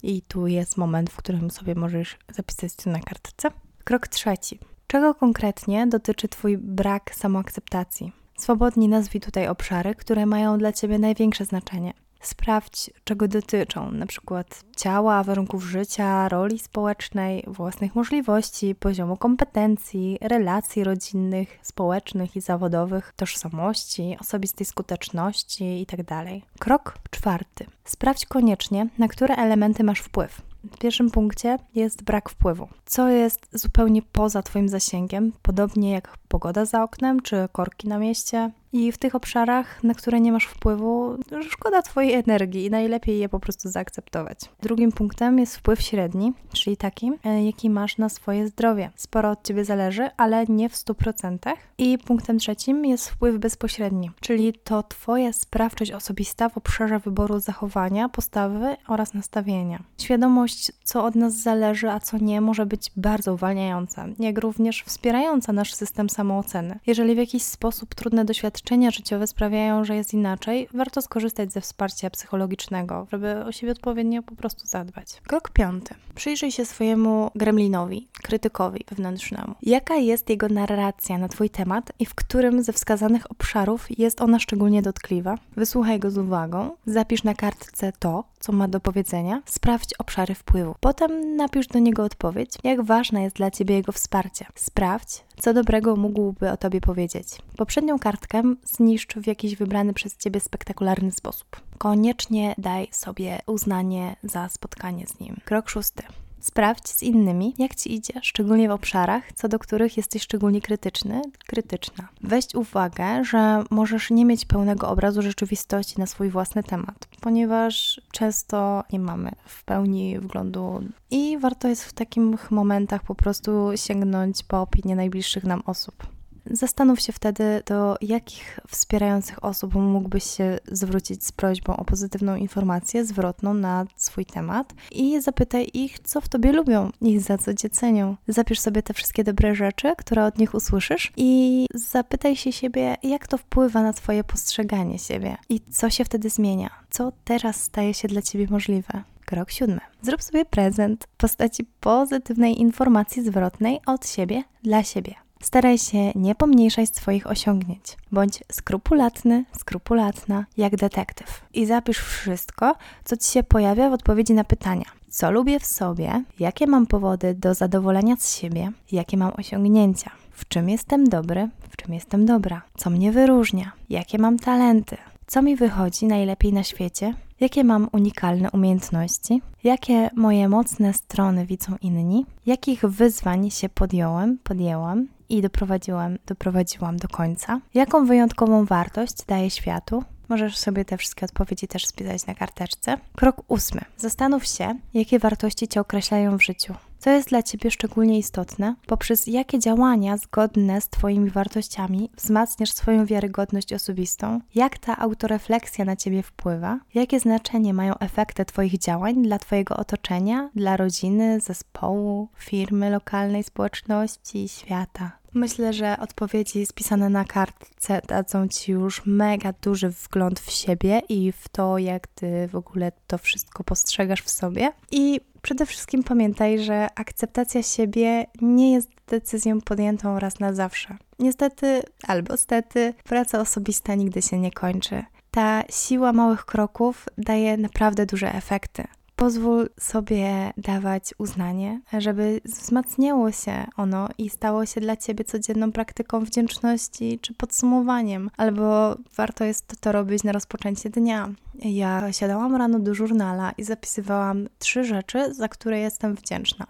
I 0.04 0.22
tu 0.22 0.48
jest 0.48 0.78
moment, 0.78 1.10
w 1.10 1.16
którym 1.16 1.52
sobie 1.52 1.76
możesz 1.76 2.18
zapisać 2.32 2.76
to 2.76 2.90
na 2.90 3.00
kartce. 3.00 3.50
Krok 3.84 4.08
trzeci. 4.08 4.60
Czego 4.88 5.16
konkretnie 5.16 5.88
dotyczy 5.88 6.28
Twój 6.28 6.58
brak 6.58 7.16
samoakceptacji? 7.16 8.12
Swobodnie 8.38 8.90
nazwij 8.90 9.22
tutaj 9.22 9.48
obszary, 9.48 9.96
które 9.96 10.26
mają 10.26 10.58
dla 10.58 10.74
Ciebie 10.74 11.00
największe 11.00 11.46
znaczenie. 11.46 11.94
Sprawdź, 12.22 12.90
czego 13.04 13.28
dotyczą, 13.28 13.92
na 13.92 14.06
przykład 14.06 14.64
ciała, 14.78 15.24
warunków 15.24 15.64
życia, 15.64 16.30
roli 16.30 16.60
społecznej, 16.60 17.44
własnych 17.48 17.96
możliwości, 17.96 18.76
poziomu 18.76 19.18
kompetencji, 19.18 20.18
relacji 20.22 20.84
rodzinnych, 20.84 21.60
społecznych 21.62 22.36
i 22.36 22.42
zawodowych, 22.42 23.14
tożsamości, 23.16 24.18
osobistej 24.22 24.66
skuteczności 24.66 25.80
itd. 25.80 26.04
Tak 26.04 26.26
Krok 26.60 26.94
czwarty. 27.12 27.66
Sprawdź 27.86 28.26
koniecznie, 28.26 28.88
na 28.98 29.08
które 29.08 29.36
elementy 29.36 29.84
masz 29.84 30.00
wpływ. 30.00 30.42
W 30.72 30.78
pierwszym 30.78 31.12
punkcie 31.12 31.58
jest 31.76 32.04
brak 32.04 32.30
wpływu, 32.30 32.68
co 32.86 33.10
jest 33.10 33.48
zupełnie 33.54 34.02
poza 34.02 34.42
Twoim 34.42 34.70
zasięgiem, 34.70 35.32
podobnie 35.42 35.92
jak 35.92 36.18
pogoda 36.28 36.66
za 36.66 36.84
oknem 36.84 37.22
czy 37.22 37.48
korki 37.52 37.88
na 37.88 37.98
mieście, 38.00 38.52
i 38.74 38.92
w 38.92 38.98
tych 38.98 39.16
obszarach, 39.16 39.84
na 39.84 39.94
które 39.94 40.20
nie 40.20 40.32
masz 40.32 40.46
wpływu, 40.46 41.18
szkoda 41.50 41.82
Twojej 41.82 42.14
energii 42.14 42.66
i 42.66 42.70
najlepiej 42.70 43.20
je 43.20 43.30
po 43.30 43.40
prostu 43.40 43.70
zaakceptować. 43.70 44.40
Drugim 44.62 44.92
punktem 44.92 45.40
jest 45.40 45.58
wpływ 45.58 45.82
średni, 45.82 46.34
czyli 46.54 46.78
taki, 46.78 47.12
e, 47.24 47.46
jaki 47.46 47.70
masz 47.70 47.98
na 47.98 48.10
swoje 48.10 48.48
zdrowie. 48.48 48.92
Sporo 48.96 49.32
od 49.32 49.44
Ciebie 49.44 49.66
zależy, 49.66 50.10
ale 50.18 50.46
nie 50.46 50.70
w 50.70 50.76
100%. 50.76 51.54
I 51.78 51.98
punktem 51.98 52.40
trzecim 52.40 52.86
jest 52.86 53.10
wpływ 53.10 53.38
bezpośredni, 53.38 54.12
czyli 54.20 54.54
to 54.54 54.84
Twoja 54.84 55.34
sprawczość 55.34 55.92
osobista 55.92 56.50
w 56.50 56.58
obszarze 56.58 57.00
wyboru 57.00 57.40
zachowania, 57.40 58.10
postawy 58.10 58.76
oraz 58.88 59.14
nastawienia. 59.14 59.84
Świadomość, 59.98 60.72
co 60.84 61.06
od 61.06 61.16
nas 61.16 61.34
zależy, 61.34 61.90
a 61.90 62.00
co 62.00 62.18
nie, 62.18 62.42
może 62.42 62.66
być 62.66 62.92
bardzo 62.96 63.34
uwalniająca, 63.34 64.06
jak 64.20 64.38
również 64.38 64.84
wspierająca 64.84 65.54
nasz 65.54 65.74
system 65.74 66.10
samooceny. 66.10 66.80
Jeżeli 66.88 67.16
w 67.16 67.18
jakiś 67.18 67.44
sposób 67.44 67.96
trudne 67.96 68.26
doświadczenia 68.26 68.57
doświadczenia 68.58 68.92
życiowe 68.92 69.28
sprawiają, 69.28 69.86
że 69.86 69.96
jest 69.96 70.14
inaczej, 70.14 70.68
warto 70.74 71.02
skorzystać 71.02 71.54
ze 71.54 71.62
wsparcia 71.62 72.10
psychologicznego, 72.10 73.08
żeby 73.12 73.46
o 73.46 73.52
siebie 73.52 73.72
odpowiednio 73.72 74.24
po 74.24 74.36
prostu 74.36 74.68
zadbać. 74.68 75.22
Krok 75.28 75.50
piąty. 75.50 75.96
Przyjrzyj 76.16 76.52
się 76.52 76.66
swojemu 76.66 77.32
gremlinowi, 77.36 78.08
krytykowi 78.24 78.86
wewnętrznemu. 78.90 79.56
Jaka 79.62 79.96
jest 79.96 80.30
jego 80.30 80.50
narracja 80.50 81.18
na 81.18 81.28
Twój 81.28 81.50
temat 81.50 81.92
i 82.00 82.06
w 82.06 82.16
którym 82.16 82.64
ze 82.64 82.74
wskazanych 82.74 83.32
obszarów 83.32 84.00
jest 84.00 84.22
ona 84.22 84.40
szczególnie 84.40 84.82
dotkliwa? 84.82 85.38
Wysłuchaj 85.56 86.00
go 86.00 86.12
z 86.12 86.18
uwagą, 86.18 86.72
zapisz 86.86 87.24
na 87.24 87.34
kartce 87.34 87.92
to, 88.00 88.24
co 88.48 88.54
ma 88.54 88.68
do 88.68 88.80
powiedzenia, 88.80 89.42
sprawdź 89.46 89.94
obszary 89.94 90.36
wpływu. 90.36 90.76
Potem 90.80 91.36
napisz 91.36 91.68
do 91.68 91.80
niego 91.80 92.04
odpowiedź, 92.04 92.52
jak 92.64 92.82
ważne 92.82 93.24
jest 93.24 93.36
dla 93.36 93.52
Ciebie 93.52 93.76
jego 93.76 93.92
wsparcie. 93.92 94.46
Sprawdź, 94.56 95.24
co 95.40 95.54
dobrego 95.54 95.96
mógłby 95.96 96.52
o 96.52 96.58
Tobie 96.58 96.82
powiedzieć. 96.82 97.28
Poprzednią 97.58 98.00
kartkę 98.00 98.44
zniszcz 98.64 99.16
w 99.16 99.28
jakiś 99.28 99.56
wybrany 99.56 99.94
przez 99.94 100.18
Ciebie 100.18 100.40
spektakularny 100.40 101.12
sposób. 101.12 101.62
Koniecznie 101.78 102.56
daj 102.58 102.88
sobie 102.92 103.40
uznanie 103.48 104.16
za 104.24 104.50
spotkanie 104.50 105.08
z 105.08 105.20
nim. 105.20 105.36
Krok 105.46 105.70
szósty. 105.70 106.04
Sprawdź 106.40 106.88
z 106.88 107.04
innymi, 107.04 107.54
jak 107.58 107.76
ci 107.76 107.94
idzie, 107.94 108.14
szczególnie 108.22 108.70
w 108.70 108.72
obszarach, 108.72 109.34
co 109.34 109.48
do 109.48 109.60
których 109.60 109.98
jesteś 109.98 110.22
szczególnie 110.22 110.62
krytyczny, 110.62 111.22
krytyczna. 111.48 112.08
Weź 112.22 112.46
uwagę, 112.56 113.24
że 113.24 113.64
możesz 113.70 114.12
nie 114.12 114.26
mieć 114.26 114.46
pełnego 114.46 114.90
obrazu 114.90 115.22
rzeczywistości 115.22 116.00
na 116.00 116.06
swój 116.06 116.30
własny 116.30 116.64
temat, 116.64 117.08
ponieważ 117.22 118.02
często 118.12 118.84
nie 118.94 119.00
mamy 119.00 119.32
w 119.46 119.64
pełni 119.64 120.20
wglądu 120.20 120.84
i 121.12 121.38
warto 121.38 121.68
jest 121.68 121.84
w 121.84 121.94
takich 121.94 122.52
momentach 122.52 123.04
po 123.04 123.16
prostu 123.16 123.70
sięgnąć 123.76 124.44
po 124.44 124.62
opinię 124.62 124.96
najbliższych 124.96 125.44
nam 125.44 125.62
osób. 125.66 126.17
Zastanów 126.52 127.02
się 127.02 127.14
wtedy, 127.14 127.64
do 127.66 127.96
jakich 128.02 128.60
wspierających 128.68 129.44
osób 129.44 129.74
mógłbyś 129.74 130.24
się 130.24 130.58
zwrócić 130.72 131.26
z 131.26 131.32
prośbą 131.32 131.78
o 131.78 131.86
pozytywną 131.86 132.36
informację 132.36 133.06
zwrotną 133.06 133.54
na 133.54 133.86
swój 133.96 134.26
temat 134.26 134.74
i 134.92 135.22
zapytaj 135.22 135.70
ich, 135.74 136.00
co 136.00 136.22
w 136.22 136.30
tobie 136.30 136.52
lubią 136.52 136.90
i 137.02 137.20
za 137.20 137.38
co 137.38 137.54
cię 137.54 137.70
cenią. 137.70 138.16
Zapisz 138.28 138.60
sobie 138.60 138.84
te 138.84 138.94
wszystkie 138.94 139.24
dobre 139.24 139.56
rzeczy, 139.56 139.94
które 139.98 140.26
od 140.26 140.38
nich 140.38 140.54
usłyszysz 140.54 141.12
i 141.18 141.66
zapytaj 141.74 142.36
się 142.36 142.52
siebie, 142.52 142.96
jak 143.04 143.28
to 143.28 143.38
wpływa 143.38 143.84
na 143.84 143.94
twoje 143.94 144.24
postrzeganie 144.24 145.00
siebie 145.00 145.38
i 145.50 145.62
co 145.72 145.90
się 145.90 146.06
wtedy 146.06 146.30
zmienia, 146.30 146.70
co 146.90 147.12
teraz 147.24 147.64
staje 147.64 147.94
się 147.94 148.08
dla 148.08 148.22
ciebie 148.22 148.48
możliwe. 148.50 149.04
Krok 149.26 149.52
siódmy. 149.52 149.80
Zrób 150.02 150.24
sobie 150.24 150.46
prezent 150.46 151.04
w 151.04 151.18
postaci 151.18 151.66
pozytywnej 151.80 152.62
informacji 152.62 153.24
zwrotnej 153.24 153.80
od 153.86 154.08
siebie 154.08 154.44
dla 154.64 154.84
siebie. 154.84 155.27
Staraj 155.42 155.78
się 155.78 156.12
nie 156.16 156.36
pomniejszać 156.36 156.96
swoich 156.96 157.28
osiągnięć. 157.28 157.98
Bądź 158.12 158.44
skrupulatny, 158.52 159.46
skrupulatna, 159.60 160.46
jak 160.58 160.76
detektyw. 160.76 161.42
I 161.54 161.66
zapisz 161.66 162.00
wszystko, 162.00 162.76
co 163.04 163.18
ci 163.18 163.32
się 163.32 163.44
pojawia 163.44 163.90
w 163.90 163.94
odpowiedzi 163.94 164.34
na 164.34 164.44
pytania. 164.44 164.86
Co 165.10 165.32
lubię 165.32 165.60
w 165.60 165.66
sobie, 165.66 166.24
jakie 166.40 166.68
mam 166.68 166.88
powody 166.88 167.34
do 167.34 167.54
zadowolenia 167.54 168.16
z 168.20 168.36
siebie, 168.36 168.72
jakie 168.92 169.18
mam 169.18 169.32
osiągnięcia, 169.38 170.12
w 170.32 170.48
czym 170.48 170.70
jestem 170.70 171.10
dobry, 171.10 171.50
w 171.70 171.78
czym 171.78 171.94
jestem 171.94 172.26
dobra, 172.26 172.62
co 172.78 172.90
mnie 172.90 173.12
wyróżnia, 173.12 173.72
jakie 173.90 174.18
mam 174.18 174.40
talenty, 174.40 174.98
co 175.28 175.42
mi 175.42 175.56
wychodzi 175.56 176.06
najlepiej 176.06 176.54
na 176.54 176.64
świecie, 176.64 177.14
jakie 177.40 177.64
mam 177.64 177.90
unikalne 177.92 178.52
umiejętności, 178.52 179.42
jakie 179.64 180.10
moje 180.16 180.50
mocne 180.50 180.94
strony 180.94 181.46
widzą 181.46 181.76
inni, 181.82 182.26
jakich 182.46 182.86
wyzwań 182.86 183.52
się 183.52 183.70
podjąłem, 183.70 184.38
podjęłam 184.44 185.08
i 185.30 185.42
doprowadziłam, 185.42 186.18
doprowadziłam 186.26 186.98
do 186.98 187.08
końca, 187.08 187.60
jaką 187.74 188.06
wyjątkową 188.06 188.66
wartość 188.66 189.26
daję 189.28 189.50
światu. 189.50 190.04
Możesz 190.30 190.58
sobie 190.58 190.86
te 190.86 190.98
wszystkie 190.98 191.26
odpowiedzi 191.26 191.68
też 191.68 191.86
spisać 191.86 192.26
na 192.26 192.36
karteczce. 192.36 192.98
Krok 193.16 193.42
ósmy. 193.48 193.82
Zastanów 193.98 194.46
się, 194.46 194.76
jakie 194.94 195.20
wartości 195.20 195.68
Cię 195.68 195.82
określają 195.82 196.38
w 196.38 196.44
życiu. 196.44 196.74
Co 197.00 197.10
jest 197.10 197.30
dla 197.30 197.44
Ciebie 197.44 197.72
szczególnie 197.72 198.20
istotne, 198.20 198.76
poprzez 198.86 199.28
jakie 199.28 199.60
działania 199.60 200.18
zgodne 200.18 200.82
z 200.82 200.90
Twoimi 200.90 201.30
wartościami 201.30 202.10
wzmacniasz 202.16 202.72
swoją 202.72 203.06
wiarygodność 203.06 203.74
osobistą, 203.74 204.42
jak 204.56 204.78
ta 204.78 204.98
autorefleksja 204.98 205.86
na 205.86 205.96
Ciebie 205.96 206.24
wpływa, 206.24 206.80
jakie 206.94 207.20
znaczenie 207.20 207.74
mają 207.74 207.98
efekty 208.00 208.46
Twoich 208.46 208.78
działań 208.78 209.24
dla 209.24 209.40
Twojego 209.40 209.78
otoczenia, 209.78 210.50
dla 210.56 210.78
rodziny, 210.78 211.40
zespołu, 211.40 212.28
firmy, 212.38 212.90
lokalnej 212.90 213.44
społeczności, 213.44 214.50
świata. 214.50 215.12
Myślę, 215.34 215.74
że 215.74 215.98
odpowiedzi 216.00 216.66
spisane 216.66 217.10
na 217.10 217.26
kartce 217.26 218.02
dadzą 218.08 218.48
Ci 218.48 218.72
już 218.72 219.06
mega 219.06 219.54
duży 219.62 219.90
wgląd 219.90 220.40
w 220.40 220.52
siebie 220.52 221.02
i 221.10 221.32
w 221.32 221.50
to, 221.50 221.78
jak 221.78 222.08
Ty 222.08 222.48
w 222.48 222.56
ogóle 222.56 222.92
to 223.08 223.18
wszystko 223.18 223.64
postrzegasz 223.64 224.22
w 224.22 224.30
sobie. 224.30 224.72
I 224.92 225.22
przede 225.42 225.66
wszystkim 225.66 226.04
pamiętaj, 226.04 226.60
że 226.60 226.88
akceptacja 226.96 227.64
siebie 227.64 228.26
nie 228.42 228.74
jest 228.74 228.90
decyzją 229.08 229.62
podjętą 229.62 230.20
raz 230.20 230.40
na 230.40 230.54
zawsze. 230.54 230.98
Niestety 231.20 231.82
albo 232.08 232.38
stety, 232.38 232.94
praca 233.04 233.40
osobista 233.40 233.96
nigdy 233.96 234.22
się 234.22 234.40
nie 234.40 234.52
kończy. 234.52 235.04
Ta 235.32 235.64
siła 235.70 236.14
małych 236.14 236.46
kroków 236.46 237.06
daje 237.18 237.58
naprawdę 237.58 238.06
duże 238.06 238.34
efekty. 238.34 238.84
Pozwól 239.18 239.70
sobie 239.80 240.54
dawać 240.58 241.14
uznanie, 241.18 241.82
żeby 241.98 242.42
wzmacniało 242.46 243.32
się 243.32 243.66
ono 243.78 244.10
i 244.18 244.30
stało 244.30 244.66
się 244.66 244.82
dla 244.82 244.98
ciebie 244.98 245.24
codzienną 245.24 245.72
praktyką 245.72 246.24
wdzięczności 246.24 247.20
czy 247.22 247.34
podsumowaniem, 247.34 248.30
albo 248.38 248.96
warto 249.16 249.44
jest 249.44 249.82
to 249.82 249.92
robić 249.92 250.24
na 250.24 250.32
rozpoczęcie 250.32 250.90
dnia. 250.90 251.30
Ja 251.60 252.14
siadałam 252.14 252.56
rano 252.56 252.80
do 252.80 252.94
żurnala 252.94 253.52
i 253.52 253.64
zapisywałam 253.64 254.48
trzy 254.60 254.84
rzeczy, 254.84 255.34
za 255.34 255.48
które 255.48 255.80
jestem 255.80 256.16
wdzięczna 256.16 256.68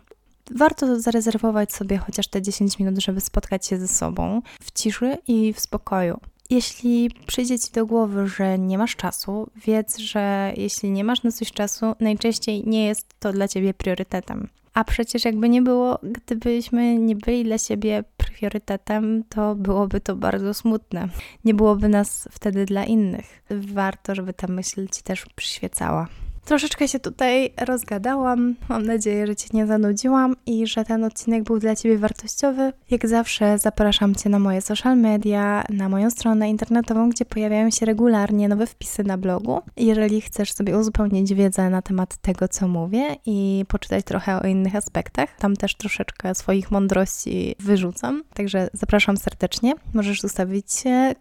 warto 0.52 1.00
zarezerwować 1.00 1.74
sobie 1.74 1.98
chociaż 1.98 2.28
te 2.28 2.41
10 2.41 2.80
minut, 2.80 2.98
żeby 3.00 3.22
spotkać 3.22 3.66
się 3.66 3.78
ze 3.78 3.88
sobą 3.88 4.41
w 4.62 4.72
ciszy 4.72 5.18
i 5.28 5.54
w 5.54 5.60
spokoju. 5.60 6.20
Jeśli 6.50 7.10
przyjdzie 7.28 7.60
ci 7.60 7.72
do 7.72 7.86
głowy, 7.86 8.28
że 8.28 8.60
nie 8.60 8.78
masz 8.78 8.95
czasu, 8.95 9.50
wiedz, 9.66 9.98
że 9.98 10.54
jeśli 10.58 10.91
nie 10.91 11.04
masz 11.04 11.24
na 11.24 11.32
coś 11.32 11.52
czasu, 11.52 11.86
najczęściej 12.00 12.64
nie 12.68 12.86
jest 12.86 13.20
to 13.20 13.34
dla 13.34 13.48
ciebie 13.48 13.74
priorytetem. 13.74 14.50
A 14.74 14.84
przecież 14.84 15.26
jakby 15.26 15.50
nie 15.50 15.62
było, 15.62 16.00
gdybyśmy 16.04 16.98
nie 16.98 17.16
byli 17.16 17.43
dla 17.43 17.58
siebie 17.58 18.04
priorytetem, 18.18 19.24
to 19.30 19.56
byłoby 19.56 20.02
to 20.02 20.16
bardzo 20.16 20.54
smutne. 20.54 21.10
Nie 21.45 21.54
byłoby 21.54 21.89
nas 21.89 22.28
wtedy 22.32 22.66
dla 22.66 22.86
innych. 22.86 23.43
Warto, 23.50 24.16
żeby 24.16 24.34
ta 24.34 24.48
myśl 24.48 24.88
ci 24.88 25.04
też 25.04 25.26
przyświecała. 25.36 26.08
Troszeczkę 26.48 26.88
się 26.88 27.00
tutaj 27.00 27.54
rozgadałam. 27.66 28.56
Mam 28.70 28.86
nadzieję, 28.86 29.28
że 29.28 29.36
Cię 29.36 29.48
nie 29.54 29.68
zanudziłam 29.68 30.36
i 30.45 30.68
że 30.68 30.86
ten 30.86 31.04
odcinek 31.04 31.43
był 31.43 31.60
dla 31.60 31.76
Ciebie 31.76 31.98
wartościowy. 31.98 32.74
Jak 32.91 33.08
zawsze 33.08 33.58
zapraszam 33.58 34.16
Cię 34.16 34.30
na 34.30 34.39
moje 34.39 34.62
social 34.62 34.98
media, 34.98 35.64
na 35.70 35.89
moją 35.89 36.10
stronę 36.10 36.50
internetową, 36.50 37.10
gdzie 37.10 37.26
pojawiają 37.26 37.70
się 37.70 37.86
regularnie 37.86 38.50
nowe 38.50 38.68
wpisy 38.68 39.04
na 39.04 39.18
blogu. 39.18 39.62
Jeżeli 39.78 40.22
chcesz 40.22 40.54
sobie 40.54 40.78
uzupełnić 40.78 41.34
wiedzę 41.34 41.70
na 41.70 41.82
temat 41.82 42.18
tego, 42.18 42.48
co 42.48 42.68
mówię 42.68 43.16
i 43.26 43.66
poczytać 43.68 44.06
trochę 44.06 44.41
o 44.41 44.48
innych 44.48 44.76
aspektach, 44.76 45.38
tam 45.39 45.56
też 45.56 45.76
troszeczkę 45.76 46.36
swoich 46.36 46.72
mądrości 46.72 47.56
wyrzucam. 47.60 48.24
Także 48.34 48.70
zapraszam 48.74 49.18
serdecznie. 49.18 49.74
Możesz 49.93 50.22
zostawić 50.22 50.68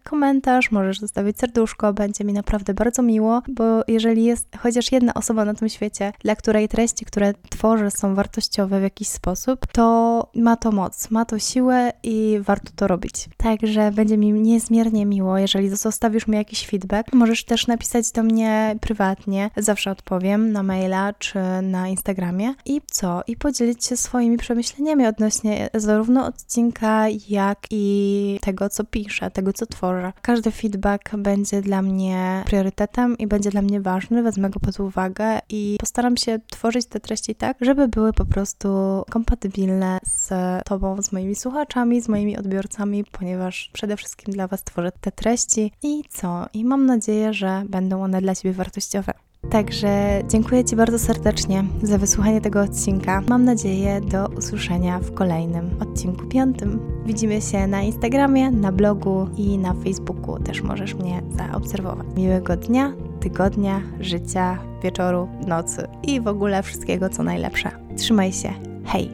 komentarz, 0.04 0.70
możesz 0.70 1.00
zostawić 1.00 1.38
serduszko, 1.38 1.92
będzie 1.92 2.24
mi 2.24 2.32
naprawdę 2.32 2.74
bardzo 2.74 3.02
miło, 3.02 3.42
bo 3.48 3.82
jeżeli 3.88 4.24
jest 4.24 4.48
chociaż 4.62 4.92
jedna 4.92 5.15
osoba 5.16 5.44
na 5.44 5.54
tym 5.54 5.68
świecie, 5.68 6.12
dla 6.20 6.36
której 6.36 6.68
treści, 6.68 7.04
które 7.04 7.34
tworzę, 7.50 7.90
są 7.90 8.14
wartościowe 8.14 8.80
w 8.80 8.82
jakiś 8.82 9.08
sposób, 9.08 9.66
to 9.72 10.26
ma 10.34 10.56
to 10.56 10.72
moc, 10.72 11.10
ma 11.10 11.24
to 11.24 11.38
siłę 11.38 11.92
i 12.02 12.38
warto 12.42 12.70
to 12.76 12.86
robić. 12.86 13.28
Także 13.36 13.92
będzie 13.92 14.18
mi 14.18 14.32
niezmiernie 14.32 15.06
miło, 15.06 15.38
jeżeli 15.38 15.68
zostawisz 15.68 16.26
mi 16.26 16.36
jakiś 16.36 16.66
feedback. 16.66 17.12
Możesz 17.12 17.44
też 17.44 17.66
napisać 17.66 18.12
do 18.12 18.22
mnie 18.22 18.76
prywatnie, 18.80 19.50
zawsze 19.56 19.90
odpowiem 19.90 20.52
na 20.52 20.62
maila 20.62 21.12
czy 21.12 21.38
na 21.62 21.88
Instagramie. 21.88 22.54
I 22.64 22.80
co? 22.90 23.22
I 23.26 23.36
podzielić 23.36 23.84
się 23.84 23.96
swoimi 23.96 24.36
przemyśleniami 24.36 25.06
odnośnie 25.06 25.70
zarówno 25.74 26.26
odcinka, 26.26 27.06
jak 27.28 27.58
i 27.70 28.38
tego, 28.42 28.68
co 28.68 28.84
piszę, 28.84 29.30
tego, 29.30 29.52
co 29.52 29.66
tworzę. 29.66 30.12
Każdy 30.22 30.50
feedback 30.50 31.16
będzie 31.16 31.62
dla 31.62 31.82
mnie 31.82 32.42
priorytetem 32.46 33.18
i 33.18 33.26
będzie 33.26 33.50
dla 33.50 33.62
mnie 33.62 33.80
ważny, 33.80 34.22
wezmę 34.22 34.50
go 34.50 34.60
pod 34.60 34.80
uwagę 34.80 35.05
uwagę 35.06 35.38
i 35.48 35.76
postaram 35.80 36.16
się 36.16 36.38
tworzyć 36.50 36.86
te 36.86 37.00
treści 37.00 37.34
tak, 37.34 37.56
żeby 37.60 37.88
były 37.88 38.12
po 38.12 38.24
prostu 38.24 38.68
kompatybilne 39.10 39.98
z 40.04 40.32
Tobą, 40.64 41.02
z 41.02 41.12
moimi 41.12 41.34
słuchaczami, 41.34 42.00
z 42.00 42.08
moimi 42.08 42.38
odbiorcami, 42.38 43.04
ponieważ 43.04 43.70
przede 43.72 43.96
wszystkim 43.96 44.34
dla 44.34 44.46
Was 44.46 44.64
tworzę 44.64 44.92
te 45.00 45.12
treści 45.12 45.72
i 45.82 46.04
co? 46.08 46.46
I 46.52 46.64
mam 46.64 46.86
nadzieję, 46.86 47.32
że 47.32 47.62
będą 47.68 48.02
one 48.02 48.20
dla 48.20 48.34
Ciebie 48.34 48.54
wartościowe. 48.54 49.12
Także 49.50 50.22
dziękuję 50.28 50.64
Ci 50.64 50.76
bardzo 50.76 50.98
serdecznie 50.98 51.64
za 51.82 51.98
wysłuchanie 51.98 52.40
tego 52.40 52.60
odcinka. 52.60 53.22
Mam 53.28 53.44
nadzieję 53.44 54.00
do 54.00 54.28
usłyszenia 54.38 54.98
w 54.98 55.14
kolejnym 55.14 55.70
odcinku 55.80 56.26
piątym. 56.26 56.80
Widzimy 57.06 57.40
się 57.40 57.66
na 57.66 57.82
Instagramie, 57.82 58.50
na 58.50 58.72
blogu 58.72 59.28
i 59.36 59.58
na 59.58 59.74
Facebooku. 59.74 60.38
Też 60.38 60.62
możesz 60.62 60.94
mnie 60.94 61.22
zaobserwować. 61.36 62.06
Miłego 62.16 62.56
dnia, 62.56 62.92
tygodnia, 63.26 63.82
życia, 64.00 64.58
wieczoru, 64.82 65.28
nocy 65.46 65.88
i 66.02 66.20
w 66.20 66.28
ogóle 66.28 66.62
wszystkiego, 66.62 67.08
co 67.08 67.22
najlepsze. 67.22 67.70
Trzymaj 67.96 68.32
się. 68.32 68.52
Hej! 68.84 69.10